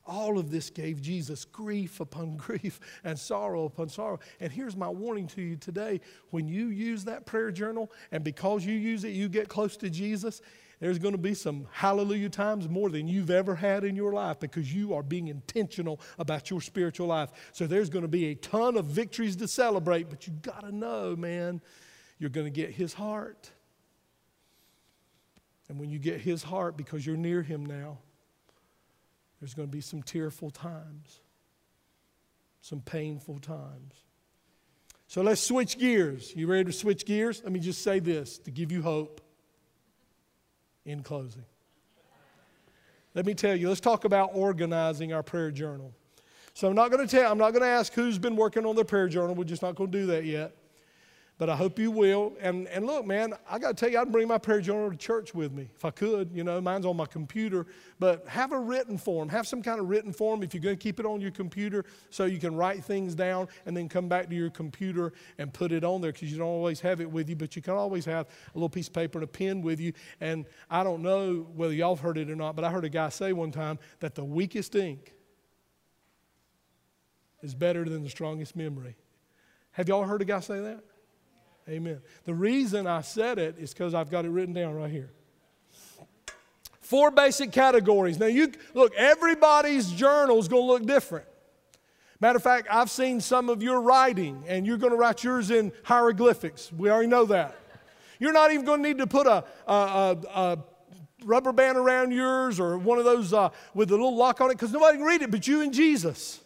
All 0.04 0.36
of 0.36 0.50
this 0.50 0.68
gave 0.68 1.00
Jesus 1.00 1.44
grief 1.44 2.00
upon 2.00 2.36
grief 2.36 2.80
and 3.04 3.16
sorrow 3.16 3.66
upon 3.66 3.88
sorrow. 3.88 4.18
And 4.40 4.50
here's 4.50 4.76
my 4.76 4.88
warning 4.88 5.28
to 5.28 5.42
you 5.42 5.54
today 5.54 6.00
when 6.30 6.48
you 6.48 6.66
use 6.66 7.04
that 7.04 7.24
prayer 7.24 7.52
journal, 7.52 7.92
and 8.10 8.24
because 8.24 8.64
you 8.64 8.74
use 8.74 9.04
it, 9.04 9.10
you 9.10 9.28
get 9.28 9.48
close 9.48 9.76
to 9.76 9.90
Jesus, 9.90 10.42
there's 10.82 10.98
going 10.98 11.12
to 11.12 11.18
be 11.18 11.32
some 11.32 11.68
hallelujah 11.70 12.28
times 12.28 12.68
more 12.68 12.90
than 12.90 13.06
you've 13.06 13.30
ever 13.30 13.54
had 13.54 13.84
in 13.84 13.94
your 13.94 14.12
life 14.12 14.40
because 14.40 14.74
you 14.74 14.94
are 14.94 15.02
being 15.04 15.28
intentional 15.28 16.00
about 16.18 16.50
your 16.50 16.60
spiritual 16.60 17.06
life. 17.06 17.30
So 17.52 17.68
there's 17.68 17.88
going 17.88 18.02
to 18.02 18.08
be 18.08 18.32
a 18.32 18.34
ton 18.34 18.76
of 18.76 18.86
victories 18.86 19.36
to 19.36 19.46
celebrate, 19.46 20.10
but 20.10 20.26
you 20.26 20.32
got 20.42 20.62
to 20.62 20.74
know, 20.74 21.14
man, 21.14 21.62
you're 22.18 22.30
going 22.30 22.48
to 22.48 22.50
get 22.50 22.70
his 22.70 22.94
heart. 22.94 23.52
And 25.68 25.78
when 25.78 25.88
you 25.88 26.00
get 26.00 26.20
his 26.20 26.42
heart 26.42 26.76
because 26.76 27.06
you're 27.06 27.16
near 27.16 27.42
him 27.42 27.64
now, 27.64 27.98
there's 29.38 29.54
going 29.54 29.68
to 29.68 29.72
be 29.72 29.80
some 29.80 30.02
tearful 30.02 30.50
times, 30.50 31.20
some 32.60 32.80
painful 32.80 33.38
times. 33.38 33.94
So 35.06 35.22
let's 35.22 35.40
switch 35.40 35.78
gears. 35.78 36.34
You 36.34 36.48
ready 36.48 36.64
to 36.64 36.72
switch 36.72 37.06
gears? 37.06 37.40
Let 37.44 37.52
me 37.52 37.60
just 37.60 37.84
say 37.84 38.00
this 38.00 38.38
to 38.38 38.50
give 38.50 38.72
you 38.72 38.82
hope 38.82 39.20
in 40.84 41.02
closing. 41.02 41.44
Let 43.14 43.26
me 43.26 43.34
tell 43.34 43.54
you, 43.54 43.68
let's 43.68 43.80
talk 43.80 44.04
about 44.04 44.30
organizing 44.32 45.12
our 45.12 45.22
prayer 45.22 45.50
journal. 45.50 45.92
So 46.54 46.68
I'm 46.68 46.74
not 46.74 46.90
going 46.90 47.06
to 47.06 47.16
tell, 47.16 47.30
I'm 47.30 47.38
not 47.38 47.50
going 47.50 47.62
to 47.62 47.68
ask 47.68 47.92
who's 47.92 48.18
been 48.18 48.36
working 48.36 48.64
on 48.64 48.74
their 48.74 48.84
prayer 48.84 49.08
journal. 49.08 49.34
We're 49.34 49.44
just 49.44 49.62
not 49.62 49.74
going 49.74 49.90
to 49.90 49.98
do 49.98 50.06
that 50.06 50.24
yet 50.24 50.54
but 51.42 51.50
I 51.50 51.56
hope 51.56 51.76
you 51.76 51.90
will. 51.90 52.34
And, 52.40 52.68
and 52.68 52.86
look, 52.86 53.04
man, 53.04 53.34
I 53.50 53.58
got 53.58 53.70
to 53.70 53.74
tell 53.74 53.90
you, 53.90 53.98
I'd 53.98 54.12
bring 54.12 54.28
my 54.28 54.38
prayer 54.38 54.60
journal 54.60 54.92
to 54.92 54.96
church 54.96 55.34
with 55.34 55.50
me 55.50 55.68
if 55.74 55.84
I 55.84 55.90
could. 55.90 56.30
You 56.32 56.44
know, 56.44 56.60
mine's 56.60 56.86
on 56.86 56.96
my 56.96 57.04
computer. 57.04 57.66
But 57.98 58.28
have 58.28 58.52
a 58.52 58.60
written 58.60 58.96
form. 58.96 59.28
Have 59.28 59.48
some 59.48 59.60
kind 59.60 59.80
of 59.80 59.88
written 59.88 60.12
form 60.12 60.44
if 60.44 60.54
you're 60.54 60.62
going 60.62 60.76
to 60.76 60.80
keep 60.80 61.00
it 61.00 61.04
on 61.04 61.20
your 61.20 61.32
computer 61.32 61.84
so 62.10 62.26
you 62.26 62.38
can 62.38 62.54
write 62.54 62.84
things 62.84 63.16
down 63.16 63.48
and 63.66 63.76
then 63.76 63.88
come 63.88 64.08
back 64.08 64.28
to 64.28 64.36
your 64.36 64.50
computer 64.50 65.14
and 65.36 65.52
put 65.52 65.72
it 65.72 65.82
on 65.82 66.00
there 66.00 66.12
because 66.12 66.30
you 66.30 66.38
don't 66.38 66.46
always 66.46 66.78
have 66.78 67.00
it 67.00 67.10
with 67.10 67.28
you, 67.28 67.34
but 67.34 67.56
you 67.56 67.60
can 67.60 67.74
always 67.74 68.04
have 68.04 68.28
a 68.28 68.56
little 68.56 68.68
piece 68.68 68.86
of 68.86 68.94
paper 68.94 69.18
and 69.18 69.24
a 69.24 69.26
pen 69.26 69.62
with 69.62 69.80
you. 69.80 69.92
And 70.20 70.46
I 70.70 70.84
don't 70.84 71.02
know 71.02 71.48
whether 71.56 71.74
y'all 71.74 71.96
have 71.96 72.04
heard 72.04 72.18
it 72.18 72.30
or 72.30 72.36
not, 72.36 72.54
but 72.54 72.64
I 72.64 72.70
heard 72.70 72.84
a 72.84 72.88
guy 72.88 73.08
say 73.08 73.32
one 73.32 73.50
time 73.50 73.80
that 73.98 74.14
the 74.14 74.24
weakest 74.24 74.76
ink 74.76 75.12
is 77.42 77.52
better 77.56 77.84
than 77.84 78.04
the 78.04 78.10
strongest 78.10 78.54
memory. 78.54 78.94
Have 79.72 79.88
y'all 79.88 80.04
heard 80.04 80.22
a 80.22 80.24
guy 80.24 80.38
say 80.38 80.60
that? 80.60 80.84
Amen. 81.68 82.00
The 82.24 82.34
reason 82.34 82.86
I 82.86 83.02
said 83.02 83.38
it 83.38 83.56
is 83.58 83.72
because 83.72 83.94
I've 83.94 84.10
got 84.10 84.24
it 84.24 84.30
written 84.30 84.54
down 84.54 84.74
right 84.74 84.90
here. 84.90 85.10
Four 86.80 87.10
basic 87.10 87.52
categories. 87.52 88.18
Now, 88.18 88.26
you 88.26 88.52
look, 88.74 88.94
everybody's 88.96 89.90
journal 89.90 90.38
is 90.38 90.48
going 90.48 90.64
to 90.64 90.66
look 90.66 90.86
different. 90.86 91.26
Matter 92.20 92.36
of 92.36 92.42
fact, 92.42 92.68
I've 92.70 92.90
seen 92.90 93.20
some 93.20 93.48
of 93.48 93.62
your 93.62 93.80
writing, 93.80 94.44
and 94.46 94.66
you're 94.66 94.76
going 94.76 94.92
to 94.92 94.96
write 94.96 95.24
yours 95.24 95.50
in 95.50 95.72
hieroglyphics. 95.84 96.72
We 96.72 96.90
already 96.90 97.08
know 97.08 97.24
that. 97.26 97.56
You're 98.18 98.32
not 98.32 98.52
even 98.52 98.64
going 98.64 98.82
to 98.82 98.88
need 98.88 98.98
to 98.98 99.06
put 99.06 99.26
a, 99.26 99.44
a, 99.66 99.72
a, 99.72 100.18
a 100.34 100.58
rubber 101.24 101.52
band 101.52 101.78
around 101.78 102.12
yours 102.12 102.60
or 102.60 102.76
one 102.78 102.98
of 102.98 103.04
those 103.04 103.32
uh, 103.32 103.48
with 103.74 103.90
a 103.90 103.94
little 103.94 104.14
lock 104.14 104.40
on 104.40 104.50
it 104.50 104.54
because 104.54 104.72
nobody 104.72 104.98
can 104.98 105.06
read 105.06 105.22
it 105.22 105.30
but 105.30 105.46
you 105.46 105.62
and 105.62 105.72
Jesus. 105.72 106.41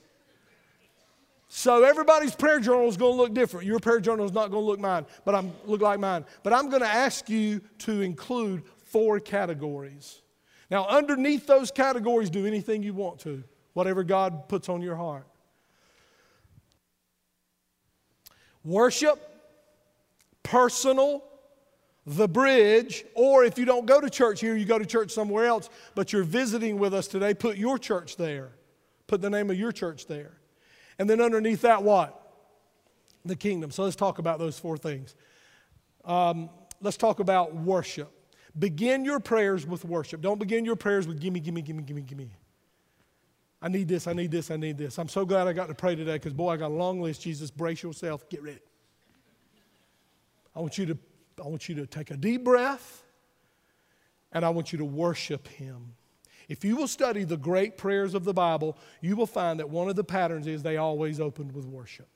So 1.59 1.85
everybody's 1.85 2.35
prayer 2.35 2.61
journal 2.61 2.87
is 2.87 2.99
going 2.99 3.15
to 3.15 3.17
look 3.17 3.33
different. 3.33 3.65
Your 3.67 3.79
prayer 3.79 3.99
journal 3.99 4.27
is 4.27 4.33
not 4.33 4.51
going 4.51 4.63
to 4.63 4.67
look 4.67 4.79
mine, 4.79 5.07
but 5.25 5.35
I'm 5.35 5.55
look 5.65 5.81
like 5.81 5.99
mine. 5.99 6.27
But 6.43 6.53
I'm 6.53 6.69
going 6.69 6.83
to 6.83 6.87
ask 6.87 7.31
you 7.31 7.63
to 7.79 8.03
include 8.03 8.63
four 8.85 9.21
categories. 9.21 10.21
Now, 10.71 10.87
underneath 10.87 11.47
those 11.47 11.71
categories, 11.71 12.29
do 12.29 12.45
anything 12.45 12.83
you 12.83 12.93
want 12.93 13.21
to, 13.21 13.43
whatever 13.73 14.05
God 14.05 14.51
puts 14.51 14.69
on 14.69 14.83
your 14.83 14.97
heart. 14.97 15.27
Worship, 18.63 19.19
personal, 20.43 21.25
the 22.05 22.29
bridge, 22.29 23.07
or 23.15 23.45
if 23.45 23.57
you 23.57 23.65
don't 23.65 23.87
go 23.87 23.99
to 23.99 24.11
church 24.11 24.43
here, 24.43 24.57
you 24.57 24.67
go 24.67 24.79
to 24.79 24.85
church 24.85 25.11
somewhere 25.11 25.47
else, 25.47 25.71
but 25.95 26.13
you're 26.13 26.23
visiting 26.23 26.79
with 26.79 26.93
us 26.93 27.09
today, 27.09 27.33
put 27.33 27.57
your 27.57 27.79
church 27.79 28.17
there. 28.19 28.51
Put 29.07 29.23
the 29.23 29.31
name 29.31 29.51
of 29.51 29.59
your 29.59 29.73
church 29.73 30.07
there. 30.07 30.37
And 30.99 31.09
then 31.09 31.21
underneath 31.21 31.63
that, 31.63 31.83
what? 31.83 32.21
The 33.25 33.37
kingdom. 33.37 33.71
So 33.71 33.85
let's 33.85 33.97
talk 33.97 34.19
about 34.19 34.39
those 34.39 34.59
four 34.59 34.77
things. 34.77 35.15
Um, 36.05 36.49
let's 36.81 36.97
talk 36.97 37.21
about 37.21 37.55
worship. 37.55 38.13
Begin 38.59 39.05
your 39.05 39.21
prayers 39.21 39.67
with 39.67 39.85
worship. 39.85 40.21
Don't 40.21 40.39
begin 40.39 40.65
your 40.65 40.77
prayers 40.77 41.07
with 41.07 41.21
gimme, 41.21 41.41
gimme, 41.41 41.63
gimme, 41.63 41.83
gimme, 41.83 42.03
gimme. 42.03 42.31
I 43.61 43.69
need 43.69 43.89
this, 43.89 44.07
I 44.07 44.13
need 44.13 44.31
this, 44.31 44.51
I 44.51 44.57
need 44.57 44.79
this. 44.79 44.99
I'm 44.99 45.09
so 45.09 45.25
glad 45.25 45.49
I 45.49 45.53
got 45.53 45.69
to 45.69 45.75
pray 45.75 45.97
today 45.97 46.15
because, 46.15 46.33
boy, 46.33 46.51
I 46.51 46.57
got 46.57 46.71
a 46.71 46.75
long 46.75 47.01
list. 47.01 47.23
Jesus, 47.23 47.51
brace 47.51 47.83
yourself, 47.83 48.29
get 48.29 48.43
ready. 48.43 48.61
I 50.55 50.61
want 50.61 50.79
you 50.79 50.87
to, 50.87 50.99
I 51.43 51.49
want 51.49 51.69
you 51.69 51.75
to 51.77 51.87
take 51.87 52.11
a 52.11 52.17
deep 52.17 52.45
breath 52.45 53.03
and 54.33 54.45
I 54.45 54.51
want 54.51 54.73
you 54.73 54.79
to 54.79 54.85
worship 54.85 55.49
Him. 55.49 55.95
If 56.49 56.65
you 56.65 56.77
will 56.77 56.89
study 56.89 57.25
the 57.25 57.37
great 57.37 57.77
prayers 57.77 58.15
of 58.15 58.25
the 58.25 58.35
Bible, 58.35 58.79
you 59.01 59.17
will 59.17 59.27
find 59.27 59.59
that 59.59 59.71
one 59.71 59.89
of 59.89 59.97
the 59.97 60.05
patterns 60.05 60.47
is 60.47 60.63
they 60.63 60.77
always 60.77 61.21
opened 61.21 61.53
with 61.53 61.67
worship. 61.67 62.09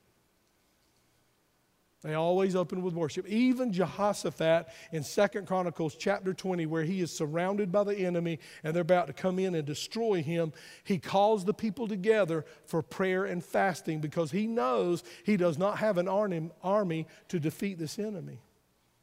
They 2.01 2.15
always 2.15 2.55
opened 2.55 2.81
with 2.81 2.95
worship. 2.95 3.27
Even 3.27 3.71
Jehoshaphat 3.71 4.67
in 4.91 5.03
Second 5.03 5.45
Chronicles 5.45 5.95
chapter 5.95 6.33
20, 6.33 6.65
where 6.65 6.83
he 6.83 6.99
is 6.99 7.15
surrounded 7.15 7.71
by 7.71 7.83
the 7.83 7.95
enemy 7.95 8.39
and 8.63 8.73
they're 8.73 8.81
about 8.81 9.07
to 9.07 9.13
come 9.13 9.37
in 9.37 9.53
and 9.53 9.65
destroy 9.65 10.23
him, 10.23 10.51
he 10.83 10.97
calls 10.97 11.45
the 11.45 11.53
people 11.53 11.87
together 11.87 12.43
for 12.65 12.81
prayer 12.81 13.25
and 13.25 13.43
fasting 13.43 14.01
because 14.01 14.31
he 14.31 14.47
knows 14.47 15.03
he 15.23 15.37
does 15.37 15.59
not 15.59 15.77
have 15.77 15.99
an 15.99 16.07
army 16.07 17.07
to 17.27 17.39
defeat 17.39 17.77
this 17.77 17.99
enemy. 17.99 18.39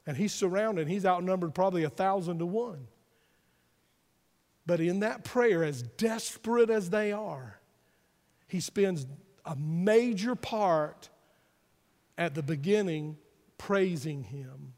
And 0.05 0.16
he's 0.16 0.33
surrounded, 0.33 0.89
he's 0.89 1.07
outnumbered 1.07 1.55
probably 1.55 1.85
a 1.85 1.91
thousand 1.91 2.41
to 2.41 2.47
one. 2.47 2.89
But 4.69 4.81
in 4.81 5.01
that 5.01 5.25
prayer, 5.25 5.64
as 5.64 5.81
desperate 5.83 6.69
as 6.69 6.91
they 6.91 7.11
are, 7.11 7.59
he 8.49 8.61
spends 8.61 9.07
a 9.47 9.57
major 9.57 10.35
part 10.35 11.09
at 12.19 12.35
the 12.35 12.43
beginning 12.43 13.16
praising 13.57 14.25
him. 14.25 14.75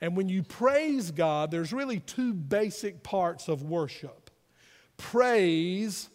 And 0.00 0.16
when 0.16 0.30
you 0.30 0.42
praise 0.42 1.10
God, 1.10 1.50
there's 1.50 1.70
really 1.70 2.00
two 2.00 2.32
basic 2.32 3.02
parts 3.02 3.46
of 3.46 3.62
worship 3.62 4.30
praise 4.96 6.08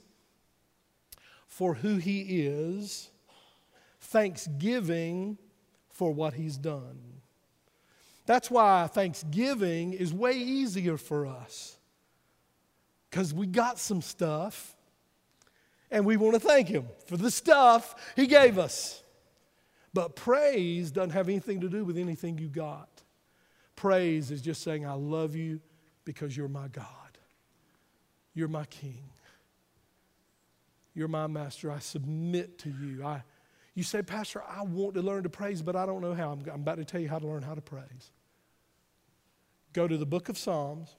for 1.45 1.75
who 1.75 1.97
he 1.97 2.21
is, 2.47 3.11
thanksgiving 4.01 5.37
for 5.91 6.11
what 6.11 6.33
he's 6.33 6.57
done. 6.57 7.21
That's 8.25 8.49
why 8.49 8.87
thanksgiving 8.87 9.93
is 9.93 10.11
way 10.11 10.33
easier 10.33 10.97
for 10.97 11.27
us 11.27 11.78
because 13.09 13.33
we 13.33 13.47
got 13.47 13.79
some 13.79 14.01
stuff 14.01 14.75
and 15.91 16.05
we 16.05 16.17
want 16.17 16.35
to 16.35 16.39
thank 16.39 16.67
Him 16.67 16.87
for 17.07 17.17
the 17.17 17.31
stuff 17.31 17.95
He 18.15 18.27
gave 18.27 18.57
us. 18.57 19.03
But 19.93 20.15
praise 20.15 20.91
doesn't 20.91 21.11
have 21.11 21.29
anything 21.29 21.61
to 21.61 21.69
do 21.69 21.83
with 21.83 21.97
anything 21.97 22.37
you 22.37 22.47
got. 22.47 22.89
Praise 23.75 24.29
is 24.29 24.41
just 24.41 24.61
saying, 24.61 24.85
I 24.85 24.93
love 24.93 25.35
you 25.35 25.61
because 26.05 26.35
you're 26.35 26.47
my 26.47 26.67
God. 26.67 26.85
You're 28.33 28.47
my 28.47 28.65
King. 28.65 29.09
You're 30.93 31.07
my 31.07 31.27
master. 31.27 31.71
I 31.71 31.79
submit 31.79 32.59
to 32.59 32.69
you. 32.69 33.03
I, 33.03 33.23
You 33.73 33.83
say, 33.83 34.01
Pastor, 34.01 34.43
I 34.43 34.63
want 34.63 34.95
to 34.95 35.01
learn 35.01 35.23
to 35.23 35.29
praise, 35.29 35.61
but 35.61 35.75
I 35.75 35.85
don't 35.85 36.01
know 36.01 36.13
how. 36.13 36.31
I'm, 36.31 36.41
I'm 36.51 36.61
about 36.61 36.77
to 36.77 36.85
tell 36.85 37.01
you 37.01 37.09
how 37.09 37.19
to 37.19 37.27
learn 37.27 37.41
how 37.41 37.55
to 37.55 37.61
praise. 37.61 38.11
Go 39.73 39.87
to 39.87 39.97
the 39.97 40.05
book 40.05 40.29
of 40.29 40.37
Psalms, 40.37 40.95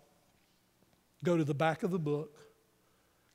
go 1.24 1.36
to 1.36 1.44
the 1.44 1.54
back 1.54 1.82
of 1.82 1.90
the 1.90 1.98
book, 1.98 2.36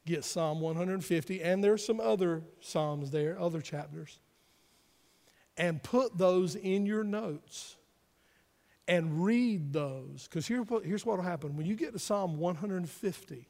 get 0.05 0.23
Psalm 0.23 0.61
150, 0.61 1.41
and 1.41 1.63
there's 1.63 1.85
some 1.85 1.99
other 1.99 2.43
Psalms 2.59 3.11
there, 3.11 3.39
other 3.39 3.61
chapters, 3.61 4.19
and 5.57 5.81
put 5.81 6.17
those 6.17 6.55
in 6.55 6.85
your 6.85 7.03
notes 7.03 7.77
and 8.87 9.23
read 9.23 9.73
those. 9.73 10.27
Because 10.29 10.47
here, 10.47 10.63
here's 10.83 11.05
what 11.05 11.17
will 11.17 11.23
happen 11.23 11.55
when 11.55 11.65
you 11.65 11.75
get 11.75 11.93
to 11.93 11.99
Psalm 11.99 12.37
150 12.37 13.47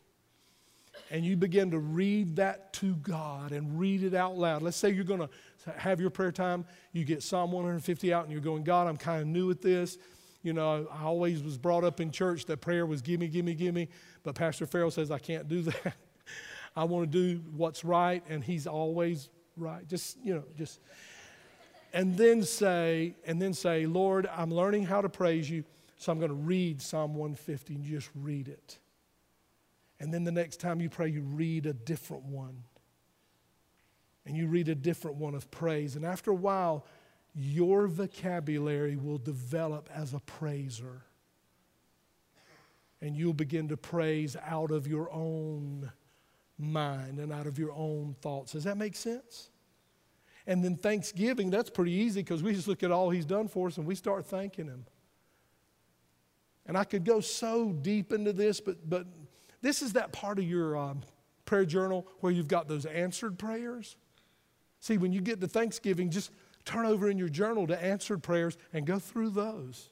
and 1.12 1.26
you 1.26 1.36
begin 1.36 1.72
to 1.72 1.80
read 1.80 2.38
that 2.38 2.74
to 2.74 2.96
God 2.96 3.52
and 3.52 3.80
read 3.80 4.04
it 4.04 4.14
out 4.14 4.38
loud. 4.38 4.62
Let's 4.62 4.78
say 4.78 4.92
you're 4.92 5.04
going 5.04 5.20
to 5.20 5.30
have 5.78 6.00
your 6.00 6.10
prayer 6.10 6.32
time, 6.32 6.66
you 6.94 7.04
get 7.04 7.22
Psalm 7.22 7.52
150 7.52 8.14
out 8.14 8.24
and 8.24 8.32
you're 8.32 8.42
going, 8.42 8.64
God, 8.64 8.88
I'm 8.88 8.98
kind 8.98 9.22
of 9.22 9.28
new 9.28 9.52
at 9.52 9.62
this. 9.62 9.98
You 10.46 10.54
know, 10.54 10.88
I 10.92 11.04
always 11.04 11.42
was 11.42 11.58
brought 11.58 11.84
up 11.84 12.00
in 12.00 12.12
church 12.12 12.46
that 12.46 12.62
prayer 12.62 12.86
was 12.86 13.02
gimme, 13.02 13.28
gimme, 13.28 13.56
gimme. 13.56 13.90
But 14.24 14.36
Pastor 14.36 14.66
Farrell 14.66 14.92
says 14.92 15.12
I 15.12 15.20
can't 15.20 15.48
do 15.48 15.62
that. 15.64 15.96
I 16.76 16.84
want 16.84 17.12
to 17.12 17.36
do 17.36 17.42
what's 17.56 17.84
right, 17.84 18.24
and 18.30 18.44
he's 18.44 18.68
always 18.68 19.30
right. 19.58 19.88
Just, 19.88 20.18
you 20.24 20.36
know, 20.36 20.44
just 20.58 20.80
and 21.96 22.18
then 22.18 22.44
say, 22.44 23.16
and 23.26 23.42
then 23.42 23.54
say, 23.54 23.86
Lord, 23.86 24.28
I'm 24.36 24.54
learning 24.54 24.84
how 24.84 25.00
to 25.02 25.08
praise 25.08 25.50
you, 25.50 25.64
so 25.98 26.12
I'm 26.12 26.20
going 26.20 26.30
to 26.30 26.36
read 26.36 26.82
Psalm 26.82 27.16
150 27.16 27.76
and 27.76 27.84
just 27.86 28.10
read 28.14 28.50
it. 28.50 28.80
And 30.02 30.14
then 30.14 30.26
the 30.26 30.32
next 30.32 30.60
time 30.60 30.82
you 30.82 30.90
pray, 30.90 31.08
you 31.08 31.22
read 31.22 31.66
a 31.66 31.74
different 31.74 32.24
one. 32.24 32.64
And 34.26 34.36
you 34.36 34.48
read 34.48 34.68
a 34.68 34.76
different 34.76 35.16
one 35.18 35.36
of 35.36 35.50
praise. 35.52 35.96
And 35.96 36.06
after 36.06 36.32
a 36.32 36.36
while, 36.36 36.86
your 37.36 37.88
vocabulary 37.88 38.96
will 38.96 39.18
develop 39.18 39.90
as 39.94 40.14
a 40.14 40.20
praiser. 40.20 41.02
And 43.02 43.16
you'll 43.16 43.34
begin 43.34 43.68
to 43.68 43.78
praise 43.78 44.38
out 44.46 44.72
of 44.72 44.88
your 44.88 45.12
own 45.12 45.92
mind 46.58 47.20
and 47.20 47.34
out 47.34 47.46
of 47.46 47.60
your 47.60 47.74
own 47.74 48.16
thoughts. 48.22 48.54
Does 48.54 48.64
that 48.64 48.78
make 48.78 48.96
sense? 48.96 49.50
And 50.48 50.64
then 50.64 50.78
Thanksgiving, 50.78 51.50
that's 51.50 51.70
pretty 51.70 51.92
easy 51.92 52.22
because 52.22 52.42
we 52.42 52.54
just 52.54 52.68
look 52.68 52.84
at 52.84 52.92
all 52.92 53.10
He's 53.10 53.26
done 53.26 53.48
for 53.48 53.68
us 53.68 53.78
and 53.78 53.86
we 53.86 53.96
start 53.96 54.26
thanking 54.26 54.68
Him. 54.68 54.86
And 56.66 56.78
I 56.78 56.84
could 56.84 57.04
go 57.04 57.20
so 57.20 57.72
deep 57.72 58.12
into 58.14 58.32
this, 58.32 58.62
but, 58.62 58.90
but 58.90 59.06
this 59.62 59.82
is 59.82 59.94
that 59.94 60.12
part 60.12 60.40
of 60.40 60.46
your 60.46 60.78
um, 60.78 61.02
prayer 61.46 61.66
journal 61.66 62.08
where 62.22 62.32
you've 62.32 62.48
got 62.48 62.68
those 62.68 62.86
answered 62.86 63.38
prayers. 63.38 63.98
See, 64.80 64.98
when 64.98 65.12
you 65.12 65.22
get 65.22 65.42
to 65.42 65.48
Thanksgiving, 65.48 66.10
just 66.10 66.32
turn 66.66 66.86
over 66.86 67.10
in 67.10 67.18
your 67.18 67.30
journal 67.30 67.68
to 67.68 67.84
answered 67.84 68.24
prayers 68.24 68.58
and 68.74 68.86
go 68.86 69.00
through 69.00 69.30
those. 69.30 69.90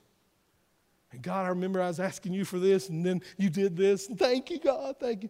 And 1.11 1.21
God, 1.21 1.45
I 1.45 1.49
remember 1.49 1.81
I 1.81 1.87
was 1.87 1.99
asking 1.99 2.33
you 2.33 2.43
for 2.43 2.57
this, 2.57 2.89
and 2.89 3.05
then 3.05 3.21
you 3.37 3.49
did 3.49 3.77
this. 3.77 4.07
Thank 4.07 4.49
you, 4.49 4.59
God. 4.59 4.95
Thank 4.99 5.23
you. 5.23 5.29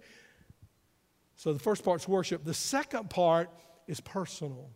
So 1.36 1.52
the 1.52 1.60
first 1.60 1.84
part's 1.84 2.08
worship. 2.08 2.46
The 2.46 2.54
second 2.54 3.10
part 3.10 3.50
is 3.86 4.00
personal. 4.00 4.70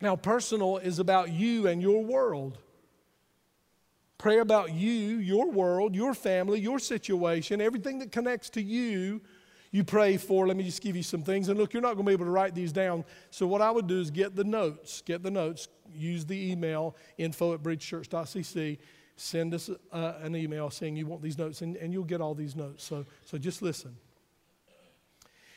Now, 0.00 0.16
personal 0.16 0.78
is 0.78 0.98
about 0.98 1.30
you 1.30 1.66
and 1.66 1.82
your 1.82 2.02
world. 2.02 2.56
Pray 4.16 4.38
about 4.38 4.72
you, 4.72 5.18
your 5.18 5.50
world, 5.50 5.94
your 5.94 6.14
family, 6.14 6.58
your 6.60 6.78
situation, 6.78 7.60
everything 7.60 7.98
that 7.98 8.12
connects 8.12 8.48
to 8.50 8.62
you. 8.62 9.20
You 9.72 9.84
pray 9.84 10.16
for. 10.16 10.48
Let 10.48 10.56
me 10.56 10.64
just 10.64 10.82
give 10.82 10.96
you 10.96 11.02
some 11.02 11.22
things. 11.22 11.48
And 11.48 11.58
look, 11.58 11.72
you're 11.72 11.82
not 11.82 11.94
going 11.94 12.04
to 12.04 12.10
be 12.10 12.12
able 12.12 12.24
to 12.24 12.30
write 12.30 12.54
these 12.54 12.72
down. 12.72 13.04
So, 13.30 13.46
what 13.46 13.62
I 13.62 13.70
would 13.70 13.86
do 13.86 14.00
is 14.00 14.10
get 14.10 14.34
the 14.34 14.44
notes, 14.44 15.02
get 15.02 15.22
the 15.22 15.30
notes, 15.30 15.68
use 15.94 16.24
the 16.26 16.50
email 16.50 16.96
info 17.18 17.54
at 17.54 17.62
bridgechurch.cc. 17.62 18.78
Send 19.16 19.54
us 19.54 19.70
uh, 19.92 20.14
an 20.22 20.34
email 20.34 20.70
saying 20.70 20.96
you 20.96 21.06
want 21.06 21.22
these 21.22 21.38
notes, 21.38 21.62
and, 21.62 21.76
and 21.76 21.92
you'll 21.92 22.04
get 22.04 22.20
all 22.20 22.34
these 22.34 22.56
notes. 22.56 22.82
So, 22.82 23.06
so 23.24 23.38
just 23.38 23.62
listen. 23.62 23.96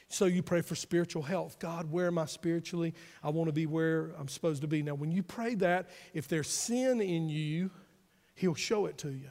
So 0.09 0.25
you 0.25 0.43
pray 0.43 0.61
for 0.61 0.75
spiritual 0.75 1.23
health. 1.23 1.57
God, 1.57 1.89
where 1.91 2.05
am 2.05 2.19
I 2.19 2.25
spiritually? 2.25 2.93
I 3.23 3.29
want 3.29 3.47
to 3.47 3.53
be 3.53 3.65
where 3.65 4.11
I'm 4.19 4.27
supposed 4.27 4.61
to 4.61 4.67
be. 4.67 4.83
Now, 4.83 4.93
when 4.93 5.11
you 5.11 5.23
pray 5.23 5.55
that, 5.55 5.89
if 6.13 6.27
there's 6.27 6.49
sin 6.49 7.01
in 7.01 7.29
you, 7.29 7.71
He'll 8.35 8.53
show 8.53 8.85
it 8.85 8.97
to 8.99 9.09
you. 9.09 9.29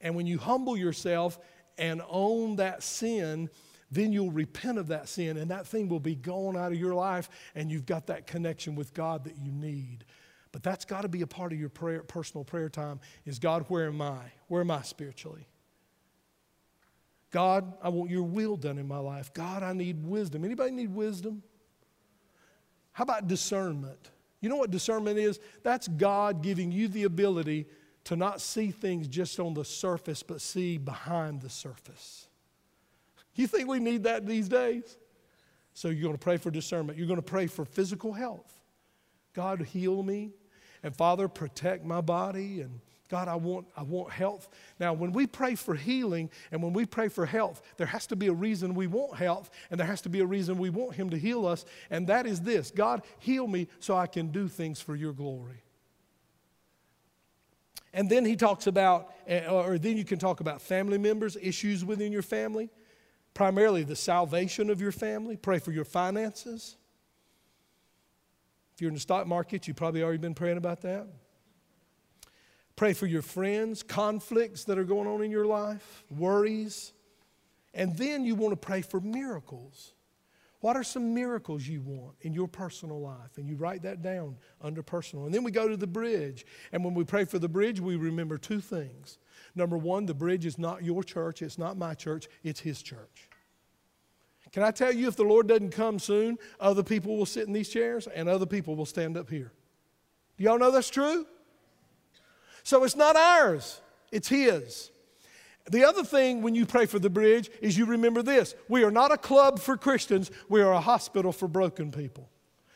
And 0.00 0.14
when 0.14 0.26
you 0.26 0.38
humble 0.38 0.76
yourself 0.76 1.38
and 1.78 2.02
own 2.08 2.56
that 2.56 2.82
sin, 2.82 3.48
then 3.90 4.12
you'll 4.12 4.30
repent 4.30 4.78
of 4.78 4.88
that 4.88 5.08
sin, 5.08 5.36
and 5.36 5.50
that 5.50 5.66
thing 5.66 5.88
will 5.88 6.00
be 6.00 6.14
gone 6.14 6.56
out 6.56 6.72
of 6.72 6.78
your 6.78 6.94
life, 6.94 7.28
and 7.54 7.70
you've 7.70 7.86
got 7.86 8.06
that 8.06 8.26
connection 8.26 8.74
with 8.74 8.94
God 8.94 9.24
that 9.24 9.36
you 9.36 9.52
need. 9.52 10.04
But 10.50 10.62
that's 10.62 10.84
got 10.84 11.02
to 11.02 11.08
be 11.08 11.22
a 11.22 11.26
part 11.26 11.52
of 11.52 11.58
your 11.58 11.68
prayer, 11.68 12.02
personal 12.02 12.44
prayer 12.44 12.68
time 12.68 13.00
is 13.24 13.38
God, 13.38 13.64
where 13.68 13.86
am 13.86 14.00
I? 14.00 14.20
Where 14.48 14.60
am 14.60 14.70
I 14.70 14.82
spiritually? 14.82 15.46
God, 17.30 17.72
I 17.82 17.88
want 17.88 18.10
your 18.10 18.22
will 18.22 18.56
done 18.56 18.78
in 18.78 18.86
my 18.86 18.98
life. 18.98 19.32
God, 19.32 19.62
I 19.62 19.72
need 19.72 20.04
wisdom. 20.04 20.44
Anybody 20.44 20.70
need 20.70 20.94
wisdom? 20.94 21.42
How 22.92 23.04
about 23.04 23.26
discernment? 23.26 24.10
You 24.42 24.50
know 24.50 24.56
what 24.56 24.70
discernment 24.70 25.18
is? 25.18 25.40
That's 25.62 25.88
God 25.88 26.42
giving 26.42 26.70
you 26.70 26.88
the 26.88 27.04
ability 27.04 27.66
to 28.04 28.16
not 28.16 28.40
see 28.40 28.70
things 28.70 29.06
just 29.08 29.38
on 29.38 29.54
the 29.54 29.64
surface, 29.64 30.22
but 30.22 30.40
see 30.40 30.78
behind 30.78 31.40
the 31.40 31.50
surface. 31.50 32.26
You 33.34 33.46
think 33.46 33.68
we 33.68 33.78
need 33.78 34.04
that 34.04 34.26
these 34.26 34.48
days? 34.48 34.96
So 35.74 35.88
you're 35.88 36.02
going 36.02 36.14
to 36.14 36.18
pray 36.18 36.36
for 36.36 36.50
discernment. 36.50 36.98
You're 36.98 37.06
going 37.06 37.16
to 37.16 37.22
pray 37.22 37.46
for 37.46 37.64
physical 37.64 38.12
health. 38.12 38.60
God, 39.32 39.62
heal 39.62 40.02
me. 40.02 40.32
And 40.82 40.94
Father, 40.94 41.28
protect 41.28 41.84
my 41.84 42.00
body 42.00 42.60
and 42.60 42.80
God, 43.12 43.28
I 43.28 43.36
want, 43.36 43.66
I 43.76 43.82
want 43.82 44.10
health. 44.10 44.48
Now, 44.80 44.94
when 44.94 45.12
we 45.12 45.26
pray 45.26 45.54
for 45.54 45.74
healing 45.74 46.30
and 46.50 46.62
when 46.62 46.72
we 46.72 46.86
pray 46.86 47.08
for 47.08 47.26
health, 47.26 47.60
there 47.76 47.86
has 47.86 48.06
to 48.06 48.16
be 48.16 48.28
a 48.28 48.32
reason 48.32 48.74
we 48.74 48.86
want 48.86 49.16
health 49.16 49.50
and 49.70 49.78
there 49.78 49.86
has 49.86 50.00
to 50.02 50.08
be 50.08 50.20
a 50.20 50.26
reason 50.26 50.56
we 50.56 50.70
want 50.70 50.94
Him 50.94 51.10
to 51.10 51.18
heal 51.18 51.46
us. 51.46 51.66
And 51.90 52.06
that 52.06 52.24
is 52.24 52.40
this 52.40 52.70
God, 52.70 53.02
heal 53.18 53.46
me 53.46 53.68
so 53.80 53.98
I 53.98 54.06
can 54.06 54.28
do 54.28 54.48
things 54.48 54.80
for 54.80 54.96
your 54.96 55.12
glory. 55.12 55.62
And 57.94 58.08
then 58.08 58.24
he 58.24 58.36
talks 58.36 58.66
about, 58.66 59.12
eh, 59.26 59.46
or 59.46 59.78
then 59.78 59.96
you 59.96 60.04
can 60.04 60.18
talk 60.18 60.40
about 60.40 60.62
family 60.62 60.98
members, 60.98 61.36
issues 61.40 61.84
within 61.84 62.10
your 62.10 62.22
family, 62.22 62.70
primarily 63.34 63.82
the 63.82 63.96
salvation 63.96 64.70
of 64.70 64.80
your 64.80 64.92
family. 64.92 65.36
Pray 65.36 65.58
for 65.58 65.72
your 65.72 65.84
finances. 65.84 66.76
If 68.74 68.80
you're 68.80 68.88
in 68.88 68.94
the 68.94 69.00
stock 69.00 69.26
market, 69.26 69.68
you've 69.68 69.76
probably 69.76 70.02
already 70.02 70.18
been 70.18 70.34
praying 70.34 70.56
about 70.56 70.80
that. 70.82 71.06
Pray 72.76 72.94
for 72.94 73.06
your 73.06 73.22
friends, 73.22 73.82
conflicts 73.82 74.64
that 74.64 74.78
are 74.78 74.84
going 74.84 75.06
on 75.06 75.22
in 75.22 75.30
your 75.30 75.44
life, 75.44 76.04
worries. 76.10 76.92
And 77.74 77.96
then 77.96 78.24
you 78.24 78.34
want 78.34 78.52
to 78.52 78.56
pray 78.56 78.80
for 78.82 79.00
miracles. 79.00 79.91
What 80.62 80.76
are 80.76 80.84
some 80.84 81.12
miracles 81.12 81.66
you 81.66 81.82
want 81.82 82.14
in 82.20 82.32
your 82.32 82.46
personal 82.46 83.00
life? 83.00 83.36
And 83.36 83.48
you 83.48 83.56
write 83.56 83.82
that 83.82 84.00
down 84.00 84.36
under 84.60 84.80
personal. 84.80 85.24
And 85.26 85.34
then 85.34 85.42
we 85.42 85.50
go 85.50 85.66
to 85.66 85.76
the 85.76 85.88
bridge. 85.88 86.46
And 86.70 86.84
when 86.84 86.94
we 86.94 87.02
pray 87.02 87.24
for 87.24 87.40
the 87.40 87.48
bridge, 87.48 87.80
we 87.80 87.96
remember 87.96 88.38
two 88.38 88.60
things. 88.60 89.18
Number 89.56 89.76
one, 89.76 90.06
the 90.06 90.14
bridge 90.14 90.46
is 90.46 90.58
not 90.58 90.84
your 90.84 91.02
church, 91.02 91.42
it's 91.42 91.58
not 91.58 91.76
my 91.76 91.94
church, 91.94 92.28
it's 92.44 92.60
His 92.60 92.80
church. 92.80 93.28
Can 94.52 94.62
I 94.62 94.70
tell 94.70 94.92
you, 94.92 95.08
if 95.08 95.16
the 95.16 95.24
Lord 95.24 95.48
doesn't 95.48 95.72
come 95.72 95.98
soon, 95.98 96.38
other 96.60 96.84
people 96.84 97.16
will 97.16 97.26
sit 97.26 97.48
in 97.48 97.52
these 97.52 97.68
chairs 97.68 98.06
and 98.06 98.28
other 98.28 98.46
people 98.46 98.76
will 98.76 98.86
stand 98.86 99.16
up 99.16 99.28
here. 99.28 99.50
Do 100.38 100.44
y'all 100.44 100.60
know 100.60 100.70
that's 100.70 100.90
true? 100.90 101.26
So 102.62 102.84
it's 102.84 102.94
not 102.94 103.16
ours, 103.16 103.80
it's 104.12 104.28
His. 104.28 104.91
The 105.70 105.84
other 105.84 106.02
thing 106.02 106.42
when 106.42 106.54
you 106.54 106.66
pray 106.66 106.86
for 106.86 106.98
the 106.98 107.10
bridge 107.10 107.50
is 107.60 107.78
you 107.78 107.84
remember 107.84 108.22
this 108.22 108.54
we 108.68 108.84
are 108.84 108.90
not 108.90 109.12
a 109.12 109.16
club 109.16 109.58
for 109.58 109.76
Christians, 109.76 110.30
we 110.48 110.60
are 110.60 110.72
a 110.72 110.80
hospital 110.80 111.32
for 111.32 111.48
broken 111.48 111.92
people. 111.92 112.28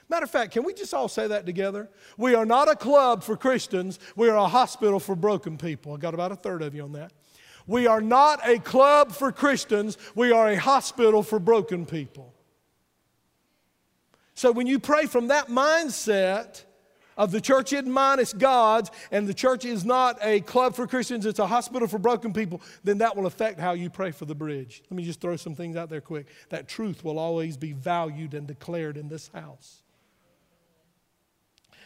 Matter 0.08 0.24
of 0.24 0.30
fact, 0.30 0.52
can 0.52 0.62
we 0.62 0.72
just 0.72 0.94
all 0.94 1.08
say 1.08 1.26
that 1.26 1.46
together? 1.46 1.90
We 2.16 2.36
are 2.36 2.46
not 2.46 2.70
a 2.70 2.76
club 2.76 3.24
for 3.24 3.36
Christians, 3.36 3.98
we 4.14 4.28
are 4.28 4.36
a 4.36 4.46
hospital 4.46 5.00
for 5.00 5.16
broken 5.16 5.58
people. 5.58 5.94
I 5.94 5.96
got 5.96 6.14
about 6.14 6.30
a 6.30 6.36
third 6.36 6.62
of 6.62 6.74
you 6.74 6.84
on 6.84 6.92
that. 6.92 7.12
We 7.66 7.88
are 7.88 8.00
not 8.00 8.46
a 8.46 8.60
club 8.60 9.10
for 9.10 9.32
Christians, 9.32 9.98
we 10.14 10.30
are 10.30 10.48
a 10.48 10.56
hospital 10.56 11.24
for 11.24 11.40
broken 11.40 11.86
people. 11.86 12.34
So 14.34 14.52
when 14.52 14.66
you 14.66 14.78
pray 14.78 15.06
from 15.06 15.28
that 15.28 15.48
mindset, 15.48 16.62
of 17.16 17.32
the 17.32 17.40
church 17.40 17.72
isn't 17.72 17.90
mine, 17.90 18.18
it's 18.18 18.32
God's, 18.32 18.90
and 19.10 19.26
the 19.26 19.34
church 19.34 19.64
is 19.64 19.84
not 19.84 20.18
a 20.22 20.40
club 20.40 20.74
for 20.74 20.86
Christians, 20.86 21.24
it's 21.26 21.38
a 21.38 21.46
hospital 21.46 21.88
for 21.88 21.98
broken 21.98 22.32
people, 22.32 22.60
then 22.84 22.98
that 22.98 23.16
will 23.16 23.26
affect 23.26 23.58
how 23.58 23.72
you 23.72 23.88
pray 23.88 24.10
for 24.10 24.24
the 24.24 24.34
bridge. 24.34 24.82
Let 24.90 24.96
me 24.96 25.04
just 25.04 25.20
throw 25.20 25.36
some 25.36 25.54
things 25.54 25.76
out 25.76 25.88
there 25.88 26.00
quick. 26.00 26.26
That 26.50 26.68
truth 26.68 27.04
will 27.04 27.18
always 27.18 27.56
be 27.56 27.72
valued 27.72 28.34
and 28.34 28.46
declared 28.46 28.96
in 28.96 29.08
this 29.08 29.28
house. 29.28 29.82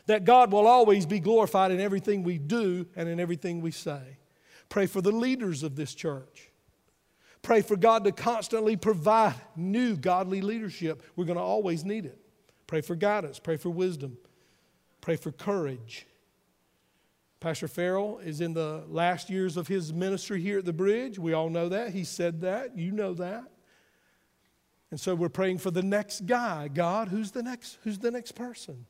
That 0.07 0.24
God 0.24 0.51
will 0.51 0.66
always 0.66 1.07
be 1.07 1.20
glorified 1.20 1.70
in 1.70 1.81
everything 1.81 2.22
we 2.22 2.39
do 2.39 2.87
and 2.97 3.09
in 3.09 3.20
everything 3.20 3.61
we 3.61 3.70
say. 3.70 4.18
Pray 4.68 4.87
for 4.87 5.01
the 5.01 5.12
leaders 5.12 5.62
of 5.62 5.76
this 5.76 5.95
church. 5.95 6.51
Pray 7.43 7.62
for 7.62 7.76
God 7.76 8.05
to 8.05 8.12
constantly 8.12 8.76
provide 8.76 9.35
new 9.57 9.97
godly 9.97 10.41
leadership. 10.41 11.03
We're 11.16 11.24
going 11.24 11.39
to 11.39 11.43
always 11.43 11.85
need 11.85 12.05
it. 12.05 12.18
Pray 12.66 12.81
for 12.83 12.95
guidance, 12.95 13.39
pray 13.39 13.57
for 13.57 13.70
wisdom, 13.70 14.16
pray 15.01 15.16
for 15.16 15.32
courage. 15.32 16.07
Pastor 17.40 17.68
Farrell 17.68 18.18
is 18.18 18.42
in 18.42 18.53
the 18.53 18.84
last 18.88 19.30
years 19.30 19.57
of 19.57 19.66
his 19.66 19.94
ministry 19.94 20.42
here 20.42 20.59
at 20.59 20.66
the 20.66 20.74
bridge. 20.74 21.18
We 21.18 21.32
all 21.32 21.48
know 21.48 21.70
that. 21.70 21.92
He 21.92 22.05
said 22.05 22.42
that. 22.42 22.76
You 22.76 22.92
know 22.92 23.14
that. 23.14 23.44
And 24.90 25.01
so 25.01 25.14
we're 25.14 25.30
praying 25.30 25.59
for 25.59 25.70
the 25.70 25.82
next 25.82 26.26
guy. 26.26 26.68
God, 26.68 27.09
who's 27.09 27.30
the 27.30 27.42
next 27.42 27.78
who's 27.82 27.98
the 27.98 28.11
next 28.11 28.32
person? 28.32 28.86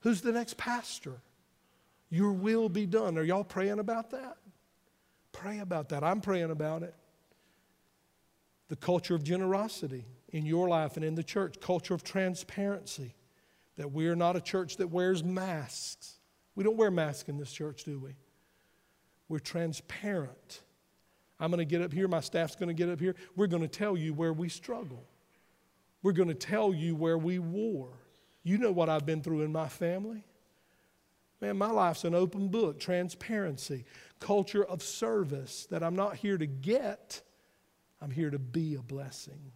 Who's 0.00 0.20
the 0.20 0.32
next 0.32 0.56
pastor? 0.56 1.22
Your 2.10 2.32
will 2.32 2.68
be 2.68 2.86
done. 2.86 3.16
Are 3.16 3.22
y'all 3.22 3.44
praying 3.44 3.78
about 3.78 4.10
that? 4.10 4.36
Pray 5.32 5.58
about 5.60 5.90
that. 5.90 6.02
I'm 6.02 6.20
praying 6.20 6.50
about 6.50 6.82
it. 6.82 6.94
The 8.68 8.76
culture 8.76 9.14
of 9.14 9.22
generosity 9.22 10.04
in 10.30 10.44
your 10.44 10.68
life 10.68 10.96
and 10.96 11.04
in 11.04 11.14
the 11.14 11.22
church, 11.22 11.60
culture 11.60 11.94
of 11.94 12.02
transparency. 12.02 13.14
That 13.78 13.92
we 13.92 14.08
are 14.08 14.16
not 14.16 14.36
a 14.36 14.40
church 14.40 14.76
that 14.76 14.88
wears 14.88 15.24
masks 15.24 16.18
we 16.58 16.64
don't 16.64 16.76
wear 16.76 16.90
masks 16.90 17.28
in 17.28 17.38
this 17.38 17.52
church, 17.52 17.84
do 17.84 18.00
we? 18.00 18.16
We're 19.28 19.38
transparent. 19.38 20.62
I'm 21.38 21.52
going 21.52 21.60
to 21.60 21.64
get 21.64 21.82
up 21.82 21.92
here, 21.92 22.08
my 22.08 22.18
staff's 22.18 22.56
going 22.56 22.66
to 22.66 22.74
get 22.74 22.88
up 22.88 22.98
here. 22.98 23.14
We're 23.36 23.46
going 23.46 23.62
to 23.62 23.68
tell 23.68 23.96
you 23.96 24.12
where 24.12 24.32
we 24.32 24.48
struggle. 24.48 25.04
We're 26.02 26.10
going 26.10 26.30
to 26.30 26.34
tell 26.34 26.74
you 26.74 26.96
where 26.96 27.16
we 27.16 27.38
war. 27.38 27.90
You 28.42 28.58
know 28.58 28.72
what 28.72 28.88
I've 28.88 29.06
been 29.06 29.22
through 29.22 29.42
in 29.42 29.52
my 29.52 29.68
family. 29.68 30.24
Man, 31.40 31.56
my 31.56 31.70
life's 31.70 32.02
an 32.02 32.12
open 32.12 32.48
book. 32.48 32.80
Transparency, 32.80 33.84
culture 34.18 34.64
of 34.64 34.82
service 34.82 35.68
that 35.70 35.84
I'm 35.84 35.94
not 35.94 36.16
here 36.16 36.38
to 36.38 36.46
get, 36.46 37.22
I'm 38.02 38.10
here 38.10 38.30
to 38.30 38.38
be 38.40 38.74
a 38.74 38.82
blessing. 38.82 39.52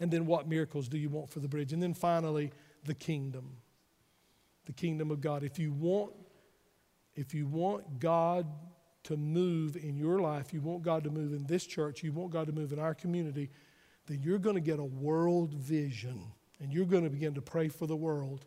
And 0.00 0.10
then 0.10 0.24
what 0.24 0.48
miracles 0.48 0.88
do 0.88 0.96
you 0.96 1.10
want 1.10 1.28
for 1.28 1.40
the 1.40 1.48
bridge? 1.48 1.74
And 1.74 1.82
then 1.82 1.92
finally, 1.92 2.52
the 2.84 2.94
kingdom 2.94 3.56
the 4.66 4.72
kingdom 4.72 5.10
of 5.10 5.20
God. 5.20 5.42
If 5.42 5.58
you 5.58 5.72
want, 5.72 6.12
if 7.14 7.34
you 7.34 7.46
want 7.46 8.00
God 8.00 8.46
to 9.04 9.16
move 9.16 9.76
in 9.76 9.96
your 9.96 10.20
life, 10.20 10.52
you 10.52 10.60
want 10.60 10.82
God 10.82 11.04
to 11.04 11.10
move 11.10 11.32
in 11.32 11.46
this 11.46 11.66
church, 11.66 12.02
you 12.02 12.12
want 12.12 12.32
God 12.32 12.46
to 12.46 12.52
move 12.52 12.72
in 12.72 12.78
our 12.78 12.94
community, 12.94 13.50
then 14.06 14.20
you're 14.22 14.38
going 14.38 14.54
to 14.54 14.60
get 14.60 14.78
a 14.78 14.84
world 14.84 15.54
vision 15.54 16.22
and 16.60 16.72
you're 16.72 16.86
going 16.86 17.04
to 17.04 17.10
begin 17.10 17.34
to 17.34 17.42
pray 17.42 17.68
for 17.68 17.86
the 17.86 17.96
world. 17.96 18.46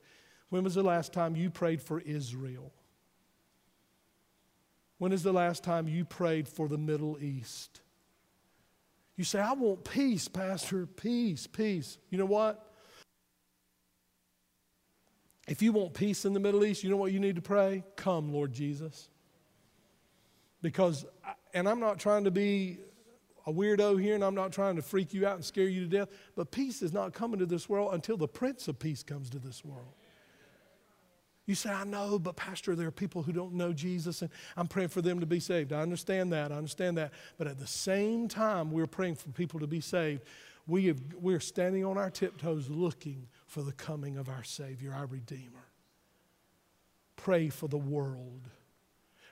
When 0.49 0.63
was 0.63 0.75
the 0.75 0.83
last 0.83 1.13
time 1.13 1.35
you 1.35 1.49
prayed 1.49 1.81
for 1.81 1.99
Israel? 1.99 2.71
When 4.97 5.11
is 5.11 5.21
the 5.21 5.33
last 5.33 5.63
time 5.63 5.87
you 5.87 6.05
prayed 6.05 6.47
for 6.47 6.67
the 6.67 6.77
Middle 6.77 7.19
East? 7.21 7.81
You 9.15 9.23
say, 9.23 9.39
I 9.39 9.53
want 9.53 9.83
peace, 9.83 10.27
Pastor, 10.27 10.87
peace, 10.87 11.45
peace. 11.45 11.97
You 12.09 12.17
know 12.17 12.25
what? 12.25 12.66
If 15.47 15.61
you 15.61 15.71
want 15.71 15.93
peace 15.93 16.25
in 16.25 16.33
the 16.33 16.39
Middle 16.39 16.65
East, 16.65 16.83
you 16.83 16.89
know 16.89 16.97
what 16.97 17.13
you 17.13 17.19
need 17.19 17.35
to 17.35 17.41
pray? 17.41 17.83
Come, 17.95 18.33
Lord 18.33 18.51
Jesus. 18.51 19.09
Because, 20.61 21.05
and 21.53 21.69
I'm 21.69 21.79
not 21.79 21.99
trying 21.99 22.25
to 22.25 22.31
be 22.31 22.79
a 23.45 23.53
weirdo 23.53 24.01
here 24.01 24.13
and 24.13 24.23
I'm 24.23 24.35
not 24.35 24.51
trying 24.51 24.75
to 24.75 24.81
freak 24.81 25.13
you 25.13 25.25
out 25.25 25.35
and 25.35 25.45
scare 25.45 25.67
you 25.67 25.81
to 25.81 25.87
death, 25.87 26.09
but 26.35 26.51
peace 26.51 26.81
is 26.81 26.91
not 26.91 27.13
coming 27.13 27.39
to 27.39 27.45
this 27.45 27.69
world 27.69 27.93
until 27.93 28.17
the 28.17 28.27
Prince 28.27 28.67
of 28.67 28.77
Peace 28.77 29.03
comes 29.03 29.29
to 29.29 29.39
this 29.39 29.63
world. 29.63 29.93
You 31.45 31.55
say, 31.55 31.69
I 31.69 31.85
know, 31.85 32.19
but 32.19 32.35
Pastor, 32.35 32.75
there 32.75 32.89
are 32.89 32.91
people 32.91 33.23
who 33.23 33.31
don't 33.31 33.53
know 33.53 33.71
Jesus, 33.71 34.21
and 34.21 34.29
I'm 34.57 34.67
praying 34.67 34.89
for 34.89 35.01
them 35.01 35.21
to 35.21 35.25
be 35.25 35.39
saved. 35.39 35.71
I 35.71 35.79
understand 35.79 36.33
that. 36.33 36.51
I 36.51 36.55
understand 36.55 36.97
that. 36.97 37.13
But 37.37 37.47
at 37.47 37.57
the 37.57 37.65
same 37.65 38.27
time, 38.27 38.69
we're 38.69 38.85
praying 38.85 39.15
for 39.15 39.29
people 39.29 39.61
to 39.61 39.67
be 39.67 39.79
saved. 39.79 40.23
We 40.67 40.87
have, 40.87 41.01
we're 41.19 41.39
standing 41.39 41.85
on 41.85 41.97
our 41.97 42.09
tiptoes 42.09 42.69
looking 42.69 43.27
for 43.45 43.61
the 43.61 43.71
coming 43.71 44.17
of 44.17 44.27
our 44.27 44.43
Savior, 44.43 44.93
our 44.93 45.05
Redeemer. 45.05 45.65
Pray 47.15 47.49
for 47.49 47.67
the 47.67 47.77
world. 47.77 48.49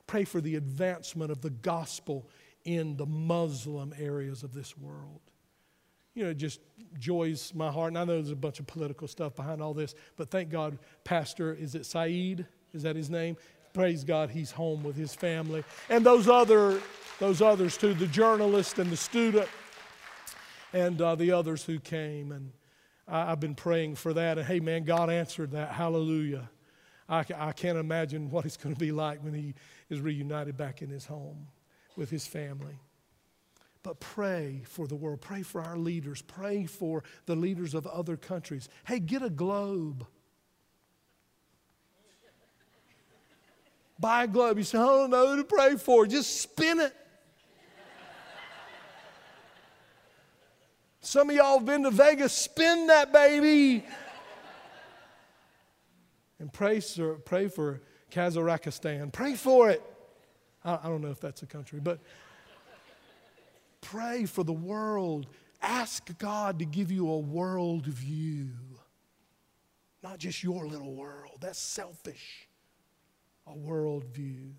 Pray 0.08 0.24
for 0.24 0.40
the 0.40 0.56
advancement 0.56 1.32
of 1.32 1.42
the 1.42 1.50
gospel 1.50 2.30
in 2.64 2.96
the 2.96 3.06
Muslim 3.06 3.94
areas 4.00 4.44
of 4.44 4.54
this 4.54 4.78
world. 4.78 5.20
You 6.14 6.24
know, 6.24 6.30
it 6.30 6.38
just 6.38 6.62
joys 6.98 7.54
my 7.54 7.70
heart. 7.70 7.90
And 7.90 7.98
I 7.98 8.06
know 8.06 8.14
there's 8.16 8.32
a 8.32 8.36
bunch 8.36 8.60
of 8.60 8.68
political 8.68 9.08
stuff 9.08 9.36
behind 9.36 9.62
all 9.62 9.74
this, 9.74 9.94
but 10.16 10.32
thank 10.32 10.50
God, 10.50 10.80
Pastor, 11.04 11.54
is 11.54 11.76
it 11.76 11.86
Saeed? 11.86 12.46
Is 12.74 12.84
that 12.84 12.96
his 12.96 13.10
name? 13.10 13.36
Praise 13.74 14.06
God, 14.06 14.30
he's 14.30 14.52
home 14.52 14.84
with 14.84 14.96
his 14.96 15.14
family. 15.14 15.66
And 15.90 16.06
those 16.06 16.30
other, 16.30 16.82
those 17.20 17.42
others 17.42 17.76
too, 17.76 17.94
the 17.94 18.08
journalist 18.08 18.80
and 18.80 18.90
the 18.90 18.96
student 18.96 19.50
and 20.76 21.02
uh, 21.02 21.16
the 21.16 21.32
others 21.32 21.64
who 21.64 21.80
came. 21.80 22.34
And 22.34 22.52
I, 23.08 23.28
have 23.28 23.40
been 23.40 23.56
praying 23.56 23.96
for 23.96 24.14
that. 24.14 24.38
And 24.38 24.46
hey, 24.46 24.60
man, 24.60 24.84
God 24.84 25.10
answered 25.10 25.52
that. 25.52 25.72
Hallelujah. 25.72 26.50
I, 27.08 27.24
I 27.36 27.54
can't 27.54 27.78
imagine 27.78 28.30
what 28.30 28.46
it's 28.46 28.58
going 28.58 28.76
to 28.76 28.80
be 28.80 28.92
like 28.92 29.24
when 29.24 29.34
he 29.34 29.54
is 29.90 30.02
reunited 30.02 30.58
back 30.58 30.82
in 30.82 30.90
his 30.90 31.06
home 31.06 31.48
with 31.96 32.10
his 32.10 32.28
family. 32.28 32.78
But 33.84 34.02
pray 34.02 34.64
for 34.66 34.86
the 34.86 34.96
world. 34.96 35.22
Pray 35.22 35.44
for 35.44 35.62
our 35.62 35.78
leaders. 35.78 36.22
Pray 36.22 36.66
for 36.66 37.04
the 37.26 37.36
leaders 37.36 37.74
of 37.74 37.88
other 37.88 38.18
countries. 38.18 38.68
Hey, 38.86 39.00
get 39.00 39.22
a 39.22 39.30
globe. 39.30 40.06
Buy 43.98 44.26
a 44.26 44.28
globe. 44.28 44.58
You 44.58 44.66
say, 44.66 44.78
I 44.78 44.86
don't 44.86 45.12
know 45.12 45.28
who 45.30 45.38
to 45.38 45.44
pray 45.46 45.78
for. 45.78 46.06
Just 46.06 46.42
spin 46.42 46.82
it. 46.82 46.94
Some 51.06 51.30
of 51.30 51.36
y'all 51.36 51.60
have 51.60 51.68
been 51.68 51.84
to 51.84 51.92
Vegas, 51.92 52.34
spin 52.34 52.88
that 52.88 53.14
baby. 53.14 53.86
and 56.40 56.52
pray, 56.52 56.80
sir, 56.80 57.14
pray 57.14 57.48
for 57.48 57.82
Kazakhstan. 58.10 59.14
Pray 59.14 59.36
for 59.36 59.70
it. 59.70 59.84
I, 60.64 60.80
I 60.84 60.88
don't 60.88 61.02
know 61.02 61.12
if 61.12 61.20
that's 61.20 61.44
a 61.44 61.46
country, 61.46 61.80
but 61.80 62.00
pray 63.82 64.26
for 64.26 64.44
the 64.44 64.52
world. 64.52 65.28
Ask 65.62 66.18
God 66.18 66.58
to 66.58 66.66
give 66.66 66.92
you 66.92 67.08
a 67.08 67.20
world 67.20 67.86
view, 67.86 68.50
not 70.02 70.18
just 70.18 70.42
your 70.42 70.66
little 70.66 70.96
world. 70.96 71.38
That's 71.40 71.60
selfish. 71.60 72.48
A 73.46 73.56
world 73.56 74.06
view. 74.06 74.56